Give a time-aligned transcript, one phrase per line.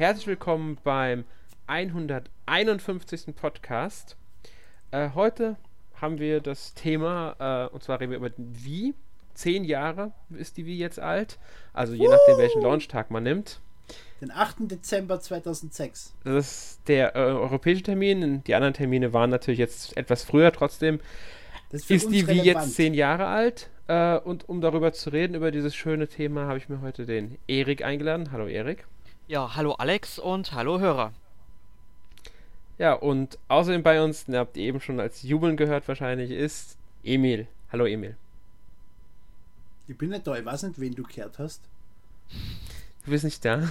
[0.00, 1.24] herzlich willkommen beim
[1.66, 3.36] 151.
[3.36, 4.16] Podcast.
[4.92, 5.56] Äh, heute
[6.00, 8.94] haben wir das Thema, äh, und zwar reden wir über den Wii.
[9.34, 11.38] Zehn Jahre ist die Wii jetzt alt,
[11.74, 13.60] also je nachdem, welchen Launchtag man nimmt.
[14.22, 14.70] Den 8.
[14.70, 16.14] Dezember 2006.
[16.24, 18.42] Das ist der äh, europäische Termin.
[18.44, 20.50] Die anderen Termine waren natürlich jetzt etwas früher.
[20.50, 21.00] Trotzdem
[21.72, 23.68] ist, ist die Wii jetzt zehn Jahre alt.
[23.86, 27.36] Äh, und um darüber zu reden, über dieses schöne Thema, habe ich mir heute den
[27.46, 28.32] Erik eingeladen.
[28.32, 28.86] Hallo Erik.
[29.30, 31.12] Ja, hallo Alex und hallo Hörer.
[32.78, 36.76] Ja, und außerdem bei uns, den habt ihr eben schon als Jubeln gehört wahrscheinlich, ist
[37.04, 37.46] Emil.
[37.70, 38.16] Hallo Emil.
[39.86, 41.60] Ich bin nicht da, ich weiß nicht, wen du gehört hast.
[43.04, 43.70] Du bist nicht da.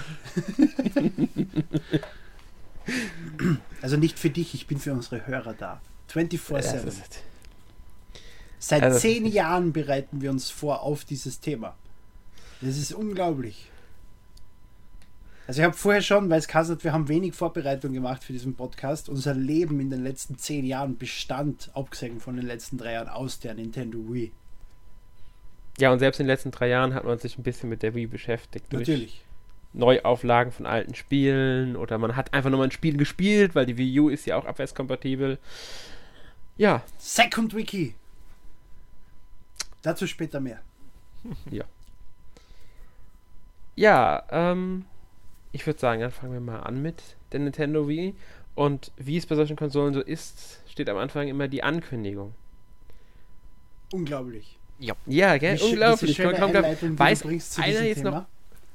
[3.82, 5.82] also nicht für dich, ich bin für unsere Hörer da.
[6.10, 6.90] 24-7.
[8.58, 11.76] Seit also, zehn Jahren bereiten wir uns vor auf dieses Thema.
[12.62, 13.69] Das ist unglaublich.
[15.50, 18.54] Also ich habe vorher schon, weil es hat, wir haben wenig Vorbereitung gemacht für diesen
[18.54, 19.08] Podcast.
[19.08, 23.40] Unser Leben in den letzten zehn Jahren bestand, abgesehen von den letzten drei Jahren, aus
[23.40, 24.30] der Nintendo Wii.
[25.78, 27.96] Ja, und selbst in den letzten drei Jahren hat man sich ein bisschen mit der
[27.96, 28.72] Wii beschäftigt.
[28.72, 29.24] Natürlich.
[29.72, 33.76] Neuauflagen von alten Spielen oder man hat einfach nur mal ein Spiel gespielt, weil die
[33.76, 35.36] Wii U ist ja auch abwärtskompatibel.
[36.58, 36.84] Ja.
[36.96, 37.96] Second Wiki.
[39.82, 40.60] Dazu später mehr.
[41.50, 41.64] Ja.
[43.74, 44.84] Ja, ähm,
[45.52, 48.14] ich würde sagen, dann fangen wir mal an mit der Nintendo Wii.
[48.54, 52.34] Und wie es bei solchen Konsolen so ist, steht am Anfang immer die Ankündigung.
[53.92, 54.58] Unglaublich.
[54.78, 55.58] Ja, ja gell?
[55.58, 56.18] Wie unglaublich.
[56.18, 56.98] Komm, komm, komm.
[56.98, 57.24] Weiß
[57.58, 58.10] einer jetzt Thema?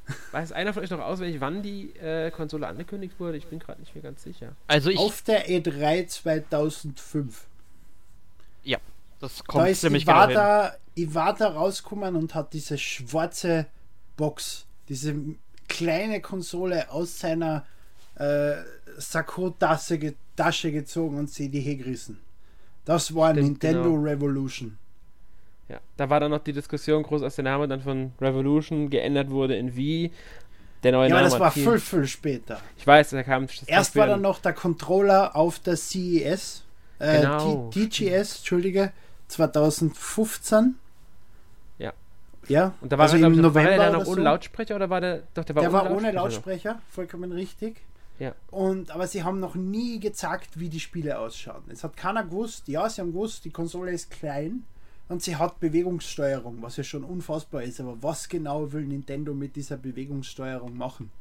[0.08, 3.38] noch, weiß einer von euch noch auswendig, wann die äh, Konsole angekündigt wurde?
[3.38, 4.56] Ich bin gerade nicht mehr ganz sicher.
[4.68, 7.48] Also ich Auf der E3 2005.
[8.64, 8.78] Ja,
[9.20, 13.68] das kommt da ist ziemlich Iwata, genau Iwata rausgekommen und hat diese schwarze
[14.16, 15.16] Box, diese
[15.76, 17.66] kleine Konsole aus seiner
[18.16, 18.54] äh,
[18.98, 22.20] Sakko-Tasche Tasche gezogen und sie die hergerissen.
[22.86, 24.04] Das war Stimmt, Nintendo genau.
[24.04, 24.78] Revolution.
[25.70, 29.30] Ja, da war dann noch die Diskussion groß, als der Name dann von Revolution geändert
[29.30, 30.12] wurde in Wii.
[30.84, 32.60] Der neue ja, Name das war viel, viel später.
[32.78, 36.64] Ich weiß, da kam Erst war dann noch der Controller auf der CES,
[37.00, 37.72] äh, genau.
[37.74, 38.92] DGS, Entschuldige,
[39.30, 40.76] 2015.
[42.50, 42.74] Ja.
[42.82, 44.22] Und da war, also er, im November war der dann noch ohne so.
[44.22, 46.72] Lautsprecher oder war der doch der war, der ohne, war ohne Lautsprecher?
[46.72, 47.82] Lautsprecher, vollkommen richtig.
[48.20, 48.34] Ja.
[48.50, 51.64] Und, aber sie haben noch nie gezeigt, wie die Spiele ausschauen.
[51.68, 54.64] Es hat keiner gewusst, ja, sie haben gewusst, die Konsole ist klein
[55.10, 57.80] und sie hat Bewegungssteuerung, was ja schon unfassbar ist.
[57.82, 61.12] Aber was genau will Nintendo mit dieser Bewegungssteuerung machen?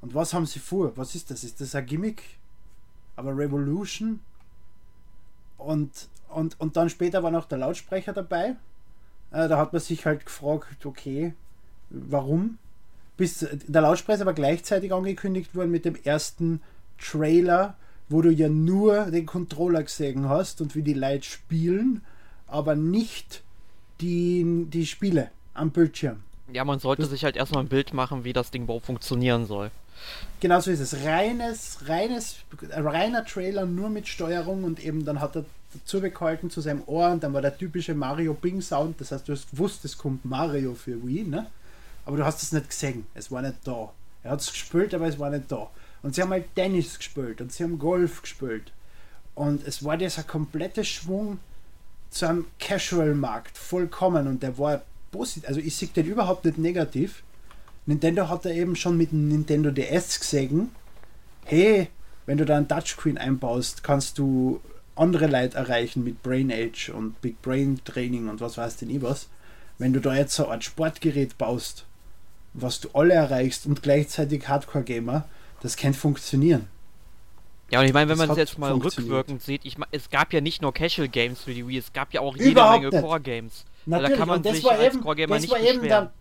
[0.00, 0.96] Und was haben sie vor?
[0.96, 1.44] Was ist das?
[1.44, 2.22] Ist das ein Gimmick?
[3.14, 4.20] Aber Revolution?
[5.58, 8.56] Und, und, und dann später war noch der Lautsprecher dabei.
[9.32, 11.34] Äh, da hat man sich halt gefragt, okay,
[11.90, 12.58] warum?
[13.16, 16.60] Bis der Lautsprecher war gleichzeitig angekündigt worden mit dem ersten
[16.98, 17.76] Trailer,
[18.08, 22.02] wo du ja nur den Controller gesehen hast und wie die Leute spielen,
[22.46, 23.42] aber nicht
[24.00, 26.22] die, die Spiele am Bildschirm.
[26.52, 29.46] Ja, man sollte das sich halt erstmal ein Bild machen, wie das Ding überhaupt funktionieren
[29.46, 29.70] soll.
[30.40, 31.04] Genau so ist es.
[31.04, 32.36] Reines, reines,
[32.70, 35.44] reiner Trailer nur mit Steuerung und eben dann hat er
[35.74, 39.00] dazu behalten zu seinem Ohr und dann war der typische Mario Bing Sound.
[39.00, 41.46] Das heißt, du hast gewusst, es kommt Mario für Wii, ne?
[42.04, 43.06] Aber du hast es nicht gesehen.
[43.14, 43.92] Es war nicht da.
[44.22, 45.70] Er hat es gespielt, aber es war nicht da.
[46.02, 48.72] Und sie haben halt Tennis gespielt und sie haben Golf gespielt.
[49.34, 51.38] Und es war dieser komplette Schwung
[52.10, 55.48] zu einem Casual-Markt vollkommen und der war positiv.
[55.48, 57.22] Also ich sehe den überhaupt nicht negativ.
[57.86, 60.70] Nintendo hat da eben schon mit dem Nintendo DS gesehen,
[61.44, 61.88] hey,
[62.26, 64.60] wenn du da ein Touchscreen einbaust, kannst du
[64.96, 69.02] andere Leute erreichen mit Brain Age und Big Brain Training und was weiß denn ich
[69.02, 69.28] was.
[69.78, 71.86] Wenn du da jetzt so ein Sportgerät baust,
[72.54, 75.24] was du alle erreichst und gleichzeitig Hardcore Gamer,
[75.60, 76.68] das kann funktionieren.
[77.70, 80.34] Ja, und ich meine, wenn man es jetzt mal rückwirkend sieht, ich mein, es gab
[80.34, 83.00] ja nicht nur Casual Games für die Wii, es gab ja auch jede Überhaupt Menge
[83.00, 83.64] Core Games.
[83.86, 85.82] Natürlich, also da kann man das sich war als Core Gamer das nicht war eben
[85.82, 86.12] der,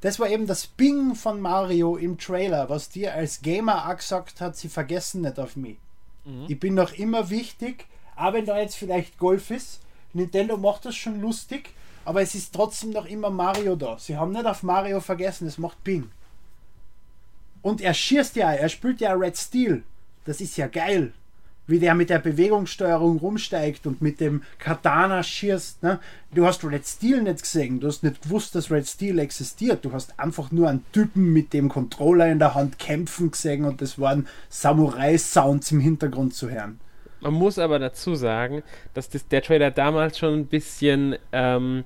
[0.00, 4.40] das war eben das Bing von Mario im Trailer, was dir als Gamer auch gesagt
[4.40, 5.78] hat, sie vergessen nicht auf mich.
[6.24, 6.44] Mhm.
[6.46, 7.86] Ich bin noch immer wichtig,
[8.20, 9.80] auch wenn da jetzt vielleicht Golf ist.
[10.12, 11.70] Nintendo macht das schon lustig,
[12.04, 13.98] aber es ist trotzdem noch immer Mario da.
[13.98, 16.10] Sie haben nicht auf Mario vergessen, es macht Bing.
[17.62, 19.82] Und er schießt ja, er spielt ja Red Steel.
[20.24, 21.12] Das ist ja geil.
[21.66, 25.82] Wie der mit der Bewegungssteuerung rumsteigt und mit dem Katana schießt.
[25.82, 26.00] Ne?
[26.34, 27.78] Du hast Red Steel nicht gesehen.
[27.78, 29.84] Du hast nicht gewusst, dass Red Steel existiert.
[29.84, 33.80] Du hast einfach nur einen Typen mit dem Controller in der Hand kämpfen gesehen und
[33.82, 36.80] es waren Samurai-Sounds im Hintergrund zu hören.
[37.20, 38.62] Man muss aber dazu sagen,
[38.94, 41.84] dass das, der Trailer damals schon ein bisschen ähm,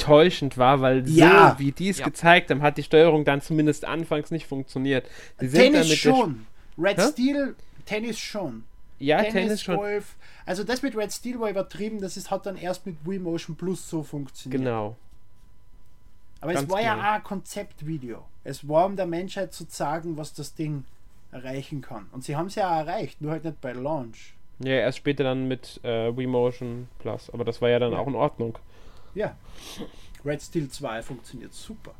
[0.00, 1.52] enttäuschend war, weil ja.
[1.52, 2.06] so wie die es ja.
[2.06, 5.06] gezeigt haben, hat die Steuerung dann zumindest anfangs nicht funktioniert.
[5.38, 6.46] Tennis schon.
[6.78, 7.08] Red Hä?
[7.12, 7.54] Steel,
[7.84, 8.64] Tennis schon.
[8.98, 9.76] Ja, Tennis, Tennis schon.
[9.76, 10.16] Golf.
[10.46, 13.56] Also das mit Red Steel war übertrieben, das ist, hat dann erst mit Wii Motion
[13.56, 14.62] Plus so funktioniert.
[14.62, 14.96] Genau.
[16.40, 16.96] Aber Ganz es war genau.
[16.96, 18.24] ja auch ein Konzeptvideo.
[18.44, 20.84] Es war um der Menschheit zu sagen, was das Ding
[21.32, 22.06] erreichen kann.
[22.12, 24.34] Und sie haben es ja auch erreicht, nur halt nicht bei Launch.
[24.62, 27.30] Ja, erst später dann mit äh, Wii Motion Plus.
[27.30, 27.98] Aber das war ja dann ja.
[27.98, 28.58] auch in Ordnung.
[29.14, 29.36] Ja.
[30.24, 31.94] Red Steel 2 funktioniert super.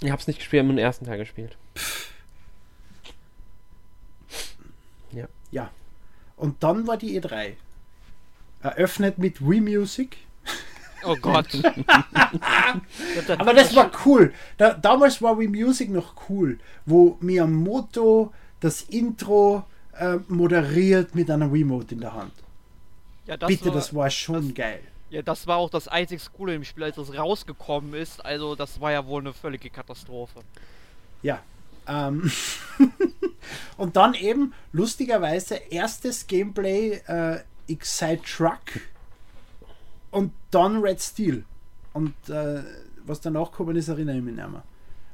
[0.00, 1.56] Ich hab's nicht gespielt, nur den ersten Teil gespielt.
[5.12, 5.26] Ja.
[5.50, 5.70] Ja.
[6.36, 7.54] Und dann war die E3.
[8.62, 10.16] Eröffnet mit Wii Music.
[11.04, 11.48] Oh Gott.
[13.38, 14.32] Aber das war cool.
[14.58, 19.64] Da, damals war Wii Music noch cool, wo Miyamoto das Intro
[19.98, 22.32] äh, moderiert mit einer Remote in der Hand.
[23.26, 24.80] Ja, das Bitte, war, das war schon das, geil.
[25.10, 28.24] Ja, das war auch das einzig Coole im Spiel, als es rausgekommen ist.
[28.24, 30.40] Also, das war ja wohl eine völlige Katastrophe.
[31.22, 31.40] Ja.
[31.86, 32.30] Ähm
[33.76, 38.80] Und dann eben, lustigerweise, erstes Gameplay äh, Excite Truck
[40.10, 41.44] und dann Red Steel.
[41.92, 42.62] Und äh,
[43.04, 44.62] was danach gekommen ist, erinnere ich mich nicht mehr.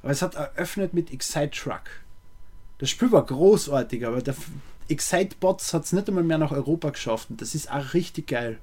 [0.02, 1.82] Aber es hat eröffnet mit Excite Truck.
[2.78, 4.34] Das Spiel war großartig, aber der
[4.88, 7.31] Excite Bots hat es nicht einmal mehr nach Europa geschafft.
[7.31, 8.58] Und das ist auch richtig geil.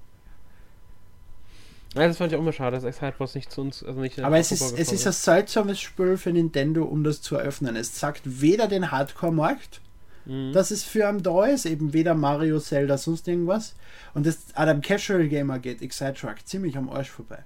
[1.96, 4.20] Ja, das fand ich auch immer schade, dass Excite Bots nicht zu uns, also nicht
[4.20, 7.76] Aber es ist, es ist ein seltsames Spiel für Nintendo, um das zu eröffnen.
[7.76, 9.82] Es sagt weder den Hardcore-Markt,
[10.26, 10.54] mhm.
[10.54, 13.76] dass es für einen da ist, eben weder Mario, Zelda, sonst irgendwas.
[14.14, 17.44] Und das Adam Casual Gamer geht Excite Truck ziemlich am Arsch vorbei.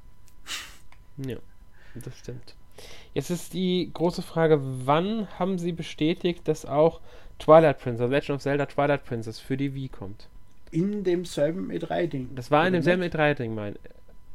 [1.17, 1.37] Ja,
[1.95, 2.55] das stimmt.
[3.17, 7.01] Jetzt ist die große Frage, wann haben sie bestätigt, dass auch
[7.39, 10.27] Twilight Princess, Legend of Zelda Twilight Princess für die Wii kommt?
[10.69, 12.35] In demselben E3-Ding.
[12.35, 13.75] Das war in demselben E3-Ding, mein.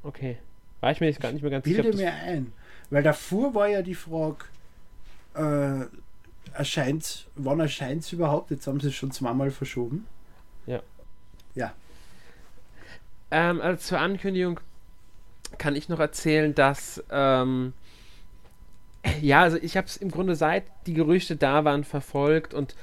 [0.02, 0.38] Okay.
[0.80, 1.84] War ich mir jetzt gar nicht mehr ganz sicher.
[1.84, 2.52] Bilde mir ein.
[2.90, 4.46] Weil davor war ja die Frage,
[5.34, 5.84] äh,
[6.52, 8.50] erscheint, wann erscheint es überhaupt?
[8.50, 10.08] Jetzt haben sie es schon zweimal verschoben.
[10.66, 10.82] Ja.
[11.54, 11.72] Ja.
[13.30, 14.58] Ähm, also zur Ankündigung
[15.56, 17.74] kann ich noch erzählen, dass ähm,
[19.20, 22.74] ja, also ich habe es im Grunde seit die Gerüchte da waren verfolgt und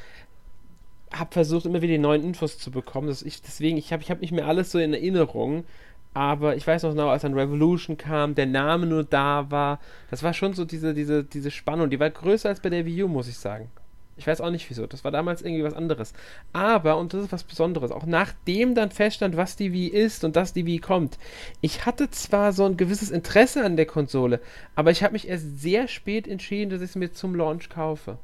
[1.12, 3.08] habe versucht immer wieder die neuen Infos zu bekommen.
[3.08, 5.66] Dass ich deswegen ich habe ich habe nicht mehr alles so in Erinnerung,
[6.14, 9.80] aber ich weiß noch genau, als dann Revolution kam, der Name nur da war,
[10.10, 13.04] das war schon so diese diese diese Spannung, die war größer als bei der Wii
[13.04, 13.72] U, muss ich sagen.
[14.20, 14.86] Ich weiß auch nicht wieso.
[14.86, 16.14] Das war damals irgendwie was anderes.
[16.52, 20.36] Aber, und das ist was Besonderes, auch nachdem dann feststand, was die Wii ist und
[20.36, 21.18] dass die Wii kommt,
[21.62, 24.42] ich hatte zwar so ein gewisses Interesse an der Konsole,
[24.76, 28.18] aber ich habe mich erst sehr spät entschieden, dass ich es mir zum Launch kaufe.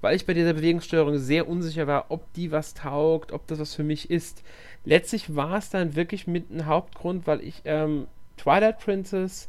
[0.00, 3.76] Weil ich bei dieser Bewegungssteuerung sehr unsicher war, ob die was taugt, ob das was
[3.76, 4.42] für mich ist.
[4.84, 9.48] Letztlich war es dann wirklich mit einem Hauptgrund, weil ich ähm, Twilight Princess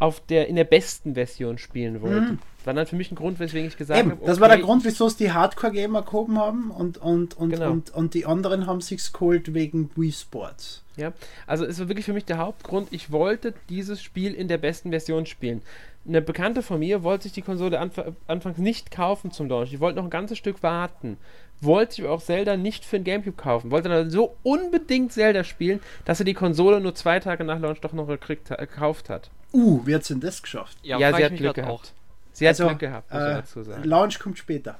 [0.00, 2.32] auf der, in der besten Version spielen wollte.
[2.32, 2.38] Mhm.
[2.56, 4.14] Das war dann für mich ein Grund, weswegen ich gesagt habe.
[4.14, 7.70] Okay, das war der Grund, wieso es die Hardcore-Gamer gehoben haben und, und, und, genau.
[7.70, 10.82] und, und die anderen haben sich geholt wegen Wii Sports.
[10.96, 11.12] Ja,
[11.46, 14.90] also es war wirklich für mich der Hauptgrund, ich wollte dieses Spiel in der besten
[14.90, 15.62] Version spielen.
[16.06, 19.70] Eine Bekannte von mir wollte sich die Konsole anf anfangs nicht kaufen zum Launch.
[19.70, 21.18] Die wollte noch ein ganzes Stück warten.
[21.60, 23.70] Wollte sich auch Zelda nicht für ein Gamecube kaufen.
[23.70, 27.82] Wollte dann so unbedingt Zelda spielen, dass er die Konsole nur zwei Tage nach Launch
[27.82, 29.30] doch noch gekriegt, gekauft hat.
[29.52, 30.78] Uh, wie hat sie denn das geschafft?
[30.82, 31.72] Ja, ja sie hat Glück gehabt.
[31.72, 31.84] Auch.
[32.32, 33.84] Sie hat also, Glück gehabt, muss äh, dazu sagen.
[33.84, 34.78] Launch kommt später.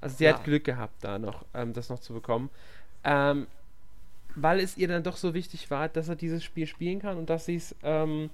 [0.00, 0.34] Also sie ja.
[0.34, 2.50] hat Glück gehabt, da noch ähm, das noch zu bekommen.
[3.04, 3.46] Ähm,
[4.34, 7.28] weil es ihr dann doch so wichtig war, dass er dieses Spiel spielen kann und
[7.28, 8.30] dass sie es ähm,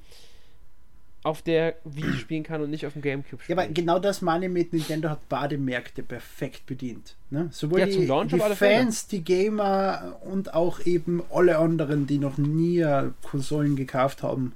[1.23, 3.59] auf der Wii spielen kann und nicht auf dem Gamecube spielen.
[3.59, 7.17] Ja, aber genau das meine ich mit Nintendo hat Bademärkte perfekt bedient.
[7.31, 7.49] Ne?
[7.51, 12.85] Sowohl ja, die, die Fans, die Gamer und auch eben alle anderen, die noch nie
[13.23, 14.53] Konsolen gekauft haben,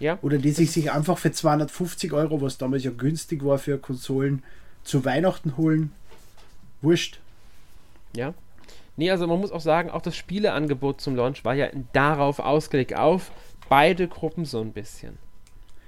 [0.00, 0.18] ja.
[0.22, 4.42] Oder die sich, sich einfach für 250 Euro, was damals ja günstig war für Konsolen,
[4.84, 5.92] zu Weihnachten holen.
[6.80, 7.20] Wurscht.
[8.14, 8.34] Ja.
[8.96, 12.96] Nee, also man muss auch sagen, auch das Spieleangebot zum Launch war ja darauf ausgelegt,
[12.96, 13.30] auf
[13.68, 15.18] beide Gruppen so ein bisschen.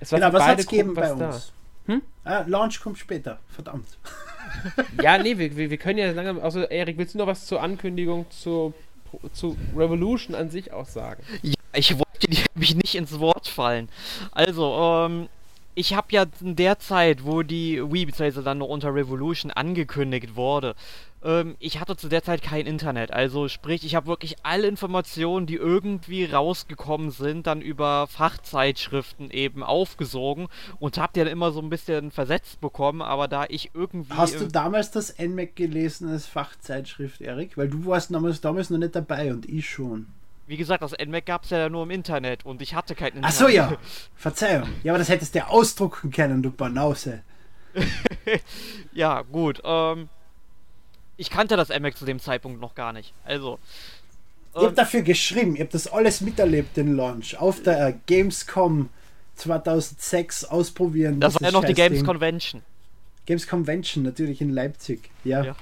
[0.00, 1.52] Es war genau, was hat es gegeben bei uns?
[1.86, 2.02] Hm?
[2.24, 3.98] Ah, Launch kommt später, verdammt.
[5.02, 6.40] ja, nee, wir, wir können ja lange.
[6.42, 8.74] Also, Erik, willst du noch was zur Ankündigung zu,
[9.32, 11.22] zu Revolution an sich auch sagen?
[11.42, 13.88] Ja, ich wollte mich nicht ins Wort fallen.
[14.32, 15.28] Also, ähm,
[15.74, 18.42] ich habe ja in der Zeit, wo die Wii bzw.
[18.42, 20.74] dann noch unter Revolution angekündigt wurde,
[21.22, 23.12] ähm, ich hatte zu der Zeit kein Internet.
[23.12, 29.62] Also sprich, ich habe wirklich alle Informationen, die irgendwie rausgekommen sind, dann über Fachzeitschriften eben
[29.62, 30.48] aufgesogen
[30.78, 33.02] und habe die dann immer so ein bisschen versetzt bekommen.
[33.02, 34.14] Aber da ich irgendwie...
[34.14, 37.56] Hast du damals das NMAC gelesen als Fachzeitschrift, Erik?
[37.56, 40.06] Weil du warst damals, damals noch nicht dabei und ich schon.
[40.46, 43.28] Wie gesagt, das NMAC gab es ja nur im Internet und ich hatte kein Internet.
[43.28, 43.76] Ach so, ja.
[44.16, 44.68] Verzeihung.
[44.82, 47.22] Ja, aber das hättest du ja ausdrucken können, du Banause.
[48.92, 49.60] ja, gut.
[49.64, 50.08] Ähm,
[51.20, 53.12] ich kannte das NMAC zu dem Zeitpunkt noch gar nicht.
[53.24, 53.58] Also.
[54.54, 57.36] Ähm, ich habe dafür geschrieben, ich habe das alles miterlebt, den Launch.
[57.38, 58.88] Auf der Gamescom
[59.36, 61.20] 2006 ausprobieren.
[61.20, 62.62] Das war ja noch die Games Convention.
[63.26, 65.10] Games Convention, natürlich in Leipzig.
[65.24, 65.44] Ja.
[65.44, 65.56] ja.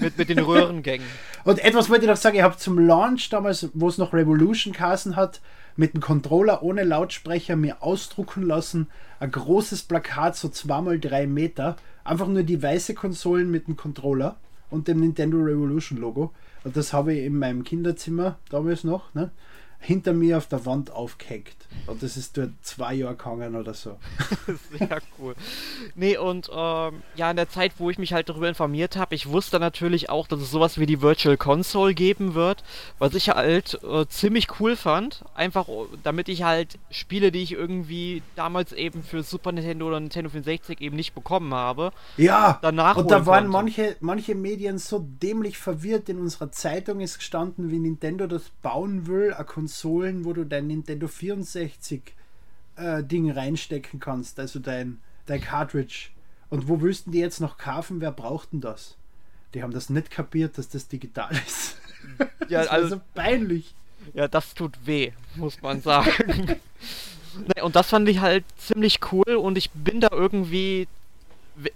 [0.00, 1.06] mit, mit den Röhrengängen.
[1.44, 4.72] Und etwas wollte ich noch sagen, ich habe zum Launch damals, wo es noch Revolution
[4.72, 5.42] Kassen hat,
[5.76, 8.88] mit dem Controller ohne Lautsprecher mir ausdrucken lassen,
[9.20, 14.36] ein großes Plakat, so 2x3 Meter, einfach nur die weiße Konsolen mit dem Controller
[14.74, 16.32] und dem Nintendo Revolution Logo.
[16.64, 19.14] Und das habe ich in meinem Kinderzimmer damals noch.
[19.14, 19.30] Ne?
[19.84, 21.54] Hinter mir auf der Wand aufgehängt.
[21.86, 23.98] Und das ist dort zwei Jahre gegangen oder so.
[24.78, 25.34] Sehr cool.
[25.94, 29.28] Nee, und ähm, ja, in der Zeit, wo ich mich halt darüber informiert habe, ich
[29.28, 32.64] wusste natürlich auch, dass es sowas wie die Virtual Console geben wird,
[32.98, 35.22] was ich halt äh, ziemlich cool fand.
[35.34, 35.68] Einfach,
[36.02, 40.80] damit ich halt Spiele, die ich irgendwie damals eben für Super Nintendo oder Nintendo 64
[40.80, 41.92] eben nicht bekommen habe.
[42.16, 46.08] Ja, danach und da waren manche, manche Medien so dämlich verwirrt.
[46.08, 50.44] In unserer Zeitung ist gestanden, wie Nintendo das bauen will, eine Konsole Konsolen, wo du
[50.44, 52.00] dein Nintendo 64
[52.76, 56.10] äh, Ding reinstecken kannst, also dein, dein Cartridge.
[56.48, 58.00] Und wo wüssten die jetzt noch kaufen?
[58.00, 58.96] Wer braucht denn das?
[59.52, 61.76] Die haben das nicht kapiert, dass das digital ist.
[62.50, 63.74] Ja, das also so peinlich.
[64.12, 66.54] Ja, das tut weh, muss man sagen.
[67.62, 70.86] und das fand ich halt ziemlich cool und ich bin da irgendwie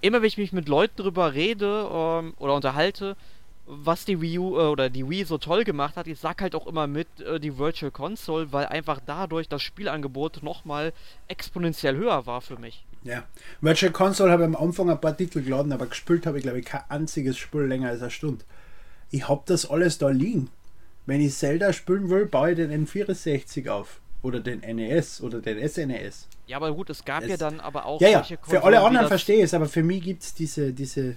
[0.03, 3.17] immer wenn ich mich mit Leuten drüber rede ähm, oder unterhalte,
[3.69, 6.55] was die Wii U äh, oder die Wii so toll gemacht hat, ich sag halt
[6.55, 10.93] auch immer mit äh, die Virtual Console, weil einfach dadurch das Spielangebot nochmal
[11.29, 12.85] exponentiell höher war für mich.
[13.05, 13.25] Ja,
[13.61, 16.59] Virtual Console habe ich am Anfang ein paar Titel geladen, aber gespielt habe ich glaube
[16.59, 18.45] ich kein einziges Spiel länger als eine Stunde.
[19.11, 20.51] Ich habe das alles da liegen.
[21.07, 24.01] Wenn ich Zelda spielen will, baue ich den N64 auf.
[24.21, 26.27] Oder den NES oder den SNES.
[26.49, 28.81] Ja, aber gut, es gab es, ja dann aber auch ja, solche ja, Für alle
[28.81, 31.17] anderen verstehe ich es, aber für mich gibt es diese, diese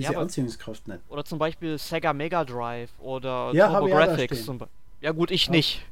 [0.00, 1.00] diese ja, Anziehungskraft nicht.
[1.08, 4.50] Oder zum Beispiel Sega Mega Drive oder ja, Graphics.
[5.02, 5.82] Ja gut, ich nicht.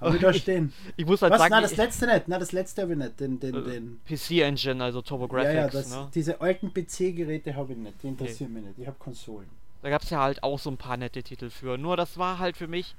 [0.00, 0.72] Hab ich da stehen.
[0.96, 1.40] ich muss halt Was?
[1.40, 1.50] sagen...
[1.50, 2.28] Na, das letzte nicht.
[2.28, 3.20] Na, das letzte habe ich nicht.
[3.20, 5.44] Den, den, äh, den PC-Engine, also TurboGrafx.
[5.44, 6.08] Ja, ja, das, ne?
[6.14, 8.02] diese alten PC-Geräte habe ich nicht.
[8.02, 8.60] Die interessieren okay.
[8.60, 8.78] mich nicht.
[8.78, 9.48] Ich habe Konsolen.
[9.82, 11.76] Da gab es ja halt auch so ein paar nette Titel für.
[11.76, 12.94] Nur das war halt für mich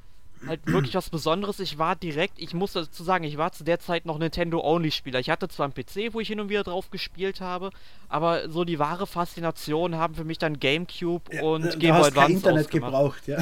[0.48, 1.60] halt wirklich was Besonderes.
[1.60, 5.20] Ich war direkt, ich muss dazu sagen, ich war zu der Zeit noch Nintendo-Only-Spieler.
[5.20, 7.72] Ich hatte zwar einen PC, wo ich hin und wieder drauf gespielt habe,
[8.10, 12.34] aber so die wahre Faszination haben für mich dann GameCube ja, und Game Boy Advance
[12.34, 12.92] Internet ausgemacht.
[12.92, 13.40] gebraucht, ja.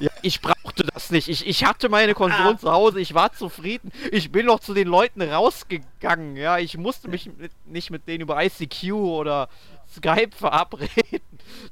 [0.00, 0.10] ja.
[0.22, 1.28] Ich brauchte das nicht.
[1.28, 2.58] Ich, ich hatte meine Konsolen ah.
[2.58, 3.92] zu Hause, ich war zufrieden.
[4.12, 6.58] Ich bin noch zu den Leuten rausgegangen, ja.
[6.58, 9.48] Ich musste mich mit, nicht mit denen über ICQ oder
[9.96, 11.20] Skype verabreden.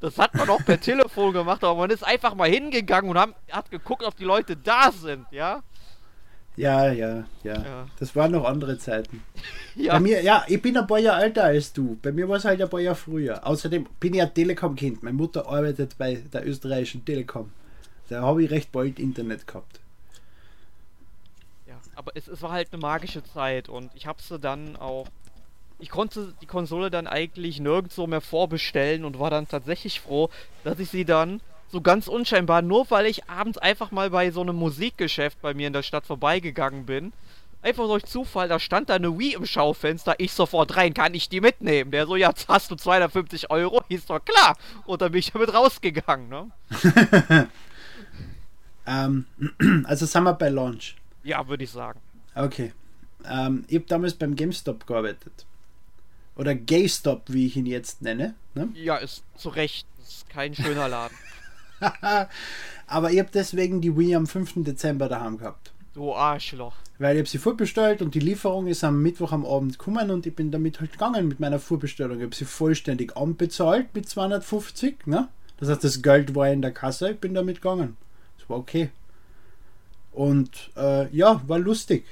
[0.00, 3.34] Das hat man auch per Telefon gemacht, aber man ist einfach mal hingegangen und haben,
[3.50, 5.62] hat geguckt, ob die Leute da sind, ja?
[6.56, 7.62] Ja, ja, ja.
[7.62, 7.86] ja.
[7.98, 9.22] Das waren noch andere Zeiten.
[9.74, 9.94] ja.
[9.94, 11.98] Bei mir, ja, ich bin ein paar Jahre älter als du.
[12.00, 13.44] Bei mir war es halt ein paar Jahre früher.
[13.44, 15.02] Außerdem bin ich ein Telekom-Kind.
[15.02, 17.50] Meine Mutter arbeitet bei der österreichischen Telekom.
[18.08, 19.80] Da habe ich recht bald Internet gehabt.
[21.66, 25.08] Ja, aber es, es war halt eine magische Zeit und ich habe sie dann auch
[25.78, 30.30] ich konnte die Konsole dann eigentlich nirgendwo mehr vorbestellen und war dann tatsächlich froh,
[30.62, 31.40] dass ich sie dann
[31.70, 35.66] so ganz unscheinbar, nur weil ich abends einfach mal bei so einem Musikgeschäft bei mir
[35.66, 37.12] in der Stadt vorbeigegangen bin,
[37.62, 41.28] einfach durch Zufall, da stand da eine Wii im Schaufenster, ich sofort rein, kann ich
[41.28, 41.90] die mitnehmen?
[41.90, 44.56] Der so, ja, jetzt hast du 250 Euro, hieß doch klar.
[44.84, 46.50] Und dann bin ich damit rausgegangen, ne?
[48.86, 49.26] ähm,
[49.84, 50.94] also sind wir bei Launch.
[51.24, 52.00] Ja, würde ich sagen.
[52.34, 52.72] Okay.
[53.26, 55.46] Ähm, ich habe damals beim GameStop gearbeitet.
[56.36, 58.34] Oder GameStop, wie ich ihn jetzt nenne.
[58.54, 58.68] Ne?
[58.74, 59.86] Ja, ist zu Recht.
[60.02, 61.16] Ist kein schöner Laden.
[62.86, 64.64] Aber ich habe deswegen die Wii am 5.
[64.64, 65.72] Dezember daheim gehabt.
[65.94, 66.74] Du Arschloch.
[66.98, 70.26] Weil ich habe sie vorbestellt und die Lieferung ist am Mittwoch am Abend gekommen und
[70.26, 72.18] ich bin damit halt gegangen mit meiner Vorbestellung.
[72.18, 75.06] Ich habe sie vollständig anbezahlt mit 250.
[75.06, 75.28] Ne?
[75.58, 77.96] Das heißt, das Geld war in der Kasse, ich bin damit gegangen.
[78.38, 78.90] Das war okay.
[80.12, 82.04] Und äh, ja, war lustig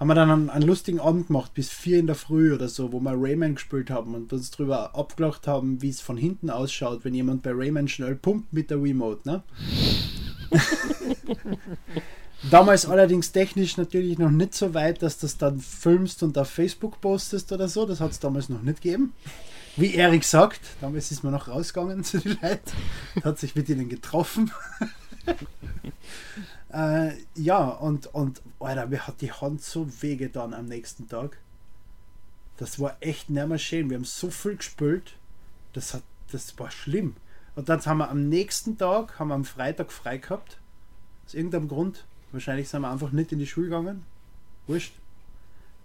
[0.00, 2.90] haben wir dann einen, einen, lustigen Abend gemacht, bis vier in der Früh oder so,
[2.90, 7.04] wo wir Rayman gespielt haben und uns darüber abgelacht haben, wie es von hinten ausschaut,
[7.04, 9.42] wenn jemand bei Rayman schnell pumpt mit der Remote, ne?
[12.50, 17.02] Damals allerdings technisch natürlich noch nicht so weit, dass das dann filmst und auf Facebook
[17.02, 17.84] postest oder so.
[17.84, 19.12] Das hat es damals noch nicht gegeben.
[19.76, 22.72] Wie Erik sagt, damals ist man noch rausgegangen zu den Leuten,
[23.22, 24.50] hat sich mit ihnen getroffen.
[26.72, 31.38] Äh, ja, und, und Alter, mir hat die Hand so wehgetan am nächsten Tag.
[32.58, 33.90] Das war echt nicht mehr schön.
[33.90, 35.14] Wir haben so viel gespült.
[35.72, 37.16] Das, hat, das war schlimm.
[37.56, 40.58] Und dann haben wir am nächsten Tag, haben wir am Freitag frei gehabt.
[41.26, 42.04] Aus irgendeinem Grund.
[42.32, 44.04] Wahrscheinlich sind wir einfach nicht in die Schule gegangen.
[44.66, 44.94] Wurscht.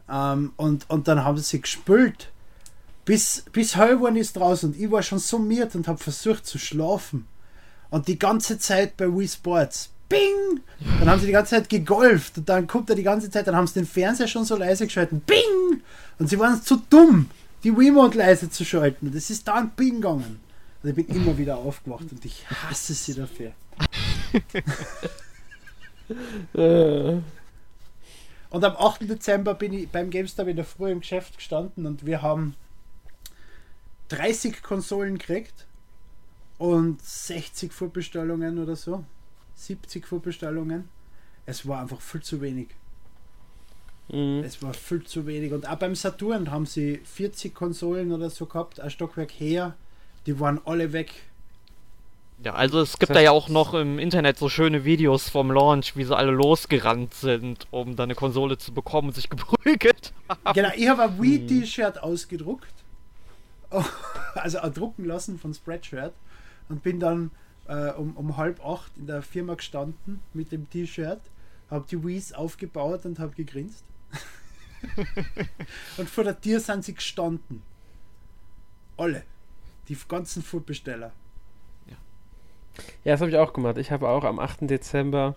[0.10, 2.32] Ähm, und, und dann haben sie gespült.
[3.06, 6.58] Bis, bis halb waren ist draußen und ich war schon summiert und habe versucht zu
[6.58, 7.27] schlafen.
[7.89, 9.92] Und die ganze Zeit bei Wii Sports.
[10.10, 10.62] Bing!
[11.00, 13.56] Dann haben sie die ganze Zeit gegolft und dann kommt er die ganze Zeit, dann
[13.56, 15.22] haben sie den Fernseher schon so leise geschalten.
[15.22, 15.82] Bing!
[16.20, 17.30] Und sie waren zu dumm,
[17.64, 19.12] die Wiimote leise zu schalten.
[19.14, 20.40] Das ist dann Bing gegangen.
[20.84, 23.52] Und ich bin immer wieder aufgewacht und ich hasse sie dafür.
[28.52, 29.10] und am 8.
[29.10, 32.56] Dezember bin ich beim GameStop in der Früh im Geschäft gestanden und wir haben
[34.10, 35.66] 30 Konsolen gekriegt
[36.60, 39.04] und 60 Vorbestellungen oder so.
[39.56, 40.90] 70 Vorbestellungen.
[41.46, 42.68] Es war einfach viel zu wenig.
[44.10, 44.44] Mhm.
[44.46, 45.54] Es war viel zu wenig.
[45.54, 49.76] Und auch beim Saturn haben sie 40 Konsolen oder so gehabt, ein Stockwerk her.
[50.26, 51.12] Die waren alle weg.
[52.44, 55.30] Ja, also es gibt das heißt, da ja auch noch im Internet so schöne Videos
[55.30, 59.30] vom Launch, wie sie alle losgerannt sind, um dann eine Konsole zu bekommen und sich
[59.30, 60.54] geprügelt haben.
[60.54, 62.74] Genau, ich habe ein Wii-T-Shirt ausgedruckt.
[64.36, 66.14] Also drucken lassen von Spreadshirt
[66.68, 67.32] und bin dann
[67.67, 71.22] äh, um, um halb acht in der Firma gestanden mit dem T-Shirt,
[71.69, 73.84] habe die Wii's aufgebaut und habe gegrinst.
[75.98, 77.62] und vor der Tür sind sie gestanden.
[78.98, 79.24] Alle.
[79.88, 81.12] Die ganzen Foodbesteller.
[81.88, 81.95] Ja,
[83.03, 83.77] ja das habe ich auch gemacht.
[83.77, 84.69] Ich habe auch am 8.
[84.69, 85.36] Dezember.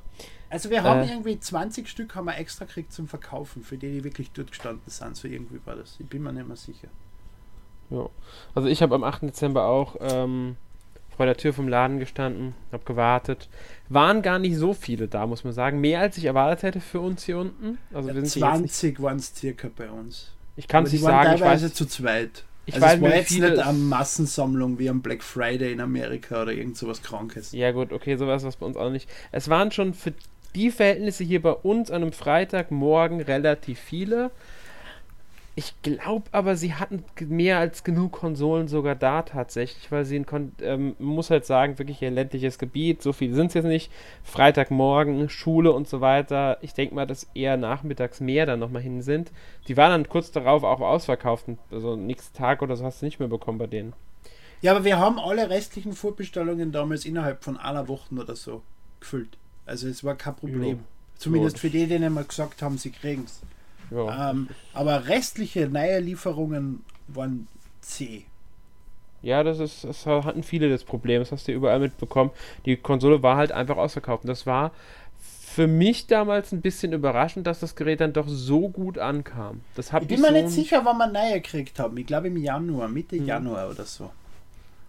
[0.50, 3.92] Also wir haben äh, irgendwie 20 Stück haben wir extra gekriegt zum Verkaufen, für die,
[3.92, 5.16] die wirklich dort gestanden sind.
[5.16, 5.97] So irgendwie war das.
[5.99, 6.88] Ich bin mir nicht mehr sicher.
[7.90, 8.08] Ja.
[8.54, 9.23] Also ich habe am 8.
[9.23, 10.56] Dezember auch ähm,
[11.19, 13.49] vor der Tür vom Laden gestanden, habe gewartet.
[13.89, 15.81] Waren gar nicht so viele da, muss man sagen.
[15.81, 17.77] Mehr als ich erwartet hätte für uns hier unten.
[17.93, 20.31] Also ja, wir sind 20 waren es circa bei uns.
[20.55, 21.35] Ich kann es nicht sagen.
[21.35, 22.45] Ich weiß, zu zweit.
[22.67, 25.81] Ich also weiß, es war jetzt viele nicht eine Massensammlung wie am Black Friday in
[25.81, 27.51] Amerika oder irgend sowas Krankes.
[27.51, 29.11] Ja gut, okay, sowas was bei uns auch nicht.
[29.33, 30.15] Es waren schon für
[30.54, 34.31] die Verhältnisse hier bei uns an einem Freitagmorgen relativ viele.
[35.58, 40.25] Ich glaube aber, sie hatten mehr als genug Konsolen sogar da tatsächlich, weil sie ein,
[40.25, 43.90] Kon ähm, muss halt sagen, wirklich ein ländliches Gebiet, so viele sind es jetzt nicht.
[44.23, 46.58] Freitagmorgen, Schule und so weiter.
[46.60, 49.32] Ich denke mal, dass eher nachmittags mehr dann nochmal hin sind.
[49.66, 51.47] Die waren dann kurz darauf auch ausverkauft.
[51.73, 53.94] Also nächsten Tag oder so hast du nicht mehr bekommen bei denen.
[54.62, 58.62] Ja, aber wir haben alle restlichen Vorbestellungen damals innerhalb von einer Woche oder so
[59.00, 59.36] gefüllt.
[59.66, 60.76] Also es war kein Problem.
[60.76, 60.84] Ja.
[61.16, 63.40] Zumindest für die, denen wir gesagt haben, sie kriegen es.
[63.91, 64.31] Ja.
[64.31, 67.49] Ähm, aber restliche neue Lieferungen waren
[67.81, 68.25] C.
[69.23, 72.31] Ja, das ist, das hatten viele das Problem, das hast du überall mitbekommen.
[72.67, 74.25] Die Konsole war halt einfach ausverkauft.
[74.25, 74.73] Und das war
[75.19, 79.63] für mich damals ein bisschen überraschend, dass das Gerät dann doch so gut ankam.
[79.75, 81.97] Das ich bin mir so nicht sicher, wann wir neue gekriegt haben.
[81.97, 83.27] Ich glaube im Januar, Mitte hm.
[83.27, 84.11] Januar oder so.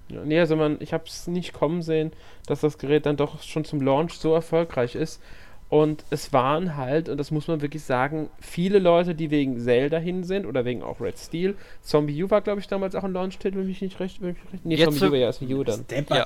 [0.09, 2.11] Ja, nee, also man, ich habe es nicht kommen sehen,
[2.45, 5.21] dass das Gerät dann doch schon zum Launch so erfolgreich ist.
[5.69, 9.97] Und es waren halt, und das muss man wirklich sagen, viele Leute, die wegen Zelda
[9.97, 11.55] hin sind oder wegen auch Red Steel.
[11.83, 14.19] Zombie U war, glaube ich, damals auch ein Launch-Titel, wenn ich nicht recht.
[14.19, 15.85] Wenn ich recht nee, Jetzt Zombie U war ja erst ein U dann.
[16.09, 16.25] Ja.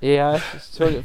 [0.00, 1.04] Ja, sorry,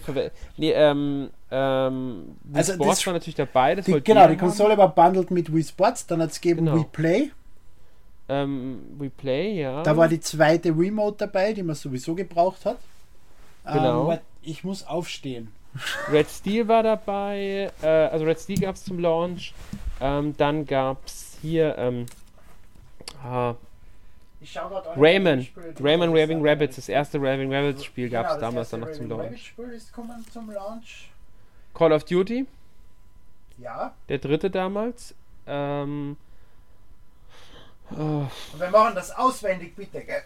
[0.55, 3.75] nee, ähm, ähm, Wii also Sports das, war natürlich dabei.
[3.75, 4.77] Das die, genau, die Konsole haben.
[4.79, 6.77] war bundled mit Wii Sports, dann hat es gegeben genau.
[6.77, 7.31] Wii Play.
[8.29, 9.83] Ähm, Wii Play, ja.
[9.83, 12.77] Da war die zweite Remote dabei, die man sowieso gebraucht hat.
[13.65, 14.13] Genau.
[14.13, 15.51] Ähm, ich muss aufstehen.
[16.11, 19.53] Red Steel war dabei, äh, also Red Steel gab es zum Launch.
[19.99, 22.05] Ähm, dann gab es hier ähm,
[23.23, 23.53] äh,
[24.95, 25.47] Rayman,
[25.79, 29.09] Rayman Raving Rabbits, das erste Raving Rabbits Spiel gab es genau, damals dann noch zum
[29.09, 29.53] Launch.
[30.31, 31.09] zum Launch.
[31.73, 32.45] Call of Duty.
[33.57, 33.93] Ja.
[34.09, 35.15] Der dritte damals.
[35.47, 36.17] Ähm,
[37.91, 37.95] oh.
[37.97, 40.23] Und wir machen das auswendig, bitte, gell?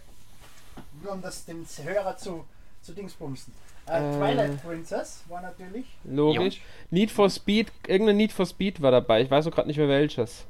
[1.02, 2.46] Nur um das dem Hörer zu,
[2.82, 3.54] zu Dingsbumsen.
[3.90, 5.86] Äh, Twilight Princess war natürlich.
[6.04, 6.58] Logisch.
[6.58, 6.62] Ja.
[6.92, 9.22] Need for Speed, irgendein Need for Speed war dabei.
[9.22, 10.46] Ich weiß auch gerade nicht mehr welches.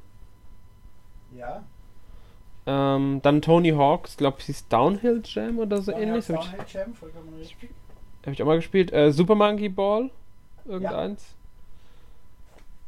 [1.35, 1.63] Ja.
[2.65, 6.27] Ähm, dann Tony Hawks, glaube ich, ist Downhill Jam oder so Tony ähnlich.
[6.27, 7.69] Downhill ich, Jam, vollkommen richtig.
[8.23, 8.91] Habe ich auch mal gespielt.
[8.91, 10.09] Äh, Super Monkey Ball,
[10.65, 11.35] irgendeins.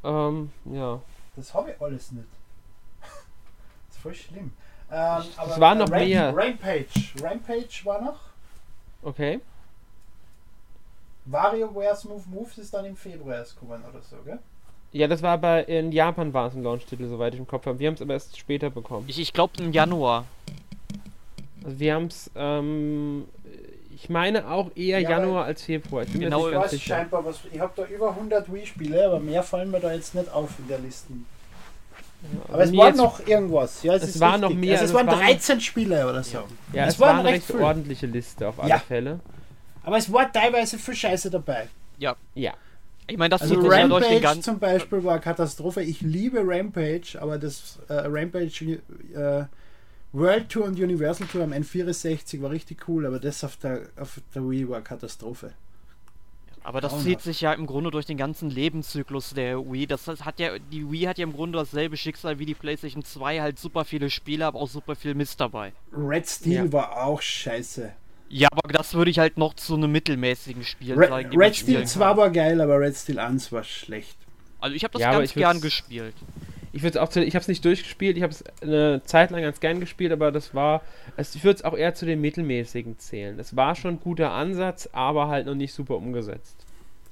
[0.03, 0.27] Ja.
[0.27, 1.01] Ähm, ja.
[1.35, 2.27] Das habe ich alles nicht.
[3.01, 4.51] das ist voll schlimm.
[4.91, 6.35] Ähm, es war noch Ramp mehr.
[6.35, 6.87] Rampage.
[7.21, 8.19] Rampage war noch.
[9.01, 9.39] Okay.
[11.25, 14.39] WarioWare's Move Moves ist dann im Februar erst gekommen oder so, gell?
[14.93, 17.79] Ja, das war aber in Japan war es ein Launch-Titel, soweit ich im Kopf habe.
[17.79, 19.05] Wir haben es aber erst später bekommen.
[19.07, 20.25] Ich, ich glaube im Januar.
[21.63, 23.25] Also wir haben es, ähm,
[23.95, 26.03] ich meine auch eher ja, Januar als Februar.
[26.03, 27.39] Ich bin genau, ich weiß scheinbar was.
[27.51, 30.67] Ich habe da über 100 Wii-Spiele, aber mehr fallen mir da jetzt nicht auf in
[30.67, 31.13] der Liste.
[32.23, 33.83] Ja, aber es war noch irgendwas.
[33.83, 34.49] Ja, es, es war richtig.
[34.49, 34.79] noch mehr.
[34.79, 36.37] Also es waren 13 Spiele oder so.
[36.37, 39.19] Ja, ja es, es war eine recht ordentliche Liste auf alle Fälle.
[39.83, 41.67] Aber es war teilweise viel Scheiße dabei.
[41.97, 42.15] Ja.
[42.35, 42.53] Ja.
[43.07, 45.81] Ich meine, das also Rampage ja zum Beispiel war Katastrophe.
[45.81, 48.79] Ich liebe Rampage, aber das äh, Rampage
[49.13, 49.45] äh,
[50.13, 54.21] World Tour und Universal Tour am N64 war richtig cool, aber das auf der, auf
[54.35, 55.53] der Wii war Katastrophe.
[56.63, 57.09] Aber das Traumhaft.
[57.09, 59.87] zieht sich ja im Grunde durch den ganzen Lebenszyklus der Wii.
[59.87, 63.03] Das, das, hat ja, die Wii hat ja im Grunde dasselbe Schicksal wie die PlayStation
[63.03, 65.73] 2, halt super viele Spiele, aber auch super viel Mist dabei.
[65.91, 66.71] Red Steel ja.
[66.71, 67.93] war auch scheiße.
[68.31, 71.37] Ja, aber das würde ich halt noch zu einem mittelmäßigen Spiel Red, sagen.
[71.37, 74.15] Red Steel 2 war geil, aber Red Steel 1 war schlecht.
[74.61, 76.15] Also ich habe das ja, ganz gern gespielt.
[76.71, 79.41] Ich würde auch zu, ich habe es nicht durchgespielt, ich habe es eine Zeit lang
[79.41, 80.81] ganz gern gespielt, aber das war,
[81.17, 83.37] es, ich würde es auch eher zu den mittelmäßigen zählen.
[83.37, 86.55] Es war schon ein guter Ansatz, aber halt noch nicht super umgesetzt.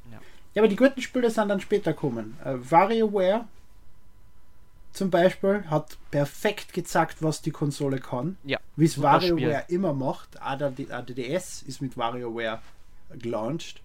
[0.10, 0.20] Ja,
[0.54, 2.38] ja aber die guten Spiele sind dann später kommen.
[2.46, 3.46] Äh, WarioWare
[4.92, 8.38] zum Beispiel hat perfekt gezeigt, was die Konsole kann.
[8.44, 8.60] Ja.
[8.76, 10.42] Wie es WarioWare immer macht.
[10.42, 12.60] Auch der, der DS ist mit WarioWare
[13.18, 13.82] gelauncht.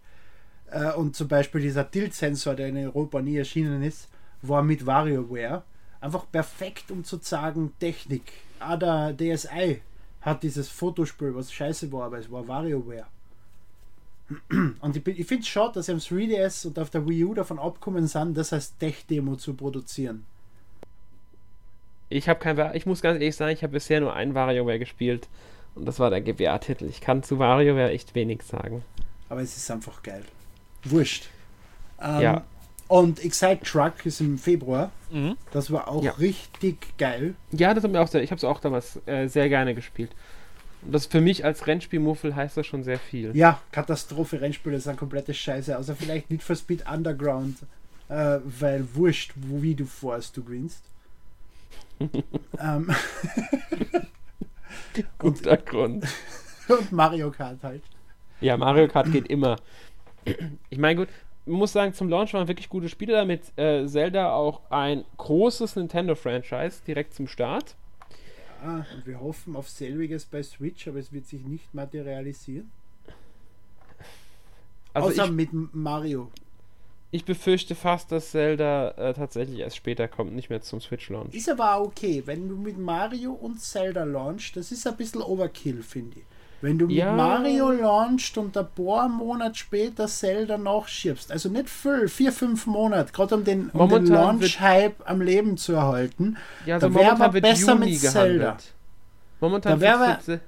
[0.71, 4.09] Äh, und zum Beispiel dieser Tilt-Sensor, der in Europa nie erschienen ist,
[4.43, 5.63] war mit WarioWare
[6.01, 8.33] einfach perfekt, um zu sagen, Technik.
[8.61, 9.81] Auch der DSi
[10.21, 13.07] hat dieses Fotospiel, was scheiße war, aber es war WarioWare.
[14.81, 17.35] Und ich, ich finde es schade, dass sie am 3DS und auf der Wii U
[17.35, 20.25] davon abkommen sind, das als Tech-Demo zu produzieren.
[22.15, 25.29] Ich habe kein, ich muss ganz ehrlich sagen, ich habe bisher nur ein WarioWare gespielt
[25.75, 26.85] und das war der GBA-Titel.
[26.85, 28.85] Ich kann zu WarioWare echt wenig sagen.
[29.29, 30.23] Aber es ist einfach geil.
[30.85, 31.29] Wurscht.
[32.01, 32.45] Ähm, ja.
[32.87, 34.93] Und Excite Truck ist im Februar.
[35.11, 35.37] Mhm.
[35.51, 36.13] Das war auch ja.
[36.13, 37.35] richtig geil.
[37.51, 40.11] Ja, das hat mir auch sehr, ich habe es auch damals äh, sehr gerne gespielt.
[40.83, 43.35] Und das für mich als Rennspielmuffel heißt das schon sehr viel.
[43.37, 45.77] Ja, Katastrophe, Rennspiele sind komplette Scheiße.
[45.77, 47.57] Also vielleicht nicht für Speed Underground,
[48.09, 50.85] äh, weil wurscht, wie du fährst, du gewinnst.
[52.59, 52.91] Ähm.
[55.19, 56.07] Guter und, Grund.
[56.69, 57.83] Und Mario Kart halt.
[58.41, 59.57] Ja, Mario Kart geht immer.
[60.71, 61.09] Ich meine, gut,
[61.47, 63.57] muss sagen, zum Launch waren wirklich gute Spiele damit.
[63.59, 67.77] Äh, Zelda auch ein großes Nintendo-Franchise direkt zum Start.
[68.63, 72.71] Ja, und wir hoffen auf selbiges bei Switch, aber es wird sich nicht materialisieren.
[74.95, 76.31] Also Außer ich, mit Mario.
[77.15, 81.33] Ich befürchte fast, dass Zelda äh, tatsächlich erst später kommt, nicht mehr zum Switch-Launch.
[81.33, 85.85] Ist aber okay, wenn du mit Mario und Zelda launch, das ist ein bisschen Overkill,
[85.85, 86.25] finde ich.
[86.61, 87.13] Wenn du ja.
[87.13, 92.67] mit Mario launchst und ein paar Monate später Zelda nachschiebst, also nicht viel, vier, fünf
[92.67, 97.13] Monate, gerade um den, um den Launch-Hype am Leben zu erhalten, ja, also da wäre
[97.13, 98.45] aber besser Juni mit Zelda.
[98.45, 98.75] Gehandelt.
[99.39, 100.41] Momentan da wäre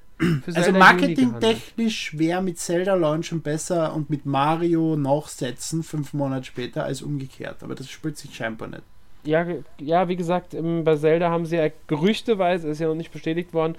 [0.54, 7.02] also marketingtechnisch wäre mit Zelda launchen besser und mit Mario nachsetzen fünf Monate später als
[7.02, 7.62] umgekehrt.
[7.62, 8.82] Aber das spielt sich scheinbar nicht.
[9.24, 9.44] Ja,
[9.78, 13.74] ja wie gesagt, bei Zelda haben sie ja gerüchteweise, ist ja noch nicht bestätigt worden,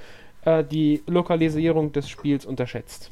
[0.45, 3.09] äh, die Lokalisierung des Spiels unterschätzt.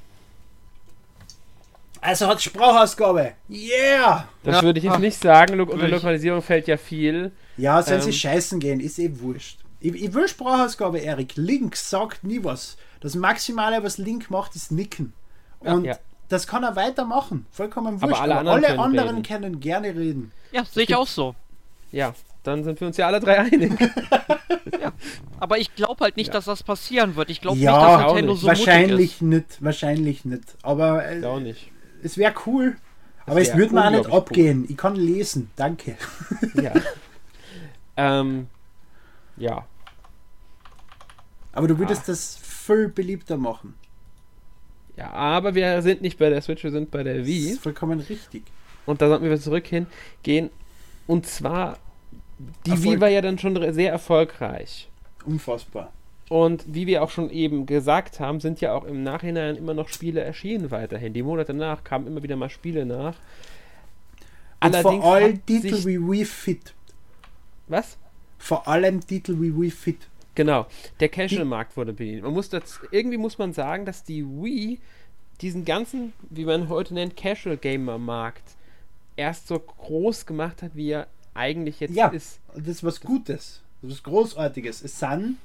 [2.02, 3.34] Also hat Sprachausgabe.
[3.50, 4.28] Yeah!
[4.44, 4.62] Das ja.
[4.62, 5.56] würde ich jetzt nicht sagen.
[5.56, 7.32] Lo unter Lokalisierung fällt ja viel.
[7.58, 9.60] Ja, sollen ähm, sie scheißen gehen, ist eh wurscht.
[9.80, 11.36] Ich, ich will Sprachausgabe, Erik.
[11.36, 12.78] Link sagt nie was.
[13.06, 15.14] Das Maximale, was Link macht, ist nicken.
[15.60, 15.96] Und ja.
[16.28, 17.46] das kann er weitermachen.
[17.52, 18.16] Vollkommen wurscht.
[18.16, 20.32] Aber alle anderen, alle können, anderen können, gerne reden.
[20.52, 21.36] Ja, sehe ich auch so.
[21.92, 23.80] Ja, dann sind wir uns ja alle drei einig.
[24.82, 24.92] ja.
[25.40, 26.34] Aber ich glaube halt nicht, ja.
[26.34, 27.30] dass das passieren wird.
[27.30, 28.42] Ich glaube ja, nicht, dass Nintendo nicht.
[28.42, 30.58] so wahrscheinlich nicht, wahrscheinlich nicht.
[30.64, 31.70] Aber äh, auch nicht.
[32.02, 32.76] es wäre cool.
[33.28, 34.62] aber es würde mir auch nicht abgehen.
[34.62, 34.72] Cool.
[34.72, 35.52] Ich kann lesen.
[35.56, 35.96] Danke.
[36.56, 36.74] Ja.
[37.98, 38.48] ähm,
[39.38, 39.64] ja.
[41.56, 42.08] Aber du würdest ah.
[42.08, 43.76] das viel beliebter machen.
[44.98, 47.44] Ja, aber wir sind nicht bei der Switch, wir sind bei der Wii.
[47.44, 48.44] Das ist vollkommen richtig.
[48.86, 50.50] Und da sollten wir zurück hingehen.
[51.08, 51.78] Und zwar,
[52.66, 52.86] die Erfolg.
[52.86, 54.90] Wii war ja dann schon sehr erfolgreich.
[55.26, 55.92] Unfassbar.
[56.30, 59.90] Und wie wir auch schon eben gesagt haben, sind ja auch im Nachhinein immer noch
[59.90, 61.14] Spiele erschienen weiterhin.
[61.14, 63.16] Die Monate danach kamen immer wieder mal Spiele nach.
[64.64, 66.74] Und Allerdings vor allem Titel wie Wii Fit.
[67.68, 67.98] Was?
[68.40, 70.08] Vor allem Titel wie Wii Fit.
[70.36, 70.68] Genau,
[71.00, 72.24] der Casual-Markt wurde bedient.
[72.24, 74.80] Man muss das, irgendwie muss man sagen, dass die Wii
[75.42, 78.44] diesen ganzen, wie man heute nennt, Casual-Gamer-Markt
[79.16, 82.40] erst so groß gemacht hat, wie er eigentlich jetzt ja, ist.
[82.54, 84.84] das ist was Gutes, das ist was Großartiges.
[84.84, 85.38] Es sind,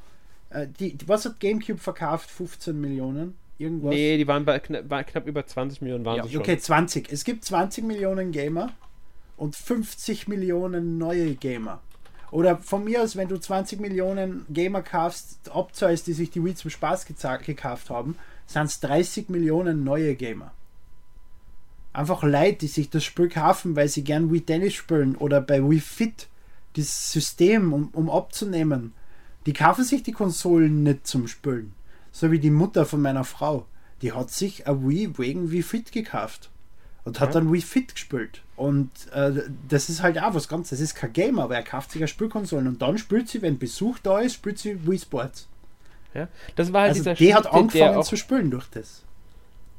[0.51, 2.31] äh, die, was hat GameCube verkauft?
[2.31, 3.37] 15 Millionen?
[3.59, 3.95] Irgendwas?
[3.95, 6.41] Nee, die waren bei knapp, knapp über 20 Millionen waren ja, sie schon.
[6.41, 7.13] Okay, 20.
[7.13, 8.73] Es gibt 20 Millionen Gamer
[9.37, 11.81] und 50 Millionen neue Gamer.
[12.31, 16.55] Oder von mir aus, wenn du 20 Millionen Gamer kaufst, abzahlst, die sich die Wii
[16.55, 18.17] zum Spaß gekauft haben,
[18.47, 20.53] sind es 30 Millionen neue Gamer.
[21.93, 25.61] Einfach Leute, die sich das Spiel kaufen, weil sie gern Wii Tennis spielen oder bei
[25.61, 26.29] Wii Fit,
[26.77, 28.93] das System, um, um abzunehmen.
[29.47, 31.73] Die kaufen sich die Konsolen nicht zum Spielen.
[32.13, 33.67] So wie die Mutter von meiner Frau.
[34.03, 36.51] Die hat sich ein Wii wegen Wii Fit gekauft.
[37.05, 38.43] und hat dann Wii Fit gespielt.
[38.61, 39.33] Und äh,
[39.71, 42.09] das ist halt auch was ganz, das ist kein Game, aber er kauft sich eine
[42.09, 45.49] Spielkonsole und dann spielt sie, wenn Besuch da ist, spielt sie Wii Sports.
[46.13, 49.03] Ja, das war halt also dieser Die hat angefangen zu spielen durch das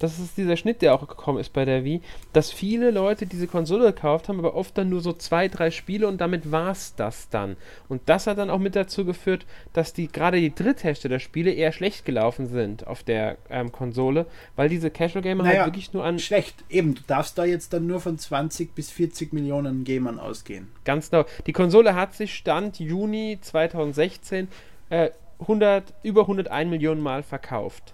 [0.02, 2.02] das ist dieser Schnitt, der auch gekommen ist bei der Wii,
[2.34, 6.08] dass viele Leute diese Konsole gekauft haben, aber oft dann nur so zwei, drei Spiele
[6.08, 7.56] und damit war es das dann.
[7.88, 12.04] Und das hat dann auch mit dazu geführt, dass die gerade die Drittherstellerspiele eher schlecht
[12.04, 16.04] gelaufen sind auf der ähm, Konsole, weil diese Casual Gamer halt naja, halt wirklich nur
[16.04, 16.18] an.
[16.18, 20.70] Schlecht, eben, du darfst da jetzt dann nur von 20 bis 40 Millionen Gamern ausgehen.
[20.84, 21.26] Ganz genau.
[21.46, 24.48] Die Konsole hat sich Stand Juni 2016
[24.90, 25.12] äh,
[25.42, 27.94] 100, über 101 Millionen Mal verkauft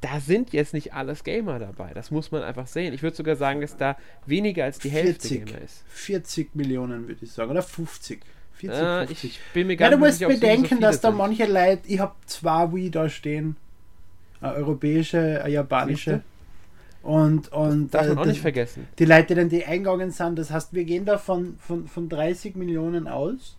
[0.00, 1.92] da sind jetzt nicht alles Gamer dabei.
[1.92, 2.94] Das muss man einfach sehen.
[2.94, 5.84] Ich würde sogar sagen, dass da weniger als die 40, Hälfte Gamer ist.
[5.88, 7.50] 40 Millionen würde ich sagen.
[7.50, 8.20] Oder 50.
[8.54, 9.24] 40, äh, 50.
[9.24, 11.18] Ich bin mir gar ja, du musst bedenken, so dass da sind.
[11.18, 13.56] manche Leute, ich habe zwei Wii da stehen.
[14.40, 16.22] Eine europäische, eine japanische.
[17.02, 18.86] Und, und das darf man äh, auch nicht vergessen.
[18.98, 22.54] Die Leute, die die eingegangen sind, das heißt, wir gehen da von, von, von 30
[22.54, 23.56] Millionen aus.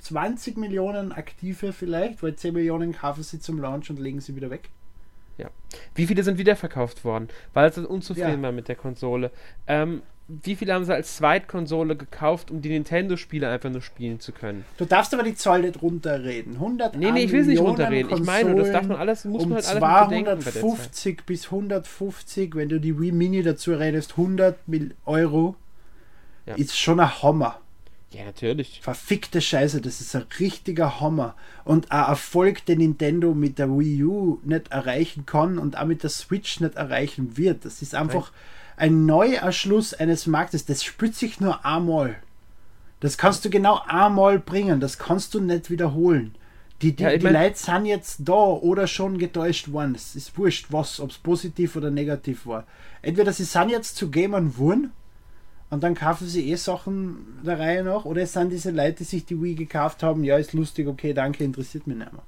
[0.00, 4.50] 20 Millionen aktive vielleicht, weil 10 Millionen kaufen sie zum Launch und legen sie wieder
[4.50, 4.70] weg.
[5.40, 5.50] Ja.
[5.94, 7.28] Wie viele sind wiederverkauft worden?
[7.54, 8.42] Weil sie unzufrieden ja.
[8.42, 9.30] waren mit der Konsole.
[9.66, 10.02] Ähm,
[10.44, 14.64] wie viele haben sie als Zweitkonsole gekauft, um die Nintendo-Spiele einfach nur spielen zu können?
[14.76, 16.54] Du darfst aber die Zahl nicht runterreden.
[16.54, 18.12] 100 Nee, nee, ich will es nicht runterreden.
[18.12, 22.68] ich meine, das darf man alles, muss um man halt alles 250 bis 150, wenn
[22.68, 24.56] du die Wii Mini dazu redest, 100
[25.04, 25.56] Euro,
[26.46, 26.54] ja.
[26.54, 27.60] ist schon ein Hammer.
[28.12, 28.80] Ja, natürlich.
[28.82, 31.36] Verfickte Scheiße, das ist ein richtiger Hammer.
[31.64, 36.02] Und ein Erfolg, den Nintendo mit der Wii U nicht erreichen kann und auch mit
[36.02, 37.64] der Switch nicht erreichen wird.
[37.64, 38.32] Das ist einfach
[38.76, 38.88] Nein.
[38.88, 40.66] ein Neuerschluss eines Marktes.
[40.66, 42.16] Das spürt sich nur einmal.
[42.98, 44.80] Das kannst du genau einmal bringen.
[44.80, 46.34] Das kannst du nicht wiederholen.
[46.82, 49.94] Die, die, ja, die Leute sind jetzt da oder schon getäuscht worden.
[49.94, 52.66] Es ist wurscht, was, ob es positiv oder negativ war.
[53.02, 54.90] Entweder sie sind jetzt zu Gamern wurden
[55.70, 58.04] und dann kaufen sie eh Sachen der Reihe nach.
[58.04, 61.14] Oder es sind diese Leute, die sich die Wii gekauft haben, ja, ist lustig, okay,
[61.14, 62.22] danke, interessiert mich nicht mehr.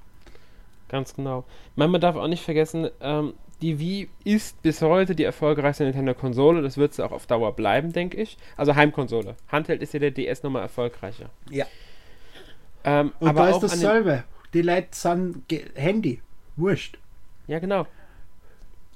[0.89, 1.45] Ganz genau.
[1.75, 6.63] Man darf auch nicht vergessen, ähm, die Wii ist bis heute die erfolgreichste Nintendo-Konsole.
[6.63, 8.37] Das wird sie auch auf Dauer bleiben, denke ich.
[8.57, 9.37] Also Heimkonsole.
[9.49, 11.31] Handheld ist ja der DS nochmal erfolgreicher.
[11.49, 11.67] Ja.
[12.85, 14.25] Ähm, Und aber da ist dasselbe.
[14.53, 16.21] Die Leute sind Handy.
[16.57, 16.99] Wurscht.
[17.47, 17.87] Ja, genau.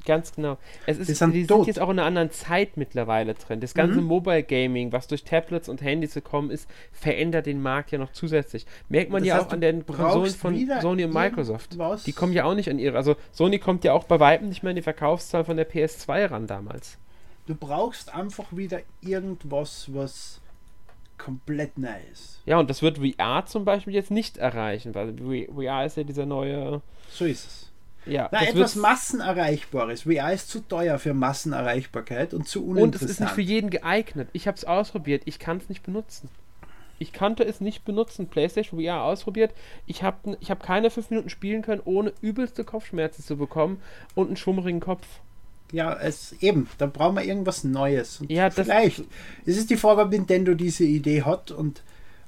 [0.06, 0.56] Ganz genau.
[0.86, 3.60] Es ist, die sind, jetzt auch in einer anderen Zeit mittlerweile drin.
[3.60, 4.06] Das ganze mhm.
[4.06, 8.66] Mobile Gaming, was durch Tablets und Handys gekommen ist, verändert den Markt ja noch zusätzlich.
[8.88, 11.76] Merkt man das ja auch an den Konsolen von Sony und Microsoft.
[12.06, 12.96] Die kommen ja auch nicht an ihre.
[12.96, 16.30] Also Sony kommt ja auch bei Weitem nicht mehr in die Verkaufszahl von der PS2
[16.30, 16.98] ran damals.
[17.46, 20.40] Du brauchst einfach wieder irgendwas, was
[21.18, 22.40] komplett neu ist.
[22.46, 26.26] Ja, und das wird VR zum Beispiel jetzt nicht erreichen, weil VR ist ja dieser
[26.26, 26.80] neue.
[27.10, 27.65] So ist es.
[28.06, 30.02] Ja, Na, etwas Massenerreichbares.
[30.02, 32.94] VR ist zu teuer für Massenerreichbarkeit und zu uninteressant.
[32.94, 34.28] Und es ist nicht für jeden geeignet.
[34.32, 35.22] Ich habe es ausprobiert.
[35.24, 36.28] Ich kann es nicht benutzen.
[36.98, 38.28] Ich konnte es nicht benutzen.
[38.28, 39.52] PlayStation VR ausprobiert.
[39.86, 43.82] Ich habe ich hab keine fünf Minuten spielen können, ohne übelste Kopfschmerzen zu bekommen
[44.14, 45.06] und einen schummrigen Kopf.
[45.72, 48.20] Ja, es eben, da brauchen wir irgendwas Neues.
[48.20, 49.02] Und ja, vielleicht.
[49.44, 51.82] Es ist die Frage, ob Nintendo diese Idee hat und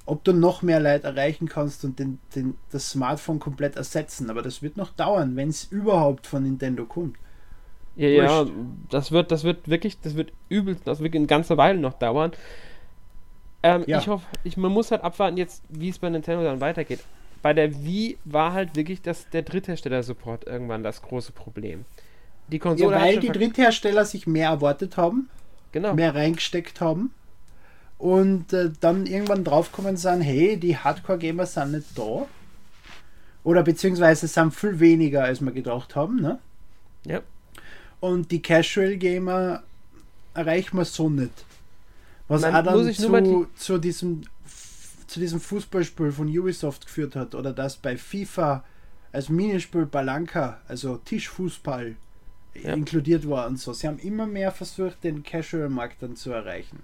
[0.09, 4.29] ob du noch mehr Leute erreichen kannst und den, den, das Smartphone komplett ersetzen.
[4.29, 7.17] Aber das wird noch dauern, wenn es überhaupt von Nintendo kommt.
[7.95, 8.45] Ja, ja,
[8.89, 12.31] das wird, das wird wirklich, das wird übel, das wird eine ganze Weile noch dauern.
[13.61, 13.99] Ähm, ja.
[13.99, 17.01] Ich hoffe, ich, man muss halt abwarten jetzt, wie es bei Nintendo dann weitergeht.
[17.41, 21.85] Bei der Wii war halt wirklich das, der Dritthersteller-Support irgendwann das große Problem.
[22.47, 25.29] Die Konsole ja, weil die Dritthersteller sich mehr erwartet haben,
[25.71, 25.93] genau.
[25.93, 27.13] mehr reingesteckt haben
[27.99, 32.25] und äh, dann irgendwann draufkommen sind, hey, die Hardcore-Gamer sind nicht da.
[33.43, 36.21] Oder beziehungsweise sind viel weniger, als wir gedacht haben.
[36.21, 36.39] Ne?
[37.05, 37.21] Ja.
[37.99, 39.63] Und die Casual-Gamer
[40.33, 41.45] erreichen wir so nicht.
[42.29, 44.21] Was Man, auch dann zu, zu, diesem,
[45.07, 47.35] zu diesem Fußballspiel von Ubisoft geführt hat.
[47.35, 48.63] Oder das bei FIFA
[49.11, 51.95] als Minispiel Balanka, also Tischfußball,
[52.53, 52.73] ja.
[52.73, 53.73] inkludiert war und so.
[53.73, 56.79] Sie haben immer mehr versucht, den Casual-Markt dann zu erreichen.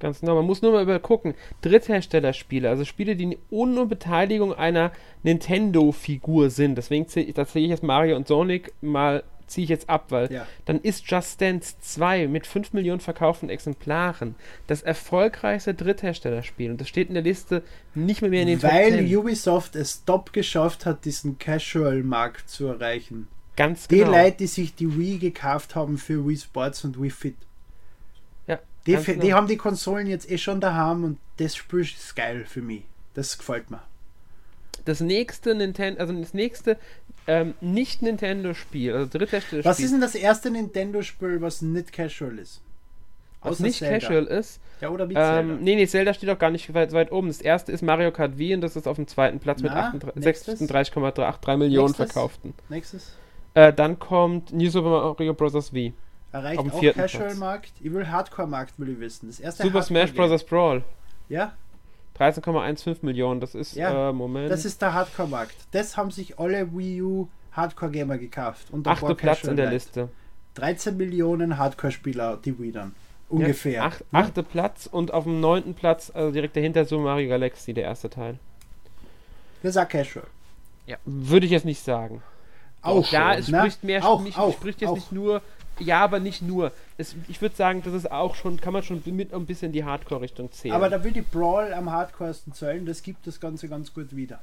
[0.00, 0.36] Ganz genau.
[0.36, 1.34] Man muss nur mal über gucken.
[1.62, 6.76] Drittherstellerspiele, also Spiele, die ohne Beteiligung einer Nintendo-Figur sind.
[6.76, 7.36] Deswegen zähle ich,
[7.70, 10.46] jetzt Mario und Sonic mal ziehe ich jetzt ab, weil ja.
[10.66, 14.34] dann ist Just Dance 2 mit 5 Millionen verkauften Exemplaren
[14.66, 17.62] das erfolgreichste Drittherstellerspiel und das steht in der Liste
[17.94, 23.28] nicht mehr, mehr in den Weil Ubisoft es top geschafft hat, diesen Casual-Markt zu erreichen.
[23.56, 24.04] Ganz genau.
[24.04, 27.36] Die Leute, die sich die Wii gekauft haben für Wii Sports und Wii Fit.
[28.88, 29.36] Die, die genau.
[29.36, 32.84] haben die Konsolen jetzt eh schon daheim und das Spiel ist geil für mich.
[33.14, 33.82] Das gefällt mir.
[34.84, 36.78] das nächste Nintendo, also das nächste
[37.26, 39.64] ähm, nicht Nintendo-Spiel, also Drittherstellerspiel.
[39.70, 42.62] Was ist denn das erste Nintendo-Spiel, was nicht casual ist?
[43.42, 43.98] Was Außer nicht Zelda.
[43.98, 44.60] casual ist.
[44.80, 45.40] Ja, oder wie Zelda.
[45.40, 47.28] Ähm, nee, nee, Zelda steht auch gar nicht weit, weit oben.
[47.28, 50.02] Das erste ist Mario Kart Wii und das ist auf dem zweiten Platz Na, mit
[50.24, 52.12] 36,83 Millionen nächstes?
[52.12, 52.54] verkauften.
[52.70, 53.12] Nächstes.
[53.54, 55.72] Äh, dann kommt New Super Mario Bros.
[55.72, 55.92] Wii.
[56.32, 57.72] Erreicht auch Casual-Markt.
[57.80, 59.28] Ich will Hardcore-Markt, will ich wissen.
[59.28, 60.44] Das erste Super Smash Bros.
[60.44, 60.84] Brawl.
[61.28, 61.52] Ja?
[62.18, 64.50] 13,15 Millionen, das ist, ja, äh, Moment.
[64.50, 65.54] Das ist der Hardcore-Markt.
[65.70, 68.66] Das haben sich alle Wii U Hardcore-Gamer gekauft.
[68.84, 70.08] Achter Platz in der Liste.
[70.54, 72.94] 13 Millionen Hardcore-Spieler, die Wii dann.
[73.28, 73.72] Ungefähr.
[73.72, 77.74] Ja, acht, achte Platz und auf dem neunten Platz, also direkt dahinter, Super Mario Galaxy,
[77.74, 78.38] der erste Teil.
[79.62, 80.26] Das ist Casual.
[80.86, 80.96] Ja.
[81.04, 82.22] Würde ich jetzt nicht sagen.
[82.80, 83.10] Auch.
[83.12, 83.58] Ja, es ne?
[83.58, 84.94] spricht mehr, auch, nicht, auch, spricht jetzt auch.
[84.94, 85.42] nicht nur,
[85.80, 86.72] ja, aber nicht nur.
[86.96, 89.84] Es, ich würde sagen, das ist auch schon, kann man schon mit ein bisschen die
[89.84, 90.74] Hardcore-Richtung zählen.
[90.74, 94.40] Aber da will die Brawl am hardcoresten zählen, das gibt das Ganze ganz gut wieder.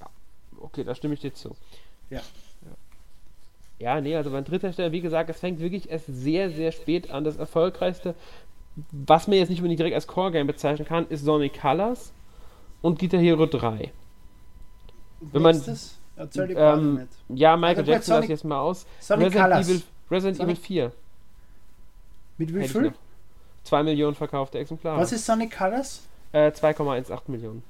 [0.00, 0.08] Ja,
[0.60, 1.56] okay, da stimme ich dir zu.
[2.10, 2.20] Ja.
[3.78, 7.10] Ja, nee, also mein dritter Stelle, wie gesagt, es fängt wirklich erst sehr, sehr spät
[7.10, 7.24] an.
[7.24, 8.14] Das erfolgreichste,
[8.90, 12.12] was man jetzt nicht unbedingt direkt als Core-Game bezeichnen kann, ist Sonic Colors
[12.80, 13.92] und Guitar Hero 3.
[15.20, 15.62] Wenn man,
[16.34, 18.86] ähm, ja, Michael also, Jackson lasse ich jetzt mal aus.
[19.00, 19.68] Sonic Resident, Colors.
[19.68, 20.56] Evil, Resident Sonic?
[20.56, 20.92] Evil 4.
[22.38, 22.92] Mit wie viel?
[23.64, 25.00] 2 Millionen verkaufte Exemplare.
[25.00, 26.02] Was ist Sonic Colors?
[26.32, 27.62] Äh, 2,18 Millionen.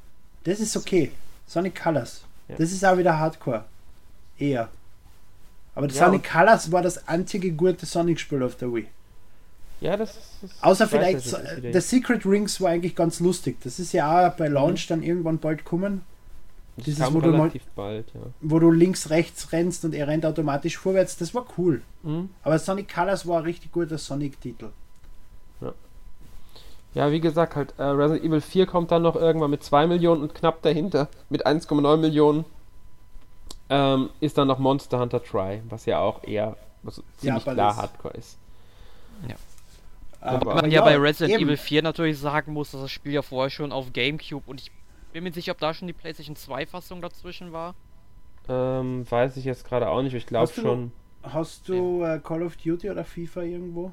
[0.45, 1.13] Das ist okay.
[1.47, 2.23] Sonic Colors.
[2.49, 2.57] Ja.
[2.57, 3.65] Das ist auch wieder Hardcore.
[4.39, 4.69] Eher.
[5.75, 8.87] Aber ja, Sonic Colors war das einzige gute Sonic-Spiel auf der Wii.
[9.81, 10.63] Ja, das ist.
[10.63, 11.37] Außer vielleicht, so,
[11.73, 13.59] The Secret Rings war eigentlich ganz lustig.
[13.63, 14.89] Das ist ja auch bei Launch mhm.
[14.89, 16.03] dann irgendwann bald kommen.
[16.77, 18.21] Das Dieses, wo du, mal, bald, ja.
[18.43, 21.81] wo du links, rechts rennst und er rennt automatisch vorwärts, das war cool.
[22.03, 22.29] Mhm.
[22.43, 24.69] Aber Sonic Colors war ein richtig guter Sonic-Titel.
[25.63, 25.73] Ja.
[26.93, 30.23] ja, wie gesagt, halt, äh, Resident Evil 4 kommt dann noch irgendwann mit 2 Millionen
[30.23, 32.45] und knapp dahinter mit 1,9 Millionen
[33.71, 37.77] ähm, ist dann noch Monster Hunter Try, was ja auch eher also ziemlich ja, klar
[37.77, 38.37] Hardcore ist.
[39.29, 39.35] Ja.
[40.21, 41.49] Aber man ja, ja bei Resident eben.
[41.49, 44.71] Evil 4 natürlich sagen muss, dass das Spiel ja vorher schon auf Gamecube und ich
[45.17, 47.75] bin mir sicher, ob da schon die PlayStation 2 Fassung dazwischen war.
[48.51, 50.93] Ähm, weiß ich jetzt gerade auch nicht, ich glaube schon.
[51.23, 53.93] Hast du äh, Call of Duty oder FIFA irgendwo?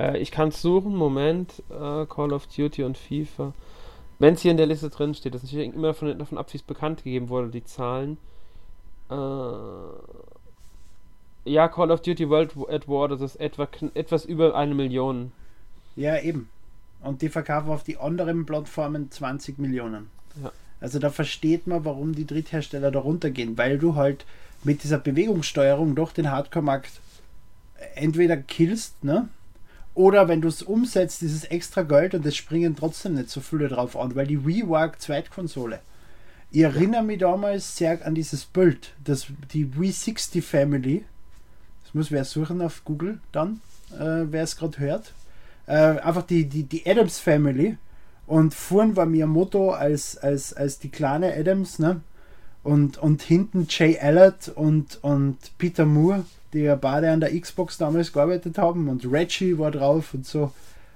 [0.00, 1.62] Äh, ich kann es suchen, Moment.
[1.70, 3.52] Äh, Call of Duty und FIFA.
[4.18, 6.52] Wenn es hier in der Liste drin steht, das ist natürlich immer davon, davon ab,
[6.52, 8.18] wie es bekannt gegeben wurde, die Zahlen.
[9.08, 9.14] Äh,
[11.44, 15.30] ja, Call of Duty World at War, das ist etwa, etwas über eine Million.
[15.94, 16.48] Ja, eben.
[17.02, 20.10] Und die verkaufen auf die anderen Plattformen 20 Millionen.
[20.80, 24.24] Also da versteht man, warum die Dritthersteller da runtergehen, weil du halt
[24.64, 26.92] mit dieser Bewegungssteuerung doch den Hardcore-Markt
[27.94, 29.28] entweder killst, ne?
[29.94, 33.68] Oder wenn du es umsetzt, dieses extra Geld und es springen trotzdem nicht so viele
[33.68, 35.80] drauf an, weil die war Zweitkonsole.
[36.52, 41.04] Ich erinnere mich damals sehr an dieses Bild, das, die Wii60 Family.
[41.84, 43.60] Das muss wer suchen auf Google dann,
[43.92, 45.12] äh, wer es gerade hört.
[45.66, 47.76] Äh, einfach die, die, die Adams Family.
[48.30, 52.00] Und vorn war Miyamoto als, als, als die kleine Adams, ne?
[52.62, 57.76] Und, und hinten Jay Allard und, und Peter Moore, die ja beide an der Xbox
[57.76, 58.88] damals gearbeitet haben.
[58.88, 60.52] Und Reggie war drauf und so.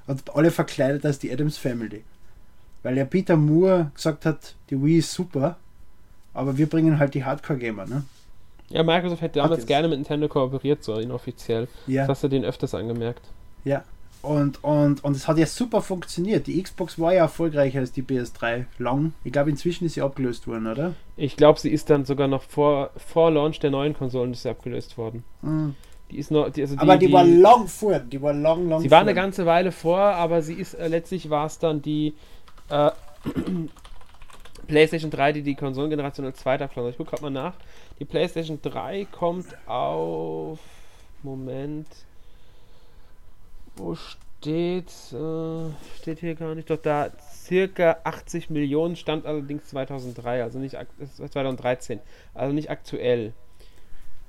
[0.06, 2.04] Und alle verkleidet als die Adams Family.
[2.84, 5.56] Weil ja Peter Moore gesagt hat, die Wii ist super,
[6.34, 8.04] aber wir bringen halt die Hardcore-Gamer, ne?
[8.68, 11.66] Ja, Microsoft hätte damals gerne mit Nintendo kooperiert, so inoffiziell.
[11.88, 12.02] Ja.
[12.02, 13.26] Das hast du den öfters angemerkt.
[13.64, 13.82] Ja.
[14.24, 16.46] Und, und, und es hat ja super funktioniert.
[16.46, 19.12] Die Xbox war ja erfolgreicher als die PS3 lang.
[19.22, 20.94] Ich glaube, inzwischen ist sie abgelöst worden, oder?
[21.18, 24.48] Ich glaube, sie ist dann sogar noch vor, vor Launch der neuen Konsolen ist sie
[24.48, 25.24] abgelöst worden.
[25.42, 25.74] Mhm.
[26.10, 28.66] Die ist noch, die, also die, aber die, die, war lang vor, die war lang,
[28.68, 28.96] lang Sie vor.
[28.96, 32.14] war eine ganze Weile vor, aber sie ist äh, letztlich war es dann die
[32.70, 32.90] äh,
[34.66, 36.90] PlayStation 3, die die Konsolengeneration als zweiter Clone.
[36.90, 37.54] Ich gucke gerade mal nach.
[37.98, 40.58] Die PlayStation 3 kommt auf.
[41.22, 41.88] Moment.
[43.76, 44.90] Wo steht?
[45.12, 46.70] Äh, steht hier gar nicht.
[46.70, 47.10] Doch da
[47.44, 50.76] circa 80 Millionen stand allerdings 2003, also nicht
[51.16, 52.00] 2013,
[52.34, 53.32] also nicht aktuell.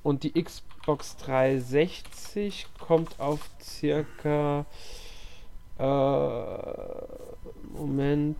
[0.04, 4.66] Und die Xbox 360 kommt auf circa
[5.80, 5.84] äh,
[7.74, 8.38] Moment.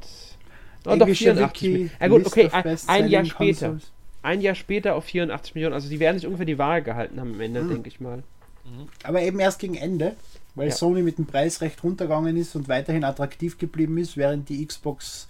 [0.86, 3.70] Oh, doch 84 Ja gut, okay, ein, ein Jahr später.
[3.70, 3.92] Consoles.
[4.22, 5.74] Ein Jahr später auf 84 Millionen.
[5.74, 7.70] Also die werden sich ungefähr die Waage gehalten haben am Ende, mhm.
[7.70, 8.18] denke ich mal.
[8.64, 8.88] Mhm.
[9.04, 10.16] Aber eben erst gegen Ende,
[10.56, 10.76] weil ja.
[10.76, 15.28] Sony mit dem Preis recht runtergegangen ist und weiterhin attraktiv geblieben ist, während die Xbox,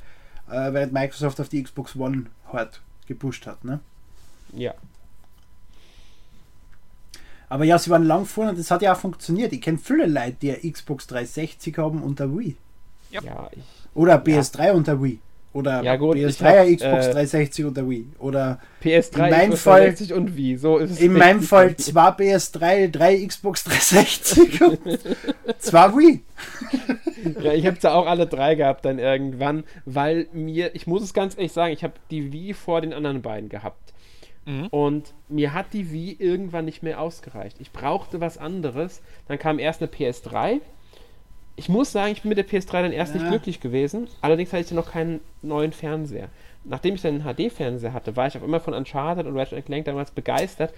[0.47, 3.79] äh, während Microsoft auf die Xbox One hart gepusht hat, ne?
[4.53, 4.73] Ja.
[7.49, 9.53] Aber ja, sie waren lang vorne und das hat ja auch funktioniert.
[9.53, 12.55] Ich kenne viele Leute, die eine Xbox 360 haben und eine Wii.
[13.11, 13.61] Ja, ja ich
[13.95, 14.73] oder PS3 ja.
[14.73, 15.19] und der Wii.
[15.55, 18.07] Oder ja, gut, PS3, hab, Xbox äh, 360 oder Wii.
[18.19, 20.57] Oder PS3, in meinem Xbox Fall, 360 und Wii.
[20.57, 24.79] So ist es in meinem Fall zwei PS3, drei Xbox 360 und
[25.59, 26.23] zwei Wii.
[27.41, 31.13] ja, ich habe ja auch alle drei gehabt dann irgendwann, weil mir, ich muss es
[31.13, 33.93] ganz ehrlich sagen, ich habe die Wii vor den anderen beiden gehabt.
[34.43, 34.67] Mhm.
[34.67, 37.61] Und mir hat die Wii irgendwann nicht mehr ausgereicht.
[37.61, 39.01] Ich brauchte was anderes.
[39.29, 40.59] Dann kam erst eine PS3
[41.55, 43.21] ich muss sagen, ich bin mit der PS3 dann erst ja.
[43.21, 44.07] nicht glücklich gewesen.
[44.21, 46.29] Allerdings hatte ich dann noch keinen neuen Fernseher.
[46.63, 49.85] Nachdem ich dann einen HD-Fernseher hatte, war ich auch immer von Uncharted und Ratchet Clank
[49.85, 50.73] damals begeistert.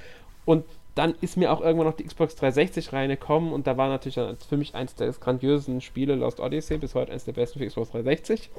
[0.45, 0.65] Und
[0.95, 4.37] dann ist mir auch irgendwann noch die Xbox 360 reingekommen und da war natürlich dann
[4.37, 7.91] für mich eins der grandiosen Spiele Lost Odyssey, bis heute eins der besten für Xbox
[7.91, 8.49] 360.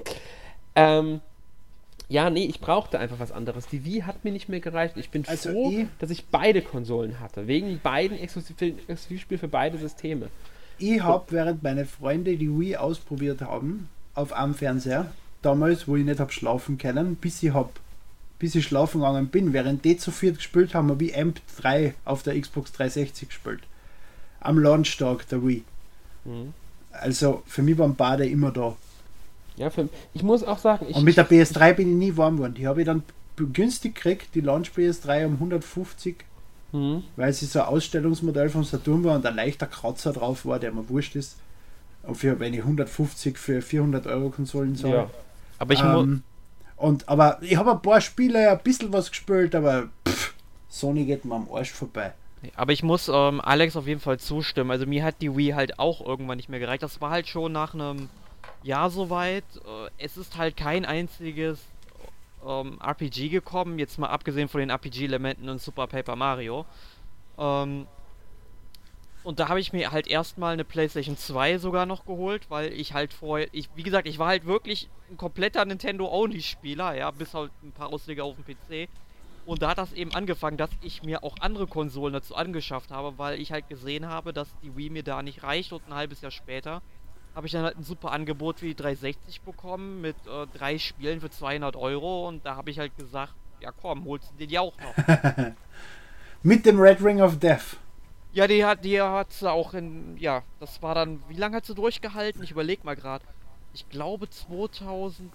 [0.77, 1.21] Ähm,
[2.09, 3.67] ja, nee, ich brauchte einfach was anderes.
[3.67, 4.97] Die Wii hat mir nicht mehr gereicht.
[4.97, 7.47] Ich bin also froh, eh dass ich beide Konsolen hatte.
[7.49, 10.29] Wegen beiden Exklusivspielen für beide Systeme.
[10.79, 15.11] Ich habe, während meine Freunde die Wii ausprobiert haben, auf einem Fernseher,
[15.43, 17.73] damals, wo ich nicht habe schlafen können, bis ich hab,
[18.39, 21.95] bis ich schlafen gegangen bin, während die zu viert gespielt haben, habe ich Amp 3
[22.05, 23.61] auf der Xbox 360 gespielt.
[24.41, 25.65] Am Launchtag der Wii.
[26.25, 26.55] Mhm.
[26.93, 28.77] Also für mich waren beide immer da.
[29.57, 32.37] Ja, für, ich muss auch sagen, ich, Und mit der PS3 bin ich nie warm
[32.37, 32.55] geworden.
[32.55, 33.03] Die habe ich dann
[33.37, 36.17] günstig gekriegt, die Launch PS3 um 150
[36.73, 37.05] Mhm.
[37.17, 40.73] Weil sie so ein Ausstellungsmodell von Saturn war und ein leichter Kratzer drauf war, der
[40.73, 41.39] mir wurscht ist.
[42.03, 44.95] Und für, wenn ich 150 für 400 Euro Konsolen zahle.
[44.95, 45.11] Ja.
[45.59, 46.23] Aber ich ähm,
[46.77, 50.35] und Aber ich habe ein paar Spiele, ein bisschen was gespielt, aber pff,
[50.69, 52.13] Sony geht mir am Arsch vorbei.
[52.55, 54.71] Aber ich muss ähm, Alex auf jeden Fall zustimmen.
[54.71, 56.85] Also mir hat die Wii halt auch irgendwann nicht mehr gereicht.
[56.85, 58.09] Das war halt schon nach einem
[58.63, 59.45] Jahr soweit.
[59.57, 61.59] Äh, es ist halt kein einziges
[62.49, 66.65] ähm, RPG gekommen, jetzt mal abgesehen von den RPG-Elementen in Super Paper Mario.
[67.39, 67.87] Ähm,
[69.23, 72.95] und da habe ich mir halt erstmal eine PlayStation 2 sogar noch geholt, weil ich
[72.95, 77.51] halt vorher, ich, wie gesagt, ich war halt wirklich ein kompletter Nintendo-Only-Spieler, ja, bis halt
[77.63, 78.89] ein paar Ausleger auf dem PC.
[79.45, 83.19] Und da hat das eben angefangen, dass ich mir auch andere Konsolen dazu angeschafft habe,
[83.19, 86.21] weil ich halt gesehen habe, dass die Wii mir da nicht reicht und ein halbes
[86.21, 86.83] Jahr später
[87.39, 91.31] habe ich dann halt ein super Angebot wie 360 bekommen mit äh, drei Spielen für
[91.31, 94.75] 200 Euro und da habe ich halt gesagt, ja komm, holst du dir die auch
[94.81, 95.37] noch.
[96.43, 97.77] mit dem Red Ring of Death.
[98.33, 101.65] Ja, die hat die hat sie auch in, ja, das war dann, wie lange hat
[101.65, 102.43] sie durchgehalten?
[102.43, 103.25] Ich überlege mal gerade.
[103.73, 105.33] Ich glaube 2000,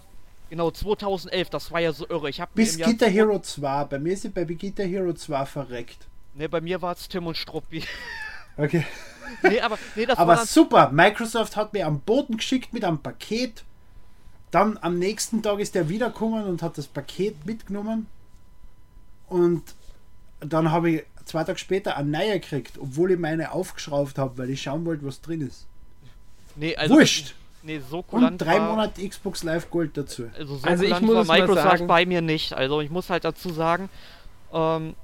[0.49, 2.29] genau 2011, das war ja so irre.
[2.29, 6.09] Ich habe Bis Guitar Hero 2, bei mir ist sie bei Guitar Hero 2 verreckt.
[6.33, 7.85] Ne, bei mir war es Tim und Struppi.
[8.57, 8.85] Okay.
[9.41, 13.63] Nee, aber, nee, aber super, Microsoft hat mir am Boden geschickt mit einem Paket.
[14.51, 18.07] Dann am nächsten Tag ist er wiedergekommen und hat das Paket mitgenommen.
[19.27, 19.63] Und
[20.39, 24.49] dann habe ich zwei Tage später eine neue gekriegt, obwohl ich meine aufgeschraubt habe, weil
[24.49, 25.65] ich schauen wollte, was drin ist.
[26.55, 27.33] Nee, also Wurscht!
[27.63, 30.29] Nee, so Und drei war, Monate Xbox Live Gold dazu.
[30.37, 32.53] Also, so also ich muss war Microsoft bei mir nicht.
[32.53, 33.89] Also ich muss halt dazu sagen,
[34.51, 34.95] ähm,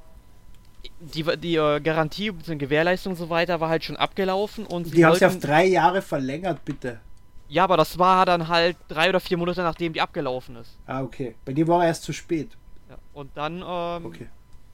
[0.99, 2.55] die, die äh, Garantie bzw.
[2.55, 6.01] Gewährleistung und so weiter war halt schon abgelaufen und die haben sie auf drei Jahre
[6.01, 6.99] verlängert, bitte.
[7.47, 10.77] Ja, aber das war dann halt drei oder vier Monate nachdem die abgelaufen ist.
[10.85, 11.35] Ah, okay.
[11.45, 12.51] Bei dir war er erst zu spät.
[12.89, 14.27] Ja, und dann ähm, okay.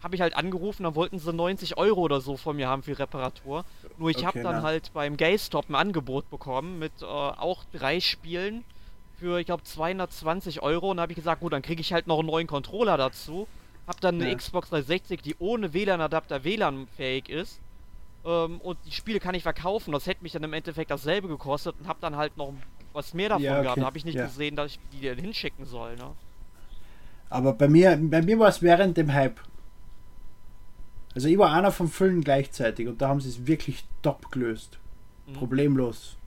[0.04, 3.00] habe ich halt angerufen, dann wollten sie 90 Euro oder so von mir haben für
[3.00, 3.64] Reparatur.
[3.98, 4.62] Nur ich okay, habe dann na.
[4.62, 8.66] halt beim GameStop ein Angebot bekommen mit äh, auch drei Spielen
[9.18, 10.92] für, ich glaube, 220 Euro.
[10.92, 13.48] Und da habe ich gesagt, gut, dann kriege ich halt noch einen neuen Controller dazu.
[13.88, 14.36] Hab dann eine ja.
[14.36, 17.60] Xbox 360, die ohne WLAN-Adapter WLAN-fähig ist.
[18.26, 19.92] Ähm, und die Spiele kann ich verkaufen.
[19.92, 22.54] Das hätte mich dann im Endeffekt dasselbe gekostet und hab dann halt noch
[22.94, 23.64] was mehr davon ja, okay.
[23.64, 23.78] gehabt.
[23.78, 24.26] Da habe ich nicht ja.
[24.26, 25.96] gesehen, dass ich die dir hinschicken soll.
[25.98, 26.12] Ne?
[27.30, 29.40] Aber bei mir, bei mir war es während dem Hype.
[31.14, 34.80] Also ich war einer von vielen gleichzeitig und da haben sie es wirklich top gelöst.
[35.28, 35.34] Mhm.
[35.34, 36.18] Problemlos.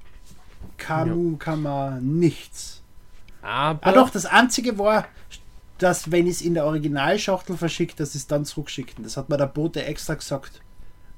[0.77, 1.39] Kamu, ja.
[1.39, 2.83] Kammer, nichts.
[3.43, 5.07] Aber ah, doch, das einzige war,
[5.79, 9.05] dass wenn ich es in der Originalschachtel verschickt, dass es dann zurückschicken.
[9.05, 10.61] Das hat mir der Bote extra gesagt.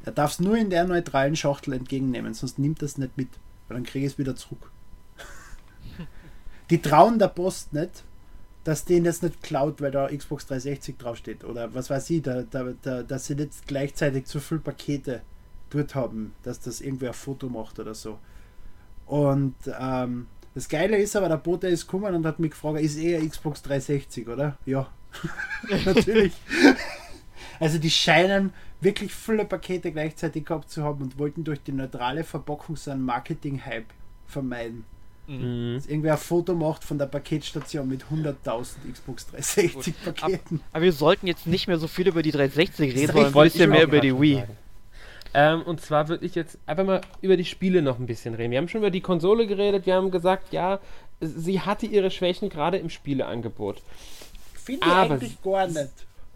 [0.04, 3.28] Er darf es nur in der neutralen Schachtel entgegennehmen, sonst nimmt das nicht mit,
[3.68, 4.70] weil dann kriege ich es wieder zurück.
[6.70, 8.04] die trauen der Post nicht,
[8.64, 11.44] dass den jetzt nicht klaut, weil da Xbox 360 draufsteht.
[11.44, 15.22] Oder was weiß ich, da, da, da, dass sie nicht gleichzeitig zu viele Pakete
[15.70, 18.18] dort haben, dass das irgendwer ein Foto macht oder so.
[19.06, 22.98] Und ähm, das Geile ist aber, der Bote ist gekommen und hat mich gefragt, ist
[22.98, 24.57] eher Xbox 360, oder?
[24.66, 24.88] Ja,
[25.84, 26.32] natürlich.
[27.61, 32.24] also die scheinen wirklich viele Pakete gleichzeitig gehabt zu haben und wollten durch die neutrale
[32.24, 33.86] Verpackung so einen Marketing-Hype
[34.26, 34.84] vermeiden.
[35.26, 35.74] Mhm.
[35.76, 40.57] Dass irgendwer ein Foto macht von der Paketstation mit 100.000 Xbox 360 Paketen.
[40.57, 43.42] Aber, aber, wir sollten jetzt nicht mehr so viel über die 360 reden, sondern ein
[43.44, 44.42] bisschen mehr über die Wii.
[45.34, 48.50] Ähm, und zwar würde ich jetzt einfach mal über die Spiele noch ein bisschen reden.
[48.50, 50.80] Wir haben schon über die Konsole geredet, wir haben gesagt, ja,
[51.20, 53.82] sie hatte ihre Schwächen gerade im Spieleangebot.
[54.54, 55.90] Finde ich Aber eigentlich gar nicht.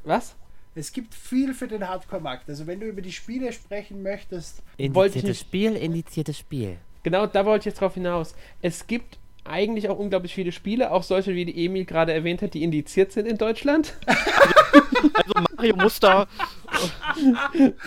[0.04, 0.34] Was?
[0.74, 2.48] Es gibt viel für den Hardcore-Markt.
[2.48, 4.62] Also wenn du über die Spiele sprechen möchtest.
[4.76, 6.78] Indiziertes Spiel, indiziertes Spiel.
[7.04, 8.34] Genau, da wollte ich jetzt drauf hinaus.
[8.60, 12.54] Es gibt eigentlich auch unglaublich viele Spiele, auch solche, wie die Emil gerade erwähnt hat,
[12.54, 13.94] die indiziert sind in Deutschland.
[14.74, 16.26] also Mario muss da,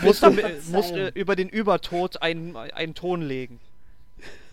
[0.01, 0.31] muss, da,
[0.71, 3.59] muss über den Übertod einen, einen Ton legen.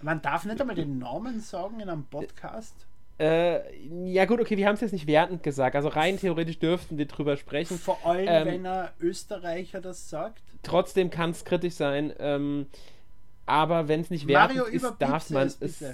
[0.03, 2.75] Man darf nicht einmal den Namen sagen in einem Podcast.
[3.19, 3.61] Äh,
[4.07, 5.77] ja gut, okay, wir haben es jetzt nicht wertend gesagt.
[5.77, 7.79] Also rein theoretisch dürften wir drüber sprechen.
[7.79, 10.43] Vor allem, ähm, wenn er Österreicher das sagt.
[10.63, 12.13] Trotzdem kann es kritisch sein.
[12.19, 12.67] Ähm,
[13.47, 15.85] aber wenn es nicht wertend Mario ist, darf man es,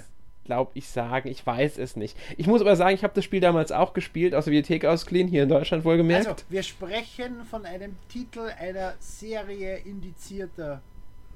[0.51, 1.29] glaube ich, sagen.
[1.29, 2.17] Ich weiß es nicht.
[2.35, 5.29] Ich muss aber sagen, ich habe das Spiel damals auch gespielt, aus der Bibliothek ausgeliehen,
[5.29, 6.27] hier in Deutschland wohlgemerkt.
[6.27, 10.81] Also, wir sprechen von einem Titel einer Serie indizierter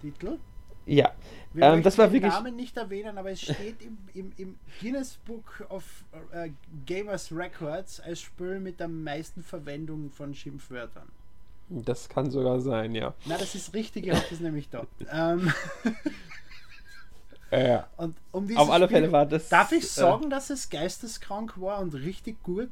[0.01, 0.38] Titel.
[0.86, 1.13] Ja,
[1.53, 2.34] wir ähm, das war den wirklich.
[2.34, 6.49] Namen nicht erwähnen, aber es steht im, im, im Guinness Book of uh,
[6.86, 11.07] Gamers Records als Spiel mit der meisten Verwendung von Schimpfwörtern.
[11.70, 13.16] Das kann sogar sein, ja.
[13.26, 14.86] Na, das ist richtig, ich habe das nämlich da.
[15.11, 15.53] ähm,
[17.52, 17.88] ja.
[17.98, 19.50] Und um Auf alle Spiel, Fälle war das.
[19.50, 22.70] Darf ich äh, sagen, äh, dass es geisteskrank war und richtig gut?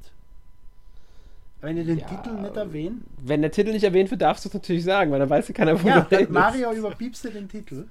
[1.61, 3.03] Wenn ihr den ja, Titel nicht erwähnt?
[3.17, 5.53] Wenn der Titel nicht erwähnt wird, darfst du es natürlich sagen, weil dann weiß ja
[5.53, 7.85] keiner, wo ja, du Mario überpiepst den Titel.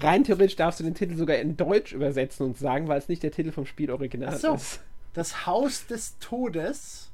[0.00, 3.22] Rein theoretisch darfst du den Titel sogar in Deutsch übersetzen und sagen, weil es nicht
[3.22, 4.80] der Titel vom Spiel original so, ist.
[5.14, 7.10] Das Haus des Todes.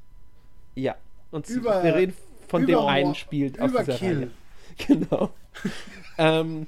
[0.75, 0.95] Ja.
[1.31, 2.13] Und über, wir reden
[2.47, 4.31] von über, dem einen spielt aus dieser Reihe.
[4.87, 5.31] Genau.
[6.17, 6.67] ähm,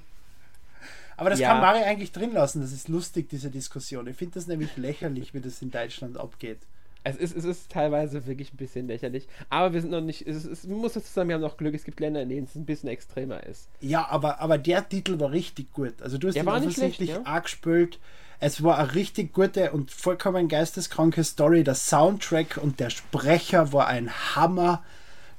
[1.17, 1.49] aber das ja.
[1.49, 2.61] kann Mario eigentlich drin lassen.
[2.61, 4.07] Das ist lustig, diese Diskussion.
[4.07, 6.59] Ich finde das nämlich lächerlich, wie das in Deutschland abgeht.
[7.03, 9.27] Es ist, es ist teilweise wirklich ein bisschen lächerlich.
[9.49, 10.27] Aber wir sind noch nicht.
[10.27, 11.73] Es, es muss dazu sagen, wir haben noch Glück.
[11.73, 13.67] Es gibt Länder, in denen es ein bisschen extremer ist.
[13.79, 16.01] Ja, aber, aber der Titel war richtig gut.
[16.01, 17.21] Also du hast der ihn offensichtlich ja?
[17.25, 17.99] arg gespielt.
[18.39, 21.63] Es war eine richtig gute und vollkommen geisteskranke Story.
[21.63, 24.83] Der Soundtrack und der Sprecher war ein Hammer.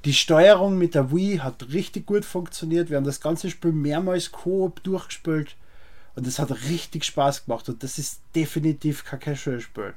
[0.05, 2.89] Die Steuerung mit der Wii hat richtig gut funktioniert.
[2.89, 5.55] Wir haben das ganze Spiel mehrmals Koop durchgespielt.
[6.19, 7.69] Und es hat richtig Spaß gemacht.
[7.69, 9.93] Und das ist definitiv kein Casual-Spiel.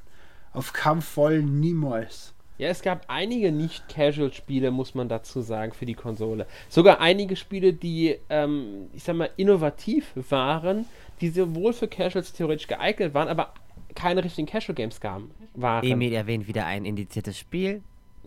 [0.53, 0.71] Auf
[1.01, 2.33] Fall niemals.
[2.57, 6.47] Ja, es gab einige nicht-Casual-Spiele, muss man dazu sagen, für die Konsole.
[6.69, 10.85] Sogar einige Spiele, die, ähm, ich sag mal, innovativ waren,
[11.19, 13.53] die sowohl für Casuals theoretisch geeignet waren, aber
[13.93, 15.29] keine richtigen Casual-Games gaben.
[15.55, 15.83] Waren.
[15.83, 17.81] Emil erwähnt wieder ein indiziertes Spiel.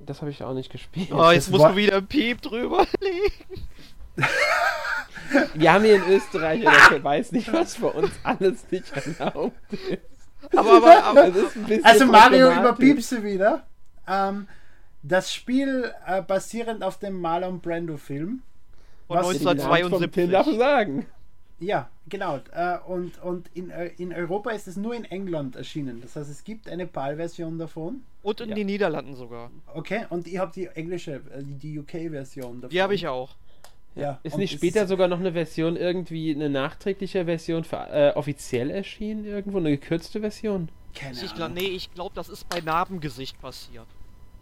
[0.04, 1.08] Das habe ich auch nicht gespielt.
[1.12, 3.62] Oh, jetzt musst du wieder Piep drüber legen.
[5.54, 9.98] Wir haben hier in Österreich, der weiß nicht, was für uns alles nicht erlaubt ist.
[10.56, 11.32] Aber, aber, aber
[11.82, 13.66] also Mario überpiepst du wieder.
[14.06, 14.46] Ähm,
[15.02, 18.42] das Spiel äh, basierend auf dem Marlon Brando Film.
[19.06, 20.30] Von 1972.
[20.30, 21.06] Darf sagen.
[21.58, 22.40] Ja, genau.
[22.52, 26.00] Äh, und und in, äh, in Europa ist es nur in England erschienen.
[26.02, 28.02] Das heißt, es gibt eine PAL-Version davon.
[28.22, 28.54] Und in ja.
[28.56, 29.50] den Niederlanden sogar.
[29.74, 32.70] Okay, und ich habe die englische, äh, die UK-Version davon.
[32.70, 33.36] Die habe ich auch.
[33.96, 38.12] Ja, ist nicht später ist sogar noch eine Version, irgendwie eine nachträgliche Version für, äh,
[38.14, 39.24] offiziell erschienen?
[39.24, 40.68] Irgendwo eine gekürzte Version?
[40.94, 43.86] Keine ich glaub, nee, ich glaube, das ist bei Narbengesicht passiert.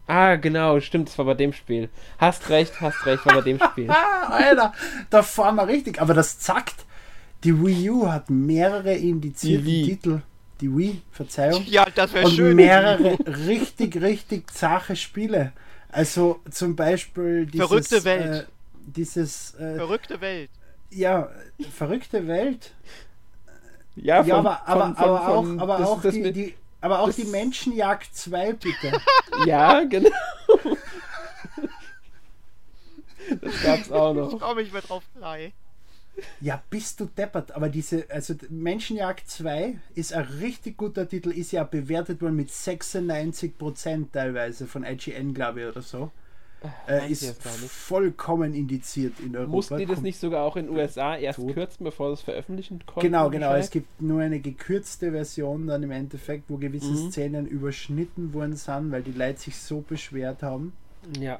[0.06, 1.88] Ah, genau, stimmt, das war bei dem Spiel.
[2.18, 3.88] Hast recht, hast recht, war bei dem Spiel.
[4.28, 4.74] Alter,
[5.08, 6.00] da fahren wir richtig.
[6.00, 6.84] Aber das zackt.
[7.42, 10.22] Die Wii U hat mehrere indizierte Titel.
[10.60, 11.64] Die Wii, Verzeihung.
[11.66, 12.50] Ja, das wäre schön.
[12.50, 15.52] Und mehrere richtig, richtig zache Spiele.
[15.90, 18.48] Also zum Beispiel dieses, Verrückte Welt.
[18.86, 19.54] Dieses.
[19.54, 20.50] Äh, verrückte Welt.
[20.90, 21.30] Ja,
[21.72, 22.72] verrückte Welt.
[23.96, 27.00] Ja, von, ja aber, aber, von, aber auch, aber das, auch das die, die, aber
[27.00, 29.00] auch die Menschenjagd 2, bitte.
[29.46, 30.10] ja, genau.
[33.40, 34.32] das gab's auch noch.
[34.32, 35.52] Ich komme nicht mehr drauf frei.
[36.40, 37.52] Ja, bist du deppert.
[37.52, 42.50] Aber diese, also Menschenjagd 2 ist ein richtig guter Titel, ist ja bewertet worden mit
[42.50, 46.10] 96% teilweise von IGN, glaube ich, oder so.
[46.88, 49.50] Äh, ist vollkommen indiziert in Europa.
[49.50, 51.52] Mussten die das nicht sogar auch in den USA erst tot.
[51.52, 53.00] kürzen, bevor das veröffentlichen konnten?
[53.00, 53.54] Genau, genau.
[53.54, 57.10] Es gibt nur eine gekürzte Version dann im Endeffekt, wo gewisse mhm.
[57.10, 60.72] Szenen überschnitten worden sind, weil die Leute sich so beschwert haben.
[61.20, 61.38] Ja.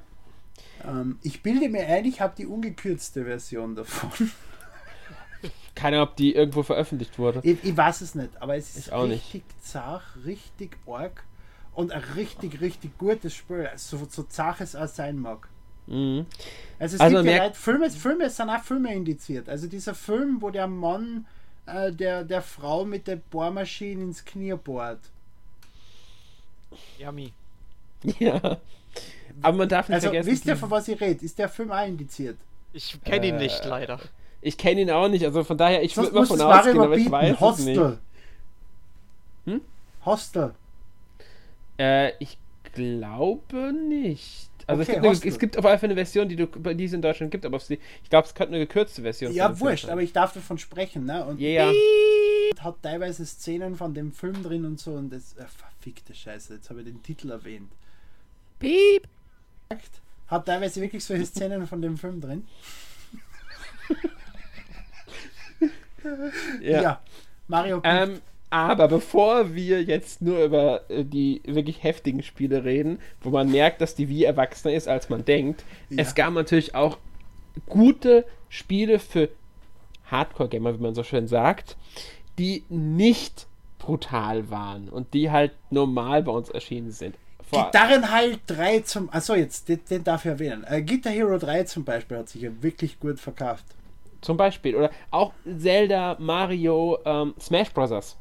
[0.87, 4.31] Ähm, ich bilde mir ein, ich habe die ungekürzte Version davon.
[5.75, 7.41] Keine Ahnung, ob die irgendwo veröffentlicht wurde.
[7.43, 9.65] Ich, ich weiß es nicht, aber es ist richtig nicht.
[9.65, 11.25] zart, richtig arg
[11.75, 15.49] und ein richtig, richtig gutes Spiel, so, so zach es auch sein mag.
[15.87, 16.27] Mhm.
[16.79, 19.49] Also es also gibt ja Leute, Filme, Filme sind auch Filme indiziert.
[19.49, 21.27] Also dieser Film, wo der Mann
[21.67, 25.01] äh, der, der Frau mit der Bohrmaschine ins Knie bohrt.
[26.99, 27.33] Yummy.
[28.19, 28.59] Ja.
[29.43, 30.31] Aber man darf nicht also, vergessen.
[30.31, 31.25] Wisst ihr, von was ich rede?
[31.25, 32.37] Ist der Film auch indiziert?
[32.73, 34.01] Ich kenne ihn nicht, Äh, leider.
[34.41, 37.11] Ich kenne ihn auch nicht, also von daher, ich würde mal von ausgehen, aber ich
[37.11, 37.79] weiß es nicht.
[37.79, 37.99] Hostel.
[39.47, 39.61] Hm?
[40.05, 40.55] Hostel.
[41.79, 42.39] Äh, ich
[42.75, 44.51] glaube nicht.
[44.67, 46.85] Also Okay, es, gibt eine, es gibt auf jeden Fall eine Version, die, du, die
[46.85, 49.61] es in Deutschland gibt, aber sie, ich glaube, es könnte eine gekürzte Version von Ja,
[49.61, 49.93] wurscht, sein.
[49.93, 51.25] aber ich darf davon sprechen, ne?
[51.25, 51.73] Und Ja, ja.
[52.61, 55.35] hat teilweise Szenen von dem Film drin und so und das.
[55.37, 57.71] Äh, verfickte Scheiße, jetzt habe ich den Titel erwähnt.
[58.59, 59.07] Piep.
[60.29, 62.45] Hat teilweise wirklich solche Szenen von dem Film drin.
[66.63, 66.83] Ja.
[66.83, 67.01] ja.
[67.49, 68.21] Mario Ähm,
[68.55, 73.81] aber bevor wir jetzt nur über äh, die wirklich heftigen Spiele reden, wo man merkt,
[73.81, 76.03] dass die Wii erwachsener ist, als man denkt, Ja.
[76.03, 76.99] es gab natürlich auch
[77.67, 79.29] gute Spiele für
[80.11, 81.77] Hardcore-Gamer, wie man so schön sagt,
[82.39, 83.47] die nicht
[83.79, 87.17] brutal waren und die halt normal bei uns erschienen sind.
[87.51, 89.11] Vor- Gitarrenheil 3 zum.
[89.13, 90.65] Achso, jetzt, den, den darf ich erwähnen.
[90.65, 93.65] Äh, Guitar Hero 3 zum Beispiel hat sich ja wirklich gut verkauft.
[94.21, 94.75] Zum Beispiel.
[94.75, 98.17] Oder auch Zelda, Mario, ähm, Smash Bros.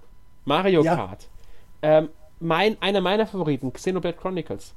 [0.46, 0.96] Mario Ja.
[0.96, 1.28] Kart.
[1.82, 4.74] Ähm, mein, einer meiner Favoriten, Xenoblade Chronicles.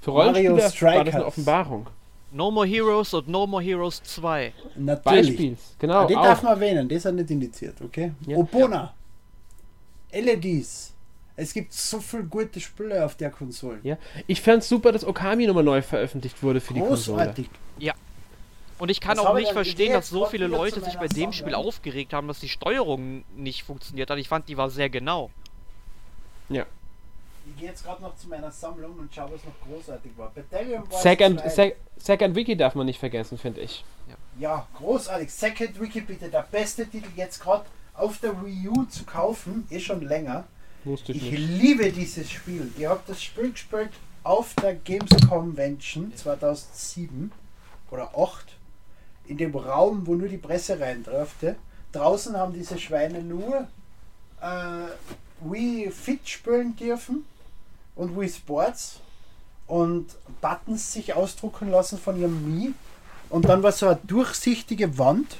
[0.00, 1.86] Für Mario Rollenspieler war das eine Offenbarung.
[2.30, 4.52] No More Heroes und No More Heroes 2.
[4.76, 5.28] Natürlich.
[5.28, 6.00] Beispiels, genau.
[6.02, 6.24] Ah, den auch.
[6.24, 8.12] darf man erwähnen, der ist ja nicht indiziert, okay?
[8.26, 8.36] Ja.
[8.36, 8.92] Obona.
[10.12, 10.92] LEDs.
[11.36, 13.78] Es gibt so viele gute Spiele auf der Konsole.
[13.82, 13.96] ja.
[14.26, 17.18] Ich fand super, dass Okami nochmal neu veröffentlicht wurde für die Konsole.
[17.18, 17.48] Großartig.
[18.78, 21.54] Und ich kann Das auch nicht verstehen, dass so viele Leute sich bei dem Spiel
[21.54, 24.18] aufgeregt haben, dass die Steuerung nicht funktioniert hat.
[24.18, 25.30] Ich fand, die war sehr genau.
[26.48, 26.64] Ja.
[27.46, 30.30] Ich gehe jetzt gerade noch zu meiner Sammlung und schaue, was noch großartig war.
[30.30, 31.48] Battalion Second, 2.
[31.48, 33.84] Sec Second Wiki darf man nicht vergessen, finde ich.
[34.38, 35.32] Ja, großartig.
[35.32, 37.64] Second Wiki bitte, der beste Titel jetzt gerade
[37.94, 40.44] auf der Wii U zu kaufen, ist schon länger.
[40.84, 41.60] Wusste ich Ich nicht.
[41.60, 42.70] liebe dieses Spiel.
[42.78, 43.90] Ich habe das Spiel gespielt
[44.22, 47.32] auf der Games Convention 2007
[47.90, 48.46] oder 8
[49.28, 51.56] in dem Raum, wo nur die Presse rein durfte.
[51.92, 53.66] Draußen haben diese Schweine nur
[54.40, 54.88] äh,
[55.40, 57.24] Wii Fit spielen dürfen
[57.94, 59.00] und Wii Sports
[59.66, 60.06] und
[60.40, 62.74] Buttons sich ausdrucken lassen von ihrem Wii.
[63.30, 65.36] Und dann war so eine durchsichtige Wand,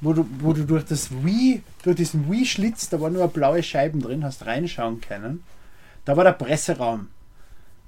[0.00, 4.00] wo du, wo du durch das Wii, durch diesen Wii-Schlitz, da waren nur blaue Scheiben
[4.00, 5.44] drin, hast reinschauen können.
[6.04, 7.08] Da war der Presseraum.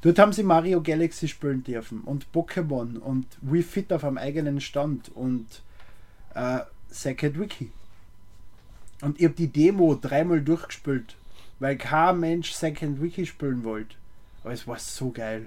[0.03, 4.61] Dort haben sie Mario Galaxy spielen dürfen und Pokémon und Wii Fit auf einem eigenen
[4.61, 5.46] Stand und
[6.34, 7.72] äh, Second Wiki.
[9.03, 11.16] Und ich habe die Demo dreimal durchgespielt,
[11.59, 13.96] weil kein Mensch Second Wiki spielen wollte.
[14.44, 15.46] Aber es war so geil.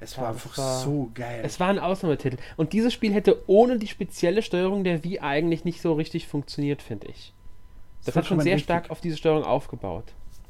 [0.00, 1.42] Es war das einfach war- so geil.
[1.44, 2.36] Es war ein Ausnahmetitel.
[2.56, 6.82] Und dieses Spiel hätte ohne die spezielle Steuerung der Wii eigentlich nicht so richtig funktioniert,
[6.82, 7.32] finde ich.
[8.04, 8.64] Das hat schon sehr richtig.
[8.64, 10.04] stark auf diese Steuerung aufgebaut.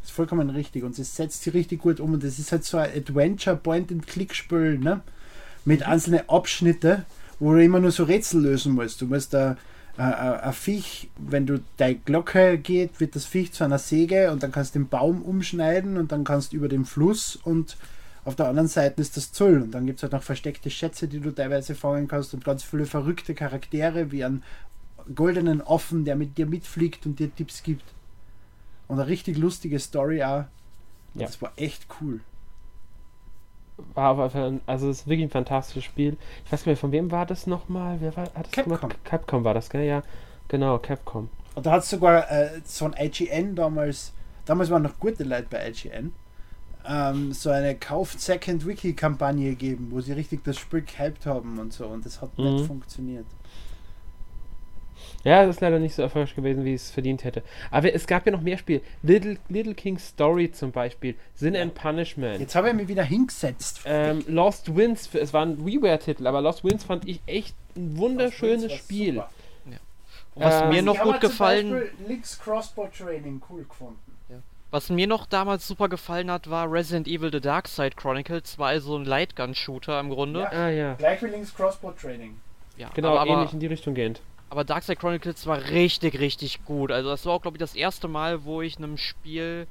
[0.05, 2.62] Das ist vollkommen richtig und es setzt sich richtig gut um und das ist halt
[2.62, 5.00] so ein Adventure Point-and-Click-Spiel, ne?
[5.64, 7.07] Mit einzelnen Abschnitte,
[7.40, 9.00] wo du immer nur so Rätsel lösen musst.
[9.00, 9.57] Du musst da
[9.96, 14.30] äh, äh, ein Viech, wenn du deine Glocke geht, wird das Viech zu einer Säge
[14.30, 17.78] und dann kannst du den Baum umschneiden und dann kannst du über den Fluss und
[18.26, 21.09] auf der anderen Seite ist das Zoll und dann gibt es halt noch versteckte Schätze,
[21.09, 24.42] die du teilweise fangen kannst und ganz viele verrückte Charaktere wie einen
[25.14, 27.84] goldenen Affen, der mit dir mitfliegt und dir Tipps gibt.
[28.89, 30.45] Und eine richtig lustige Story auch.
[31.14, 31.26] Ja.
[31.26, 32.20] Das war echt cool.
[33.95, 36.16] War auf ein- also es ist wirklich ein fantastisches Spiel.
[36.45, 37.97] Ich weiß gar nicht, von wem war das nochmal?
[38.01, 38.76] Wer war, hat das Capcom.
[38.78, 39.05] gemacht?
[39.05, 39.85] Capcom war das, gell?
[39.85, 40.03] Ja,
[40.49, 41.28] genau, Capcom.
[41.57, 44.12] Und da hat es sogar äh, so ein IGN damals,
[44.45, 46.12] damals waren noch gute Leute bei IGN,
[46.87, 51.59] ähm, so eine Kauft Second Wiki Kampagne gegeben, wo sie richtig das Spiel gehypt haben
[51.59, 51.87] und so.
[51.87, 52.45] Und das hat Mhm.
[52.55, 53.26] nicht funktioniert.
[55.25, 57.43] Ja, es ist leider nicht so erfolgreich gewesen, wie es verdient hätte.
[57.70, 58.83] Aber es gab ja noch mehr Spiele.
[59.03, 61.14] Little, Little King's Story zum Beispiel.
[61.35, 62.41] Sin and Punishment.
[62.41, 63.81] Jetzt habe ich mich wieder hingesetzt.
[63.87, 68.72] Ähm, Lost Winds, es war ein WiiWare-Titel, aber Lost Winds fand ich echt ein wunderschönes
[68.72, 69.22] Spiel.
[70.35, 73.99] Und was Ähm, mir noch gut zum gefallen, Link's Crossbow Training cool gefunden.
[74.70, 78.59] was mir noch damals super gefallen hat, war Resident Evil The Dark Side Chronicles.
[78.59, 80.41] War also ein Lightgun-Shooter im Grunde.
[80.41, 80.51] Ja.
[80.51, 82.41] Ah ja, Gleich wie Link's Crossbow Training.
[82.77, 84.20] Ja, genau, aber, ähnlich in die Richtung gehend.
[84.55, 86.92] Aber Dark Side Chronicles war richtig, richtig gut.
[86.92, 89.66] Also das war auch, glaube ich, das erste Mal, wo ich einem Spiel...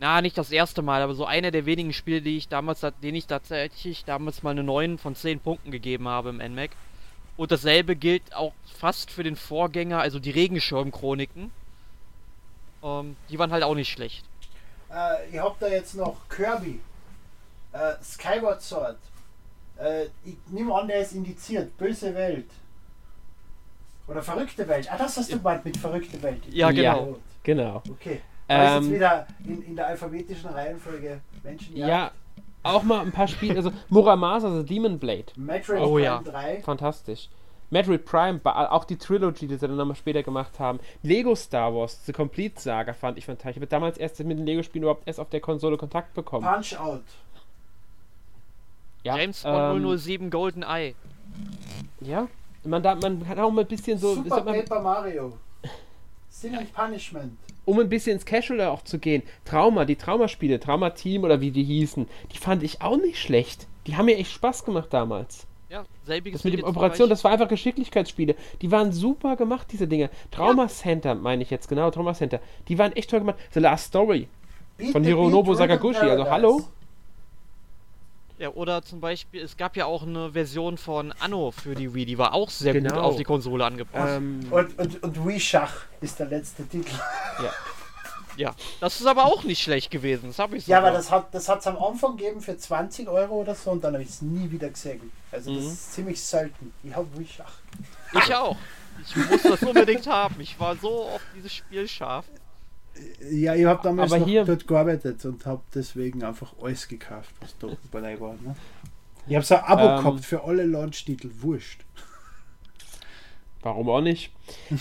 [0.00, 3.16] Na, nicht das erste Mal, aber so einer der wenigen Spiele, die ich damals, denen
[3.16, 6.70] ich tatsächlich damals mal eine 9 von 10 Punkten gegeben habe im NMAC.
[7.36, 11.50] Und dasselbe gilt auch fast für den Vorgänger, also die Regenschirm-Chroniken.
[12.82, 14.24] Ähm, die waren halt auch nicht schlecht.
[14.90, 16.80] Äh, ich habe da jetzt noch Kirby,
[17.72, 18.96] äh, Skyward Sword.
[19.78, 21.76] Äh, ich nehme an, der ist indiziert.
[21.76, 22.48] Böse Welt.
[24.08, 24.88] Oder verrückte Welt.
[24.90, 26.42] Ah, das hast du gemeint mit verrückte Welt.
[26.50, 26.92] Ja, Ja.
[26.94, 27.18] genau.
[27.42, 27.82] Genau.
[27.90, 28.20] Okay.
[28.48, 31.76] Ähm, jetzt wieder in, in der alphabetischen Reihenfolge Menschen.
[31.76, 32.10] Ja,
[32.62, 35.26] auch mal ein paar Spiele, also Muramasa, also Demon Blade.
[35.36, 36.22] Metroid Oh Prime ja.
[36.22, 36.62] 3.
[36.62, 37.28] Fantastisch.
[37.70, 40.80] Metroid Prime, auch die Trilogy, die sie dann nochmal später gemacht haben.
[41.02, 43.50] Lego Star Wars, The Complete Saga fand ich fantastisch.
[43.50, 46.46] Ich habe damals erst mit den Lego-Spielen überhaupt erst auf der Konsole Kontakt bekommen.
[46.46, 47.02] Punch Out.
[49.04, 50.94] Ja, James Bond ähm, 007 Golden Eye.
[52.00, 52.26] Ja,
[52.64, 54.14] man, da, man hat auch mal ein bisschen so.
[54.14, 55.32] Super Paper Mario.
[56.28, 57.36] Sin and Punishment.
[57.64, 59.22] Um ein bisschen ins Casual auch zu gehen.
[59.44, 63.66] Trauma, die Traumaspiele, Trauma Team oder wie die hießen, die fand ich auch nicht schlecht.
[63.86, 65.46] Die haben mir echt Spaß gemacht damals.
[65.68, 68.36] Ja, selbiges das mit der Operation, das war einfach Geschicklichkeitsspiele.
[68.62, 70.08] Die waren super gemacht, diese Dinge.
[70.30, 70.68] Trauma ja.
[70.68, 72.40] Center, meine ich jetzt, genau, Trauma Center.
[72.68, 73.38] Die waren echt toll gemacht.
[73.52, 74.28] The Last Story
[74.78, 76.62] Beat von Hironobu Sakaguchi, also hallo.
[78.38, 82.06] Ja, oder zum Beispiel, es gab ja auch eine Version von Anno für die Wii,
[82.06, 82.94] die war auch sehr genau.
[82.94, 84.16] gut auf die Konsole angepasst.
[84.16, 86.94] Ähm, und, und, und Wii Schach ist der letzte Titel.
[87.42, 87.52] Ja.
[88.36, 90.28] Ja, das ist aber auch nicht schlecht gewesen.
[90.28, 90.70] Das habe ich so.
[90.70, 93.82] Ja, aber das hat es das am Anfang gegeben für 20 Euro oder so und
[93.82, 95.10] dann habe ich es nie wieder gesehen.
[95.32, 95.70] Also das mhm.
[95.70, 96.72] ist ziemlich selten.
[96.84, 97.54] Ich habe Wii Schach.
[98.14, 98.56] Ich auch.
[99.04, 100.40] Ich musste das unbedingt haben.
[100.40, 102.26] Ich war so auf dieses Spiel scharf.
[103.30, 107.56] Ja, ich habe damals aber hier dort gearbeitet und habe deswegen einfach alles gekauft, was
[107.58, 108.32] da dabei war.
[108.34, 108.54] Ne?
[109.26, 111.84] Ich habe so ein Abo ähm, gehabt für alle Launch-Titel, wurscht.
[113.62, 114.32] Warum auch nicht?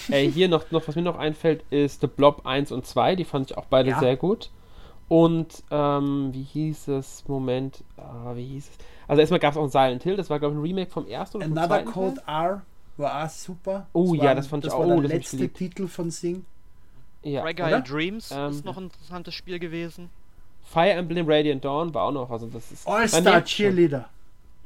[0.10, 3.26] äh, hier noch, noch, was mir noch einfällt, ist The Blob 1 und 2, die
[3.26, 4.00] fand ich auch beide ja.
[4.00, 4.52] sehr gut.
[5.10, 7.24] Und ähm, wie hieß es?
[7.28, 8.78] Moment, ah, wie hieß es?
[9.08, 11.08] Also erstmal gab es auch ein Silent Hill, das war glaube ich ein Remake vom
[11.08, 12.46] ersten oder Another Code Teil.
[12.46, 12.62] R
[12.98, 13.88] war auch super.
[13.94, 14.82] Oh das ja, das fand ich auch.
[14.82, 16.46] Das war der letzte Titel von Sing.
[17.28, 17.42] Ja.
[17.42, 20.10] Fragile Dreams ähm, ist noch ein interessantes Spiel gewesen.
[20.64, 22.30] Fire Emblem Radiant Dawn war auch noch.
[22.30, 24.10] Also das ist All-Star Cheerleader.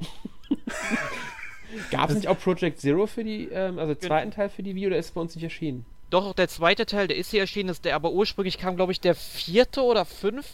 [1.90, 4.88] Gab es nicht auch Project Zero für die, ähm, also zweiten Teil für die Wii
[4.88, 5.86] oder ist es bei uns nicht erschienen?
[6.10, 9.00] Doch, der zweite Teil, der ist hier erschienen, ist der, aber ursprünglich kam, glaube ich,
[9.00, 10.46] der vierte oder fünf.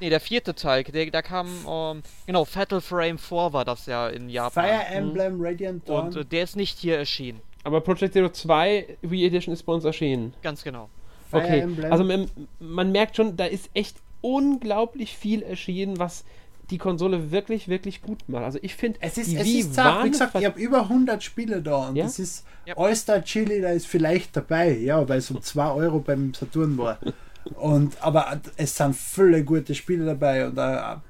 [0.00, 4.08] Ne, der vierte Teil, der, da kam, ähm, genau, Fatal Frame 4 war das ja
[4.08, 4.64] in Japan.
[4.64, 5.44] Fire Emblem mhm.
[5.44, 6.06] Radiant Dawn.
[6.06, 7.40] Und äh, der ist nicht hier erschienen.
[7.64, 10.34] Aber Project Zero 2 Wii Edition ist bei uns erschienen.
[10.42, 10.88] Ganz genau.
[11.32, 11.90] Fire okay, Emblem.
[11.90, 12.30] also man,
[12.60, 16.24] man merkt schon, da ist echt unglaublich viel erschienen, was
[16.70, 18.44] die Konsole wirklich, wirklich gut macht.
[18.44, 20.04] Also ich finde, es ist, die es Wii ist zart.
[20.04, 22.04] Wie gesagt, ich habe über 100 Spiele da und ja?
[22.04, 22.76] das ist ja.
[22.76, 26.98] All-Star Chili, da ist vielleicht dabei, ja, weil es um 2 Euro beim Saturn war.
[27.54, 31.00] Und, aber es sind viele gute Spiele dabei und uh,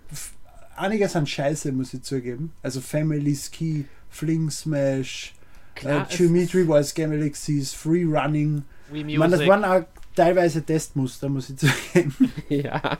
[0.76, 2.52] einige sind scheiße, muss ich zugeben.
[2.62, 5.34] Also Family Ski, Fling Smash,
[5.74, 8.64] Klar, uh, Geometry Wars Game Galaxies, Free Running.
[8.92, 9.84] Ich meine, das waren auch
[10.14, 12.32] teilweise Testmuster, muss ich zugeben.
[12.48, 12.98] ja,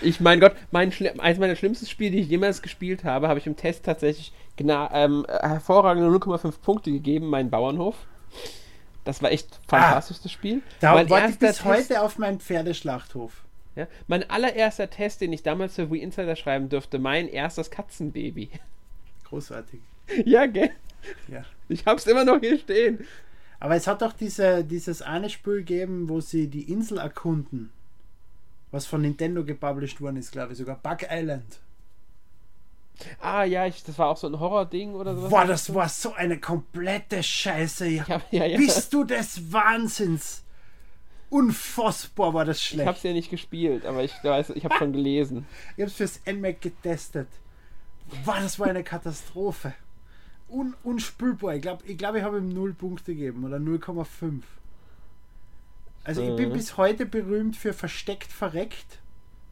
[0.00, 3.46] ich mein Gott, mein eines meiner schlimmsten Spiele, die ich jemals gespielt habe, habe ich
[3.46, 7.96] im Test tatsächlich ähm, hervorragende 0,5 Punkte gegeben, mein Bauernhof.
[9.04, 10.62] Das war echt fantastisch, ah, das Spiel.
[10.80, 13.32] Da mein warte ich bis Test, heute auf meinen Pferdeschlachthof.
[13.76, 18.50] Ja, mein allererster Test, den ich damals für Wii Insider schreiben durfte, mein erstes Katzenbaby.
[19.24, 19.80] Großartig.
[20.24, 20.70] Ja, gell?
[21.28, 21.44] Ja.
[21.68, 23.04] Ich hab's immer noch hier stehen.
[23.64, 27.72] Aber es hat doch diese, dieses eine Spiel gegeben, wo sie die Insel erkunden.
[28.72, 31.60] Was von Nintendo gepublished worden ist, glaube ich, sogar Bug Island.
[33.22, 35.30] Ah, ja, ich, das war auch so ein Horror-Ding oder sowas.
[35.30, 37.88] Boah, das war so eine komplette Scheiße.
[37.88, 38.58] Ja, ja, ja.
[38.58, 40.44] Bist du des Wahnsinns?
[41.30, 42.82] Unfassbar war das schlecht.
[42.82, 45.46] Ich hab's ja nicht gespielt, aber ich weiß, ich habe schon gelesen.
[45.78, 47.28] Ich hab's fürs NMAC getestet.
[48.26, 49.72] Boah, das war eine Katastrophe
[50.48, 51.56] un, unspülbar.
[51.56, 54.42] Ich glaube, ich, glaub, ich habe ihm 0 Punkte gegeben oder 0,5.
[56.04, 56.52] Also ich bin mhm.
[56.52, 58.98] bis heute berühmt für versteckt verreckt,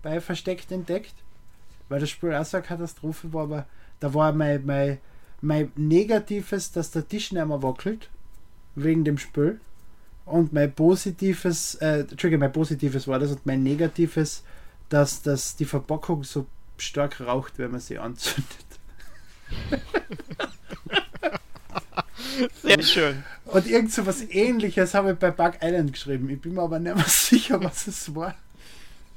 [0.03, 1.15] bei versteckt entdeckt,
[1.89, 3.67] weil das Spiel auch so eine Katastrophe war, aber
[4.01, 4.99] da war mein, mein,
[5.41, 8.11] mein Negatives, dass der Tisch nicht mehr wackelt,
[8.75, 9.61] wegen dem Spiel.
[10.27, 14.45] Und mein positives, äh, Entschuldigung, mein positives war das und mein negatives,
[14.89, 18.67] dass, dass die Verpackung so stark raucht, wenn man sie anzündet.
[22.63, 23.25] Sehr schön.
[23.47, 26.31] Und irgend so was ähnliches habe ich bei Bug Island geschrieben.
[26.31, 28.35] Ich bin mir aber nicht mehr sicher, was es war.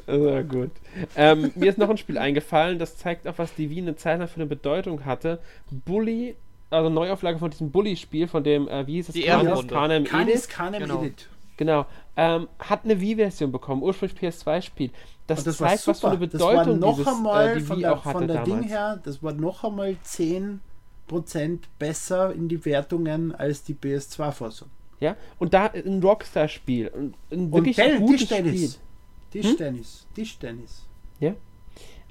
[0.07, 0.72] Also gut.
[1.16, 4.20] Ähm, mir ist noch ein Spiel eingefallen, das zeigt auch, was die Wien eine Zeit
[4.20, 5.39] lang für eine Bedeutung hatte.
[5.72, 6.36] Bully,
[6.70, 9.16] also Neuauflage von diesem Bully-Spiel, von dem, äh, wie hieß es?
[9.16, 11.01] Die Canis Canem Canis Canem genau.
[11.01, 11.28] Edit.
[11.57, 11.86] Genau.
[12.18, 14.91] Ähm, hat eine Wii-Version bekommen, ursprünglich PS2-Spiel.
[15.28, 17.78] Das, das zeigt, was für eine Bedeutung das war noch dieses, einmal äh, die von
[17.78, 18.61] Wii der, auch hatte von der damals.
[18.61, 20.59] Ding her, das war noch einmal 10
[21.80, 24.70] besser in die Wertungen als die PS2-Fassung.
[24.99, 27.14] Ja, und da ein Rockstar-Spiel.
[27.32, 28.74] Ein wirklich und gutes Tischtennis.
[28.74, 29.41] Spiel.
[29.41, 30.08] Tischtennis.
[30.08, 30.16] Hm?
[30.16, 30.86] Tischtennis.
[31.20, 31.36] Ja.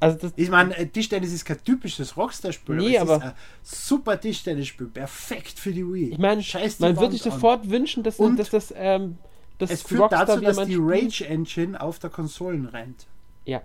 [0.01, 3.35] Also das ich meine, äh, Tischtennis ist kein typisches Rockstar-Spiel, nee, aber, aber ist ein
[3.63, 6.11] super Tischtennisspiel, perfekt für die Wii.
[6.11, 6.43] Ich meine,
[6.79, 9.17] man würde sich sofort wünschen, dass, und dass das, ähm,
[9.59, 13.07] das es führt Rockstar dazu, dass die Rage Engine auf der Konsolen rennt.
[13.47, 13.63] Ja.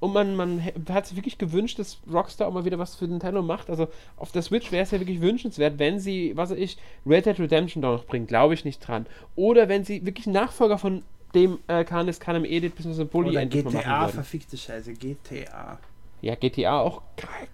[0.00, 3.42] Und man, man hat sich wirklich gewünscht, dass Rockstar auch mal wieder was für Nintendo
[3.42, 3.68] macht.
[3.68, 7.26] Also auf der Switch wäre es ja wirklich wünschenswert, wenn sie, was weiß ich, Red
[7.26, 8.26] Dead Redemption da noch bringen.
[8.26, 9.06] Glaube ich nicht dran.
[9.36, 11.02] Oder wenn sie wirklich Nachfolger von
[11.34, 13.04] dem äh, Kanis Kanem Edit bzw.
[13.04, 15.78] Bully Oder endlich GTA, verfickte Scheiße, GTA.
[16.22, 17.02] Ja, GTA auch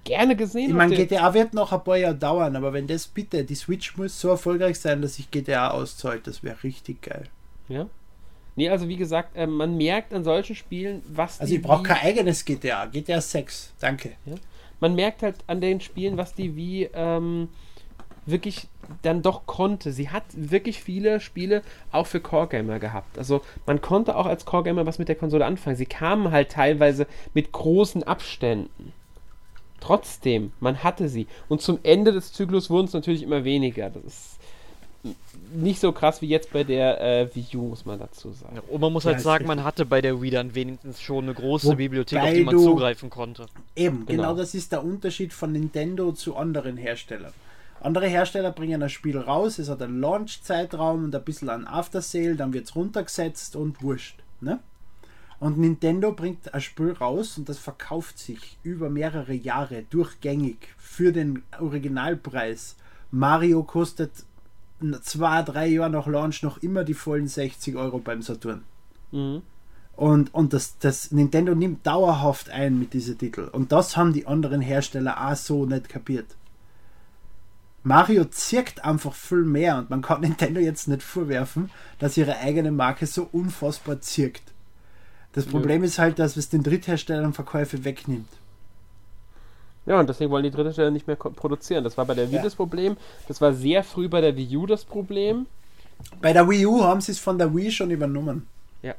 [0.05, 0.70] gerne gesehen.
[0.70, 3.97] Ich meine, GTA wird noch ein paar Jahre dauern, aber wenn das bitte, die Switch
[3.97, 7.24] muss so erfolgreich sein, dass sich GTA auszahlt, das wäre richtig geil.
[7.68, 7.86] Ja.
[8.57, 11.82] Nee, also wie gesagt, äh, man merkt an solchen Spielen, was Also die ich brauche
[11.82, 14.12] kein eigenes GTA, GTA 6, danke.
[14.80, 17.48] man merkt halt an den Spielen, was die Wii ähm,
[18.24, 18.68] wirklich
[19.02, 19.92] dann doch konnte.
[19.92, 23.18] Sie hat wirklich viele Spiele auch für Core-Gamer gehabt.
[23.18, 25.76] Also man konnte auch als Core-Gamer was mit der Konsole anfangen.
[25.76, 28.92] Sie kamen halt teilweise mit großen Abständen.
[29.80, 31.26] Trotzdem, man hatte sie.
[31.48, 33.90] Und zum Ende des Zyklus wurden es natürlich immer weniger.
[33.90, 34.36] Das ist
[35.55, 38.57] nicht so krass wie jetzt bei der äh, Wii U, muss man dazu sagen.
[38.57, 41.24] Ja, und man muss Ja, halt sagen, man hatte bei der Wii dann wenigstens schon
[41.24, 43.47] eine große Wobei Bibliothek, auf die man du- zugreifen konnte.
[43.76, 44.22] Eben, genau.
[44.22, 44.36] Genau.
[44.36, 47.32] das ist der Unterschied von Nintendo zu anderen Herstellern.
[47.80, 52.34] Andere Hersteller bringen ein Spiel raus, es hat einen Launch-Zeitraum und ein bisschen an After-Sale,
[52.34, 54.16] dann wird es runtergesetzt und wurscht.
[54.40, 54.59] Ne?
[55.38, 61.12] Und Nintendo bringt ein Spiel raus und das verkauft sich über mehrere Jahre durchgängig für
[61.12, 62.76] den Originalpreis.
[63.11, 64.11] Mario kostet
[65.02, 68.64] zwei, drei Jahre nach Launch noch immer die vollen 60 Euro beim Saturn.
[69.12, 69.42] Mhm.
[69.96, 73.48] Und, und das, das Nintendo nimmt dauerhaft ein mit diesen Titeln.
[73.48, 76.36] Und das haben die anderen Hersteller auch so nicht kapiert.
[77.82, 82.72] Mario zirkt einfach viel mehr und man kann Nintendo jetzt nicht vorwerfen, dass ihre eigene
[82.72, 84.42] Marke so unfassbar zirkt.
[85.32, 85.52] Das Ja.
[85.52, 88.28] Problem ist halt, dass es den Drittherstellern Verkäufe wegnimmt.
[89.87, 91.84] Ja, und deswegen wollen die dritte Stelle nicht mehr produzieren.
[91.84, 92.43] Das war bei der Wii Ja.
[92.43, 92.97] das Problem.
[93.28, 95.47] Das war sehr früh bei der Wii U das Problem.
[96.20, 98.47] Bei der Wii U haben sie es von der Wii schon übernommen.
[98.82, 98.95] Ja.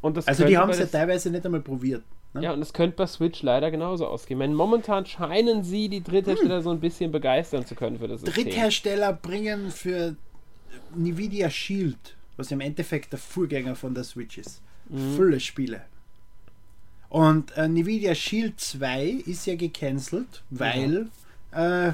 [0.00, 2.02] Und das Also die haben es ja teilweise nicht einmal probiert.
[2.32, 2.42] Ne?
[2.44, 4.40] Ja, und es könnte bei Switch leider genauso ausgehen.
[4.40, 8.44] Denn momentan scheinen sie die Dritthersteller so ein bisschen begeistern zu können für das System.
[8.44, 10.14] Dritthersteller bringen für
[10.96, 15.16] Nvidia Shield, was im Endeffekt der Vorgänger von der Switch ist, Mhm.
[15.16, 15.82] viele Spiele.
[17.10, 21.08] Und äh, Nvidia Shield 2 ist ja gecancelt, weil
[21.52, 21.92] äh,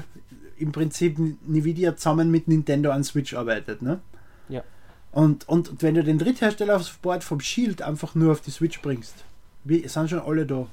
[0.57, 3.81] im Prinzip Nvidia zusammen mit Nintendo an Switch arbeitet.
[3.81, 3.99] Ne?
[4.47, 4.63] Ja.
[5.11, 8.51] Und, und, und wenn du den Dritthersteller aufs Board vom Shield einfach nur auf die
[8.51, 9.25] Switch bringst,
[9.63, 10.67] wie, sind schon alle da.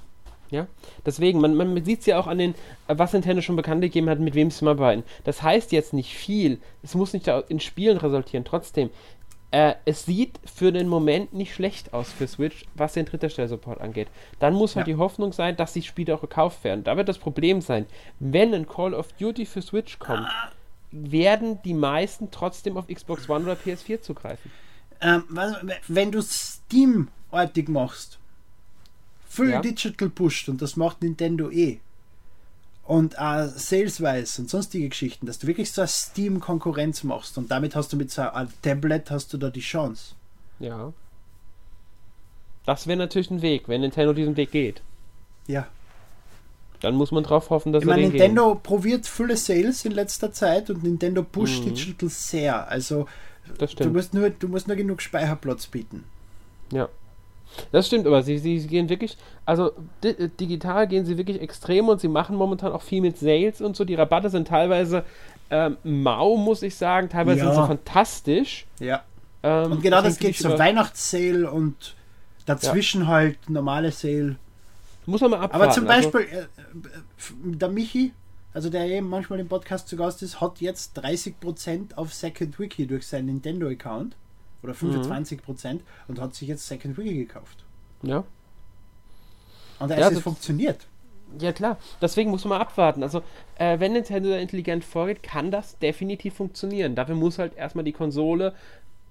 [0.50, 0.66] Ja,
[1.06, 2.54] deswegen, man, man sieht es ja auch an den,
[2.86, 5.02] was Nintendo schon bekannt gegeben hat, mit wem sie arbeiten.
[5.24, 6.60] Das heißt jetzt nicht viel.
[6.82, 8.44] Es muss nicht in Spielen resultieren.
[8.44, 8.90] Trotzdem,
[9.54, 14.08] äh, es sieht für den Moment nicht schlecht aus für Switch, was den Dritthersteller-Support angeht.
[14.40, 14.94] Dann muss halt Ja.
[14.94, 16.82] die Hoffnung sein, dass die Spiele auch gekauft werden.
[16.82, 17.86] Da wird das Problem sein,
[18.18, 20.26] wenn ein Call of Duty für Switch kommt,
[20.90, 24.50] werden die meisten trotzdem auf Xbox One oder PS4 zugreifen.
[25.00, 25.22] Ähm,
[25.88, 28.18] wenn du Steam-artig machst,
[29.28, 29.60] Full Ja.
[29.60, 31.78] Digital pusht und das macht Nintendo eh.
[32.86, 37.74] Und äh, Saleswise und sonstige Geschichten, dass du wirklich so eine Steam-Konkurrenz machst und damit
[37.74, 40.14] hast du mit so einem Tablet hast du da die Chance.
[40.60, 40.92] Ja.
[42.66, 44.82] Das wäre natürlich ein Weg, wenn Nintendo diesen Weg geht.
[45.46, 45.66] Ja.
[46.80, 48.20] Dann muss man drauf hoffen, dass Ich meine, den gehen.
[48.20, 51.74] Nintendo probiert viele Sales in letzter Zeit und Nintendo pusht Mhm.
[51.74, 52.68] Digital sehr.
[52.68, 53.06] Also
[53.78, 56.04] du musst, nur, du musst nur genug Speicherplatz bieten.
[56.70, 56.88] Ja.
[57.72, 61.88] Das stimmt, aber sie, sie, sie gehen wirklich, also di digital gehen sie wirklich extrem
[61.88, 63.84] und sie machen momentan auch viel mit Sales und so.
[63.84, 65.04] Die Rabatte sind teilweise
[65.50, 67.08] ähm, mau, muss ich sagen.
[67.08, 67.52] Teilweise Ja.
[67.52, 68.66] sind sie fantastisch.
[68.80, 69.04] Ja.
[69.42, 71.94] Ähm, Und genau das geht über- Weihnachtssale und
[72.46, 74.36] dazwischen halt normale Sale.
[75.06, 75.62] Muss man mal abwarten.
[75.62, 76.46] Aber zum also- Beispiel, äh, äh,
[77.44, 78.12] der Michi,
[78.54, 82.86] also der eben manchmal im Podcast zu Gast ist, hat jetzt 30% auf Second Wiki
[82.86, 84.16] durch seinen Nintendo-Account
[84.64, 87.64] oder 25% und hat sich jetzt Second Wiki gekauft.
[88.02, 88.24] ja.
[89.80, 90.86] Und da Ja, ist es funktioniert.
[91.40, 91.78] Ja, klar.
[92.00, 93.02] Deswegen muss man mal abwarten.
[93.02, 93.22] Also,
[93.56, 96.94] äh, wenn Nintendo da intelligent vorgeht, kann das definitiv funktionieren.
[96.94, 98.54] Dafür muss halt erstmal die Konsole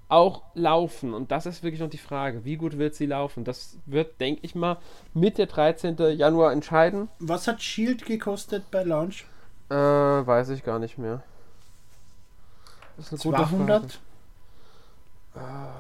[0.08, 1.14] auch laufen.
[1.14, 2.46] Und das ist wirklich noch die Frage.
[2.46, 3.44] Wie gut wird sie laufen?
[3.44, 4.78] Das wird, denke ich mal,
[5.14, 5.98] mit der 13.
[6.18, 7.10] Januar entscheiden.
[7.20, 9.26] Was hat Shield gekostet bei Launch?
[9.70, 11.24] Äh, weiß ich gar nicht mehr.
[12.96, 14.00] Das ist eine gute 200?
[15.34, 15.74] Frage.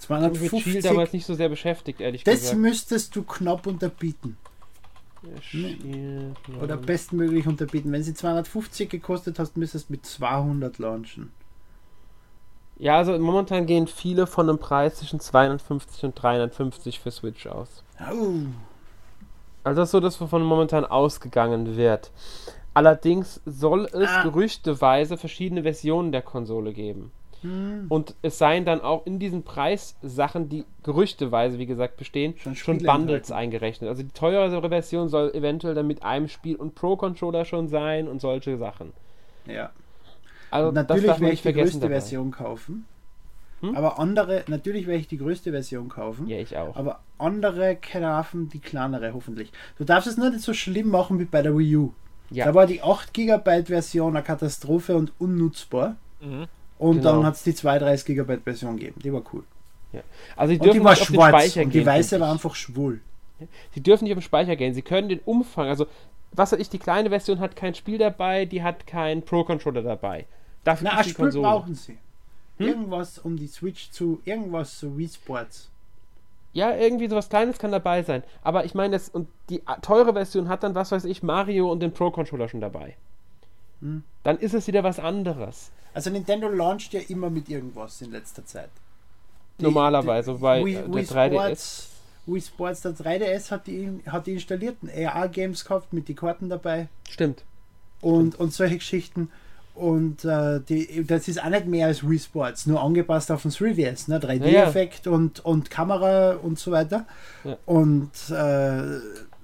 [0.00, 1.12] Ich bin mit Shield damals 250?
[1.12, 2.58] nicht so sehr beschäftigt, ehrlich Das gesagt.
[2.58, 4.36] müsstest du knapp unterbieten.
[5.40, 7.90] Shield, Oder bestmöglich unterbieten.
[7.90, 11.32] Wenn sie 250 gekostet hast, müsstest du mit 200 launchen.
[12.76, 17.82] Ja, also momentan gehen viele von einem Preis zwischen 250 und 350 für Switch aus.
[18.12, 18.32] Oh.
[19.62, 22.10] Also das ist so das, wovon momentan ausgegangen wird.
[22.74, 24.22] Allerdings soll es Ah.
[24.24, 27.12] gerüchteweise verschiedene Versionen der Konsole geben.
[27.44, 27.86] Hm.
[27.90, 32.78] Und es seien dann auch in diesen Preissachen, die gerüchteweise, wie gesagt, bestehen, schon, schon
[32.78, 33.90] Bundles eingerechnet.
[33.90, 38.22] Also die teurere Version soll eventuell dann mit einem Spiel und Pro-Controller schon sein und
[38.22, 38.94] solche Sachen.
[39.46, 39.70] Ja.
[40.50, 41.94] Also und natürlich werde ich die größte dabei.
[41.94, 42.86] Version kaufen.
[43.60, 43.76] Hm?
[43.76, 46.26] Aber andere, natürlich werde ich die größte Version kaufen.
[46.26, 46.74] Ja, ich auch.
[46.76, 49.52] Aber andere kaufen die kleinere hoffentlich.
[49.76, 51.92] Du darfst es nur nicht so schlimm machen wie bei der Wii U.
[52.30, 52.46] Ja.
[52.46, 55.96] Da war die 8 GB Version eine Katastrophe und unnutzbar.
[56.22, 56.46] Mhm.
[56.84, 57.12] Und genau.
[57.12, 59.00] dann hat es die 32 GB Version gegeben.
[59.02, 59.42] Die war cool.
[59.94, 60.02] Ja.
[60.36, 62.54] Also die, dürfen die war nicht schwarz auf den Speicher und die weiße war einfach
[62.54, 63.00] schwul.
[63.72, 64.74] Sie dürfen nicht auf den Speicher gehen.
[64.74, 65.86] Sie können den Umfang, also
[66.32, 70.26] was weiß ich, die kleine Version hat kein Spiel dabei, die hat keinen Pro-Controller dabei.
[70.62, 71.48] Dafür Na, ein Spiel Konsole.
[71.48, 71.96] brauchen sie.
[72.58, 72.68] Hm?
[72.68, 75.70] Irgendwas um die Switch zu, irgendwas so Wii Sports.
[76.52, 78.22] Ja, irgendwie sowas Kleines kann dabei sein.
[78.42, 81.80] Aber ich meine, das, und die teure Version hat dann, was weiß ich, Mario und
[81.80, 82.96] den Pro-Controller schon dabei.
[84.22, 85.70] Dann ist es wieder was anderes.
[85.92, 88.70] Also Nintendo launcht ja immer mit irgendwas in letzter Zeit.
[89.58, 91.30] Die, Normalerweise, weil Wii, der 3DS.
[91.30, 91.88] Sports,
[92.26, 96.88] Wii Sports, der 3DS hat die, hat die installierten AR-Games gehabt mit den Karten dabei.
[97.08, 97.44] Stimmt.
[98.00, 98.40] Und, Stimmt.
[98.40, 99.30] und solche Geschichten.
[99.74, 103.50] Und äh, die, das ist auch nicht mehr als Wii Sports, nur angepasst auf den
[103.50, 104.20] 3DS, ne?
[104.20, 105.16] 3D-Effekt ja, ja.
[105.16, 107.06] und, und Kamera und so weiter.
[107.42, 107.56] Ja.
[107.66, 109.00] Und äh,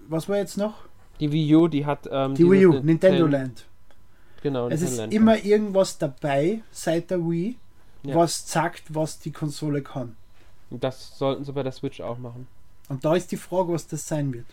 [0.08, 0.74] was war jetzt noch?
[1.18, 2.08] Die Wii U, die hat.
[2.10, 3.64] Ähm, die Wii U, Nintendo Land.
[4.42, 4.68] Genau.
[4.68, 7.56] Es ist immer irgendwas dabei seit der Wii,
[8.04, 10.16] was sagt, was die Konsole kann.
[10.70, 12.46] Und das sollten sie bei der Switch auch machen.
[12.88, 14.46] Und da ist die Frage, was das sein wird.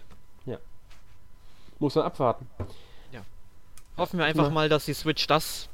[0.45, 0.57] Ja.
[1.79, 2.47] Muss man abwarten.
[3.97, 4.49] Hoffen wir einfach ja.
[4.51, 5.69] mal, dass die Switch das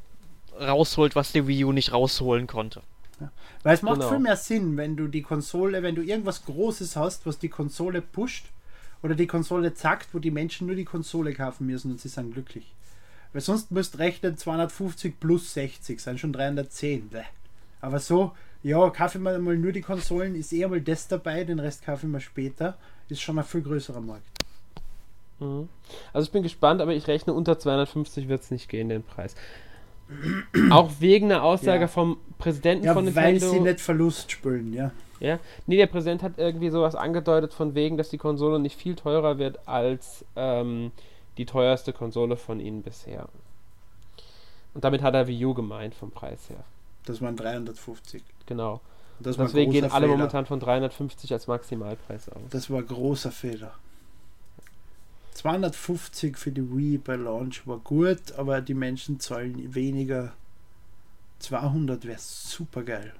[0.60, 2.82] rausholt, was die Wii U nicht rausholen konnte.
[3.20, 3.32] Ja.
[3.64, 4.10] Weil es macht genau.
[4.10, 8.02] viel mehr Sinn, wenn du die Konsole, wenn du irgendwas Großes hast, was die Konsole
[8.02, 8.46] pusht
[9.02, 12.34] oder die Konsole zackt, wo die Menschen nur die Konsole kaufen müssen und sie sind
[12.34, 12.74] glücklich.
[13.34, 17.10] Weil sonst müsst rechnen 250 plus 60, sind schon 310.
[17.82, 18.32] Aber so,
[18.62, 21.84] ja, kaufe ich mir mal nur die Konsolen, ist eher mal das dabei, den Rest
[21.84, 22.78] kaufe ich mir später,
[23.10, 24.24] ist schon ein viel größerer Markt.
[25.40, 25.68] Mhm.
[26.14, 29.36] Also ich bin gespannt, aber ich rechne unter 250 wird es nicht gehen, den Preis.
[30.70, 31.88] Auch wegen einer Aussage ja.
[31.88, 33.46] vom Präsidenten ja, von Nintendo.
[33.46, 34.92] Weil sie nicht Verlust spülen, ja.
[35.20, 38.96] Ja, nee, der Präsident hat irgendwie sowas angedeutet von wegen, dass die Konsole nicht viel
[38.96, 40.92] teurer wird als ähm,
[41.38, 43.28] die teuerste Konsole von ihnen bisher.
[44.74, 46.64] Und damit hat er Wii U gemeint vom Preis her.
[47.06, 48.24] Das waren 350.
[48.46, 48.82] Genau.
[49.20, 50.18] Deswegen gehen alle Fehler.
[50.18, 52.42] momentan von 350 als Maximalpreis aus.
[52.50, 53.74] Das war ein großer Fehler.
[55.34, 60.34] 250 für die Wii bei Launch war gut, aber die Menschen zahlen weniger.
[61.40, 63.14] 200 wäre super geil.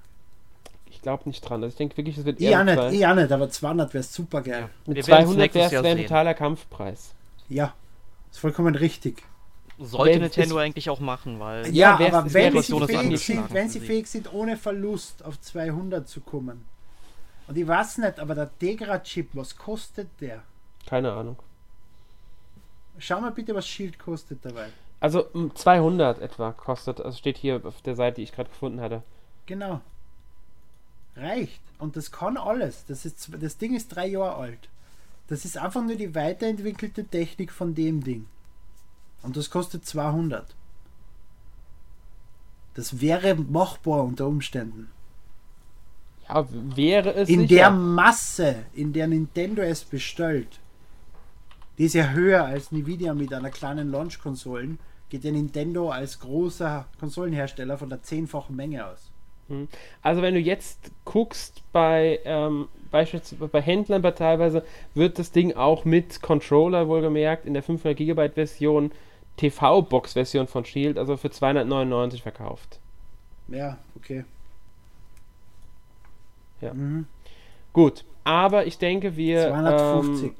[0.86, 1.62] Ich glaube nicht dran.
[1.62, 2.50] Also ich denke wirklich, es wird eher.
[2.50, 4.62] Ich auch nicht, ich auch nicht, aber 200 wäre super geil.
[4.62, 4.70] Ja.
[4.86, 7.12] Mit Wir 200 wäre es ein totaler Kampfpreis.
[7.48, 7.74] Ja,
[8.34, 9.22] ist vollkommen richtig.
[9.78, 11.72] Sollte Nintendo eigentlich auch machen, weil.
[11.74, 16.08] Ja, ja aber wenn, sie fähig sind, wenn sie fähig sind, ohne Verlust auf 200
[16.08, 16.64] zu kommen.
[17.46, 20.42] Und ich weiß nicht, aber der Tegra-Chip, was kostet der?
[20.86, 21.36] Keine Ahnung.
[22.98, 24.68] Schau mal bitte, was Shield kostet dabei.
[25.00, 29.02] Also 200 etwa kostet, also steht hier auf der Seite, die ich gerade gefunden hatte.
[29.46, 29.80] Genau.
[31.16, 31.60] Reicht.
[31.78, 32.84] Und das kann alles.
[32.86, 34.68] Das, ist, das Ding ist drei Jahre alt.
[35.28, 38.26] Das ist einfach nur die weiterentwickelte Technik von dem Ding.
[39.22, 40.54] Und das kostet 200.
[42.74, 44.90] Das wäre machbar unter Umständen.
[46.28, 47.28] Ja, wäre es.
[47.28, 47.54] In sicher.
[47.54, 50.60] der Masse, in der Nintendo es bestellt,
[51.78, 56.86] die ist ja höher als Nvidia mit einer kleinen Launch-Konsolen, geht der Nintendo als großer
[56.98, 59.10] Konsolenhersteller von der zehnfachen Menge aus.
[59.48, 59.68] Hm.
[60.02, 64.64] Also wenn du jetzt guckst bei ähm, beispielsweise bei Händlern bei teilweise
[64.94, 68.92] wird das Ding auch mit Controller wohlgemerkt in der 500 GB Version
[69.36, 72.78] TV-Box Version von Shield also für 299 verkauft.
[73.48, 74.24] Ja, okay.
[76.60, 76.72] Ja.
[76.72, 77.06] Mhm.
[77.72, 80.30] Gut, aber ich denke wir 250.
[80.30, 80.34] Ähm,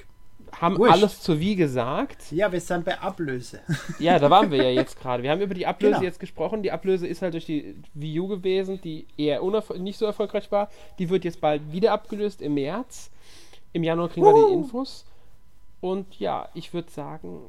[0.60, 0.92] haben Wurscht.
[0.92, 2.30] alles zu wie gesagt.
[2.32, 3.60] Ja, wir sind bei Ablöse.
[3.98, 5.22] Ja, da waren wir ja jetzt gerade.
[5.22, 6.04] Wir haben über die Ablöse genau.
[6.04, 6.62] jetzt gesprochen.
[6.62, 9.40] Die Ablöse ist halt durch die Wii U gewesen, die eher
[9.78, 10.68] nicht so erfolgreich war.
[10.98, 13.10] Die wird jetzt bald wieder abgelöst im März.
[13.72, 14.34] Im Januar kriegen uh.
[14.34, 15.04] wir die Infos.
[15.80, 17.42] Und ja, ich würde sagen,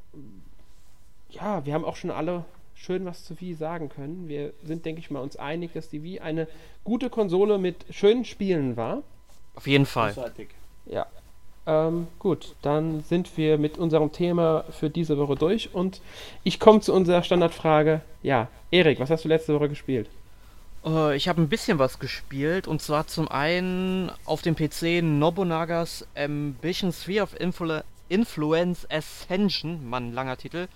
[1.30, 4.28] ja, wir haben auch schon alle schön was zu Wii sagen können.
[4.28, 6.48] Wir sind, denke ich mal, uns einig, dass die Wii eine
[6.84, 9.04] gute Konsole mit schönen Spielen war.
[9.56, 10.14] Auf jeden Fall.
[10.14, 10.50] Großartig.
[10.86, 11.08] Ja,
[11.68, 16.02] ähm, gut, dann sind wir mit unserem Thema für diese Woche durch und
[16.44, 18.02] ich komme zu unserer Standardfrage.
[18.22, 20.08] Ja, Erik, was hast du letzte Woche gespielt?
[20.84, 26.06] Uh, ich habe ein bisschen was gespielt und zwar zum einen auf dem PC Nobunagas
[26.16, 30.68] Ambition Sphere of Influ Influence Ascension, Mann, langer Titel.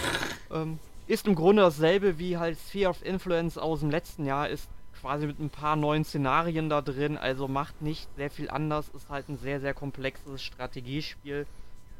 [0.52, 4.68] ähm, ist im Grunde dasselbe wie halt Sphere of Influence aus dem letzten Jahr, ist
[5.04, 9.10] quasi mit ein paar neuen Szenarien da drin, also macht nicht sehr viel anders, ist
[9.10, 11.46] halt ein sehr, sehr komplexes Strategiespiel.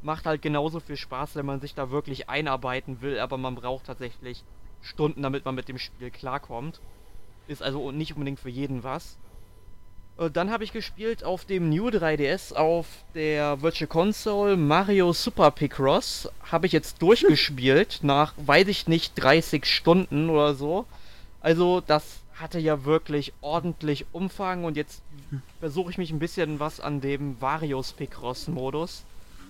[0.01, 3.85] Macht halt genauso viel Spaß, wenn man sich da wirklich einarbeiten will, aber man braucht
[3.85, 4.43] tatsächlich
[4.81, 6.81] Stunden, damit man mit dem Spiel klarkommt.
[7.47, 9.19] Ist also nicht unbedingt für jeden was.
[10.17, 15.51] Äh, dann habe ich gespielt auf dem New 3DS auf der Virtual Console Mario Super
[15.51, 16.31] Picross.
[16.51, 20.87] Habe ich jetzt durchgespielt nach, weiß ich nicht, 30 Stunden oder so.
[21.43, 25.03] Also das hatte ja wirklich ordentlich Umfang und jetzt
[25.61, 29.05] versuche ich mich ein bisschen was an dem Varios Picross Modus.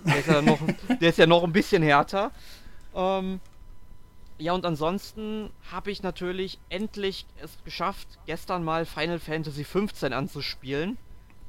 [0.05, 0.59] Der ist ja noch,
[1.01, 2.31] der ist ja noch ein bisschen härter.
[2.93, 3.39] Ähm,
[4.37, 10.97] ja, und ansonsten habe ich natürlich endlich es geschafft, gestern mal Final Fantasy XV anzuspielen.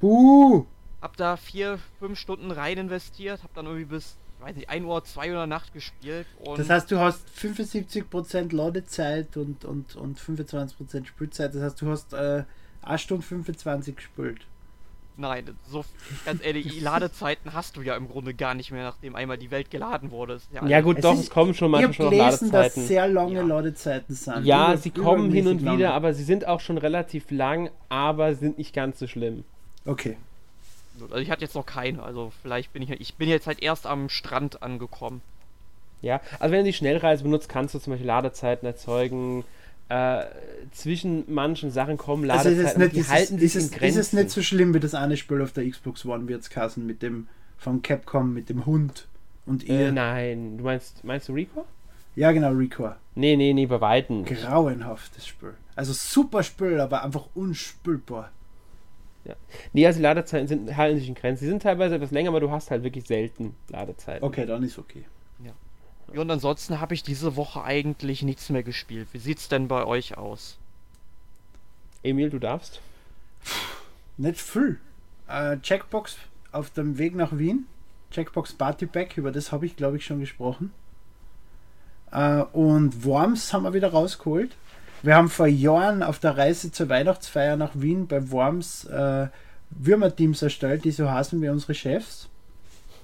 [0.01, 0.66] Buh!
[1.03, 4.16] Hab da vier, fünf Stunden rein investiert, hab dann irgendwie bis,
[4.47, 6.26] weiß nicht, 1 Uhr, 2 Uhr Nacht gespielt.
[6.57, 11.55] das heißt, du hast 75% Ladezeit und, und, und 25% Spielzeit.
[11.55, 12.44] Das heißt, du hast äh,
[12.82, 14.47] 1 Stunde 25 gespielt.
[15.18, 15.82] Nein, so
[16.26, 19.70] ganz ehrlich, Ladezeiten hast du ja im Grunde gar nicht mehr, nachdem einmal die Welt
[19.70, 20.40] geladen wurde.
[20.53, 22.53] Ja, ja, gut, es doch, ist, es kommen schon manchmal schon gelesen, Ladezeiten.
[22.53, 23.42] dass sehr lange ja.
[23.42, 24.44] Ladezeiten sind.
[24.44, 28.34] Ja, über, sie kommen hin und wieder, aber sie sind auch schon relativ lang, aber
[28.34, 29.44] sind nicht ganz so schlimm.
[29.86, 30.18] Okay.
[31.03, 33.86] Also ich hatte jetzt noch keine, also vielleicht bin ich ich bin jetzt halt erst
[33.86, 35.22] am Strand angekommen.
[36.03, 39.44] Ja, also wenn du die Schnellreise benutzt, kannst du zum Beispiel Ladezeiten erzeugen,
[39.88, 40.24] äh,
[40.72, 44.01] zwischen manchen Sachen kommen Ladezeiten, also nicht, die ist halten es, sich ist in Grenzen.
[44.01, 46.86] Ist es nicht so schlimm wie das eine Spiel auf der Xbox One wird's kassen
[46.86, 49.07] mit dem von Capcom mit dem Hund
[49.47, 49.88] und ihr?
[49.88, 51.66] Äh, nein, du meinst meinst du Recore?
[52.16, 52.97] Ja, genau, Recore.
[53.14, 54.24] Nee, nee, nee, bei Weitem.
[54.24, 55.55] Grauenhaftes Spiel.
[55.74, 58.30] Also super Spiel, aber einfach unspülbar.
[59.27, 59.35] Ja.
[59.72, 61.45] Nee, also Ladezeiten sind, halten sich in Grenzen.
[61.45, 64.24] Sie sind teilweise etwas länger, aber du hast halt wirklich selten Ladezeiten.
[64.24, 65.05] Okay, dann ist okay.
[66.12, 69.09] Ja, und ansonsten habe ich diese Woche eigentlich nichts mehr gespielt.
[69.12, 70.59] Wie sieht's denn bei euch aus?
[72.03, 72.81] Emil, du darfst.
[74.16, 74.79] Nicht viel.
[75.29, 76.16] Äh, Checkbox
[76.53, 77.66] auf dem Weg nach Wien.
[78.12, 80.72] Checkbox Party Pack, über das habe ich glaube ich schon gesprochen.
[82.12, 84.57] Äh, und Worms haben wir wieder rausgeholt.
[85.07, 89.28] Wir haben vor Jahren auf der Reise zur Weihnachtsfeier nach Wien bei Worms äh,
[89.70, 92.28] Würmer-Teams erstellt, die so heißen wie unsere Chefs.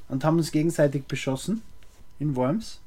[0.08, 1.62] Und haben uns gegenseitig beschossen
[2.18, 2.80] in Worms.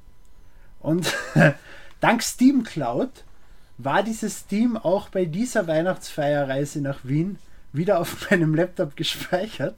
[0.82, 1.16] Und
[2.01, 3.24] dank Steam Cloud
[3.78, 7.39] war dieses Steam auch bei dieser Weihnachtsfeierreise nach Wien
[7.72, 9.78] wieder auf meinem Laptop gespeichert.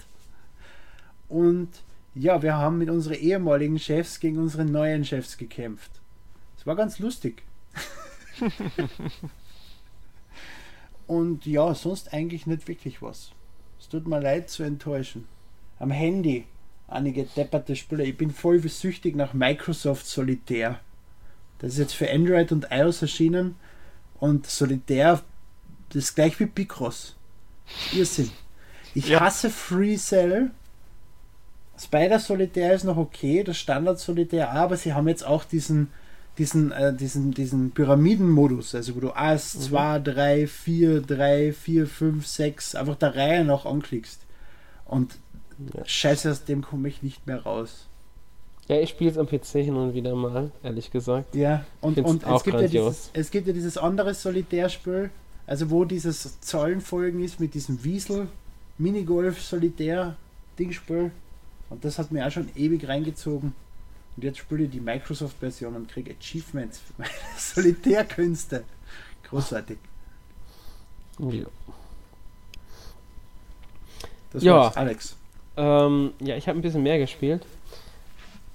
[1.29, 1.69] Und
[2.15, 5.91] ja, wir haben mit unseren ehemaligen Chefs gegen unsere neuen Chefs gekämpft.
[6.57, 7.43] Es war ganz lustig.
[11.07, 13.31] Und ja, sonst eigentlich nicht wirklich was.
[13.79, 15.27] Es tut mir leid zu enttäuschen.
[15.79, 16.45] Am Handy
[16.88, 18.03] einige depperte Spiele.
[18.03, 20.79] Ich bin voll süchtig nach Microsoft Solitär.
[21.59, 23.55] Das ist jetzt für Android und iOS erschienen
[24.19, 25.21] und Solitär,
[25.89, 27.15] das ist gleich wie Picross.
[27.93, 28.31] Irrsinn.
[28.93, 29.19] Ich ja.
[29.19, 30.51] hasse Free Cell.
[31.79, 35.91] Spider Solitär ist noch okay, das Standard Solitär, aber sie haben jetzt auch diesen,
[36.38, 42.27] diesen, äh, diesen, diesen Pyramidenmodus, also wo du 1, 2, 3, 4, 3, 4, 5,
[42.27, 44.21] 6 einfach der Reihe noch anklickst.
[44.85, 45.17] Und
[45.73, 45.83] ja.
[45.85, 47.88] scheiße, aus dem komme ich nicht mehr raus.
[48.67, 51.35] Ja, ich spiele es am PC hin und wieder mal, ehrlich gesagt.
[51.35, 55.09] Ja, und, und es, gibt ja dieses, es gibt ja dieses andere Solitärspiel,
[55.45, 58.27] also wo dieses Zahlenfolgen ist mit diesem Wiesel
[58.77, 60.17] Minigolf Solitär
[60.59, 61.11] Dingspiel.
[61.69, 63.53] Und das hat mir auch schon ewig reingezogen.
[64.18, 68.63] Und jetzt spiele ich die Microsoft-Version und kriege Achievements für meine Solitärkünste.
[69.30, 69.78] Großartig.
[71.20, 71.45] Ja.
[74.34, 74.56] Das ja.
[74.56, 75.15] war's, Alex.
[75.56, 77.45] Ähm, ja, ich habe ein bisschen mehr gespielt.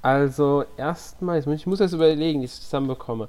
[0.03, 3.29] Also erstmal, ich muss jetzt überlegen, wie ich es zusammenbekomme.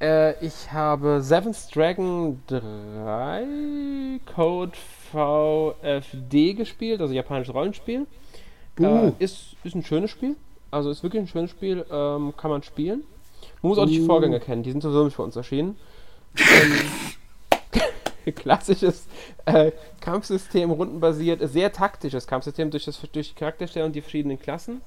[0.00, 4.72] Äh, ich habe Seventh Dragon 3 Code
[5.12, 8.06] VFD gespielt, also japanisches Rollenspiel.
[8.80, 10.36] Äh, ist, ist ein schönes Spiel.
[10.74, 13.04] Also ist wirklich ein schönes Spiel, ähm, kann man spielen.
[13.62, 15.78] Man muss auch nicht die Vorgänger kennen, die sind sowieso nicht für uns erschienen.
[16.36, 19.06] Ähm, klassisches
[19.44, 19.70] äh,
[20.00, 24.80] Kampfsystem, rundenbasiert, sehr taktisches Kampfsystem durch, das, durch die Charakterstellung und die verschiedenen Klassen.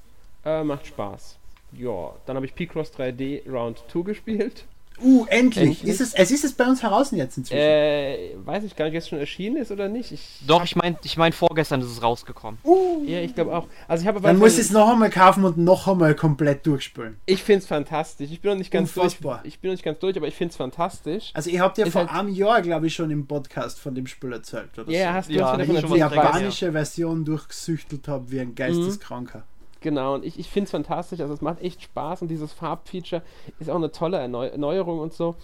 [0.44, 1.38] Äh, macht Spaß.
[1.72, 4.64] Ja, dann habe ich P-Cross 3D Round 2 gespielt.
[5.02, 5.80] Uh, endlich.
[5.80, 5.84] endlich.
[5.84, 7.60] Ist es, es ist es bei uns heraus jetzt inzwischen.
[7.60, 10.12] Äh, weiß ich gar nicht, ob es schon erschienen ist oder nicht.
[10.12, 12.58] Ich Doch, ich meine, ich mein, vorgestern ist es rausgekommen.
[12.64, 13.04] Uh.
[13.06, 13.66] Ja, ich glaube auch.
[13.86, 17.18] Also ich habe Dann muss ich es noch einmal kaufen und noch einmal komplett durchspülen.
[17.26, 18.30] Ich finde es fantastisch.
[18.30, 19.40] Ich bin noch nicht ganz Unfassbar.
[19.42, 19.48] durch.
[19.54, 21.30] Ich bin noch nicht ganz durch, aber ich finde es fantastisch.
[21.34, 23.94] Also ihr habt ja ist vor halt einem Jahr, glaube ich, schon im Podcast von
[23.94, 24.90] dem Spiel erzählt, oder?
[24.90, 25.14] Ja, so.
[25.14, 29.38] hast du ja, hast ich die japanische Version durchgesüchtelt habe wie ein Geisteskranker.
[29.38, 29.57] Mhm.
[29.80, 31.20] Genau, und ich, ich finde es fantastisch.
[31.20, 33.22] Also es macht echt Spaß und dieses Farbfeature
[33.60, 35.36] ist auch eine tolle Erneu Erneuerung und so.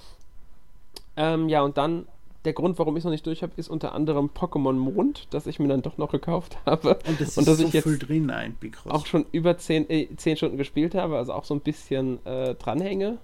[1.17, 2.07] Ähm, ja, und dann
[2.45, 5.47] der Grund, warum ich es noch nicht durch habe, ist unter anderem Pokémon Mond, das
[5.47, 6.99] ich mir dann doch noch gekauft habe.
[7.07, 8.93] Und das ist und dass so ich jetzt viel drin, ein Picross.
[8.93, 12.55] auch schon über 10, äh, 10 Stunden gespielt habe, also auch so ein bisschen äh,
[12.55, 13.19] dranhänge.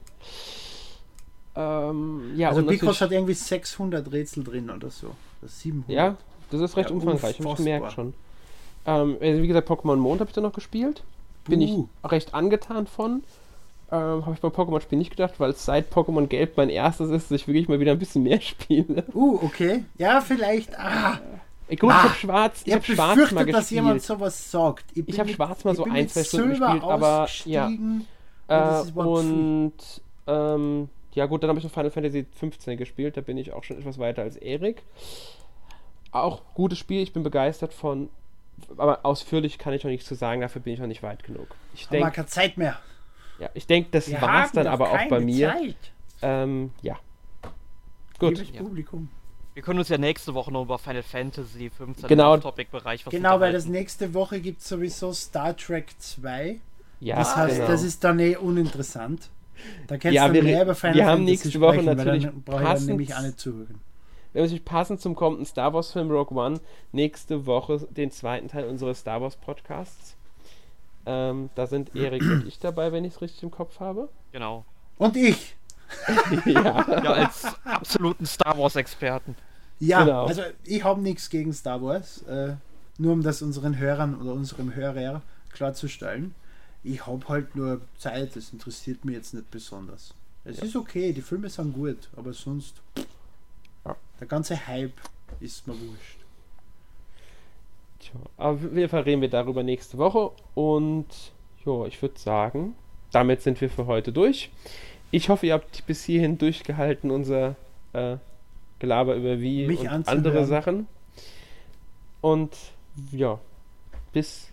[1.56, 5.08] Ähm, ja, also natürlich- hat irgendwie 600 Rätsel drin oder so.
[5.42, 5.90] Das 700.
[5.90, 6.16] Ja,
[6.50, 8.14] das ist recht Ja, umfangreich, ich gemerkt schon.
[8.86, 11.02] Ähm, also wie gesagt, Pokémon Mond habe ich da noch gespielt.
[11.46, 11.88] Bin ich Buh.
[12.04, 13.22] recht angetan von.
[13.92, 17.30] Ähm, habe ich beim Pokémon-Spiel nicht gedacht, weil es seit Pokémon Gelb mein erstes ist,
[17.30, 19.04] dass ich wirklich mal wieder ein bisschen mehr spiele.
[19.14, 19.84] Uh, okay.
[19.98, 20.78] Ja, vielleicht.
[20.78, 21.18] Ah,
[21.68, 24.18] Gut, Ah, ich habe Schwarz, ich ich habe habe Schwarz mal dass jemand gespielt.
[24.18, 24.84] sowas sagt.
[24.94, 27.70] Ich hab mit- Schwarz mal ich so ein, zwei Stunden Silber gespielt, aber, ja.
[28.48, 29.72] Äh, und
[30.26, 33.62] ähm, ja gut, dann habe ich noch Final Fantasy 15 gespielt, da bin ich auch
[33.62, 34.82] schon etwas weiter als Erik.
[36.12, 38.08] Auch gutes Spiel, ich bin begeistert von,
[38.76, 41.48] aber ausführlich kann ich noch nichts zu sagen, dafür bin ich noch nicht weit genug.
[41.74, 42.78] Ich Haben denke, keine Zeit mehr.
[43.38, 45.50] ja, ich denk, das war's haben dann aber auch bei mir.
[45.52, 45.76] Zeit.
[46.22, 46.96] Ähm, ja.
[48.18, 48.38] Gut.
[48.38, 48.62] Liebes Ja.
[48.62, 49.08] Publikum.
[49.54, 52.34] Wir können uns ja nächste Woche noch über Final Fantasy 15 Genau.
[52.34, 56.60] im Topic-Bereich was Genau, weil das nächste Woche gibt es sowieso Star Trek 2.
[57.00, 57.68] Ja, das heißt, genau.
[57.68, 59.28] das ist dann eh uninteressant.
[59.88, 62.24] Da kannst Ja, du mehr über Final wir haben Fantasy nächste Woche sprechen, weil natürlich
[62.24, 63.80] dann brauche ich dann nämlich auch nicht zuhören.
[64.32, 66.60] Wir haben natürlich passend zum kommenden Star Wars Film Rogue One
[66.92, 70.16] nächste Woche den zweiten Teil unseres Star Wars Podcasts.
[71.06, 74.08] Ähm, da sind Erik und ich dabei, wenn ich es richtig im Kopf habe.
[74.32, 74.64] Genau.
[74.98, 75.56] Und ich.
[76.46, 76.52] ja.
[77.02, 79.34] Ja, als absoluten Star Wars-Experten.
[79.80, 80.26] Ja, Genau.
[80.26, 82.22] also ich habe nichts gegen Star Wars.
[82.22, 82.54] Äh,
[82.98, 86.34] nur um das unseren Hörern oder unserem Hörer klarzustellen.
[86.84, 90.14] Ich habe halt nur Zeit, das interessiert mich jetzt nicht besonders.
[90.44, 93.04] Es ist okay, die Filme sind gut, aber sonst Ja.
[94.20, 94.92] Der ganze Hype
[95.40, 96.18] ist mir wurscht.
[97.98, 100.30] Tja, aber auf jeden Fall reden wir darüber nächste Woche.
[100.54, 101.06] Und
[101.64, 102.74] ja, ich würde sagen,
[103.12, 104.50] damit sind wir für heute durch.
[105.10, 107.56] Ich hoffe, ihr habt bis hierhin durchgehalten, unser
[107.92, 108.16] äh,
[108.78, 110.18] Gelaber über wie Mich und anzuhören.
[110.18, 110.86] andere Sachen.
[112.20, 112.56] Und
[113.12, 113.38] ja,
[114.12, 114.50] bis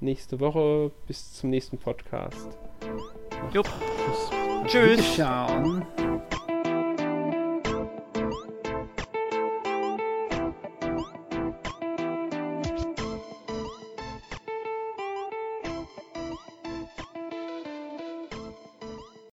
[0.00, 2.48] nächste Woche, bis zum nächsten Podcast.
[3.52, 3.68] Jupp.
[4.66, 5.16] Tschüss.
[5.16, 6.09] Tschüss.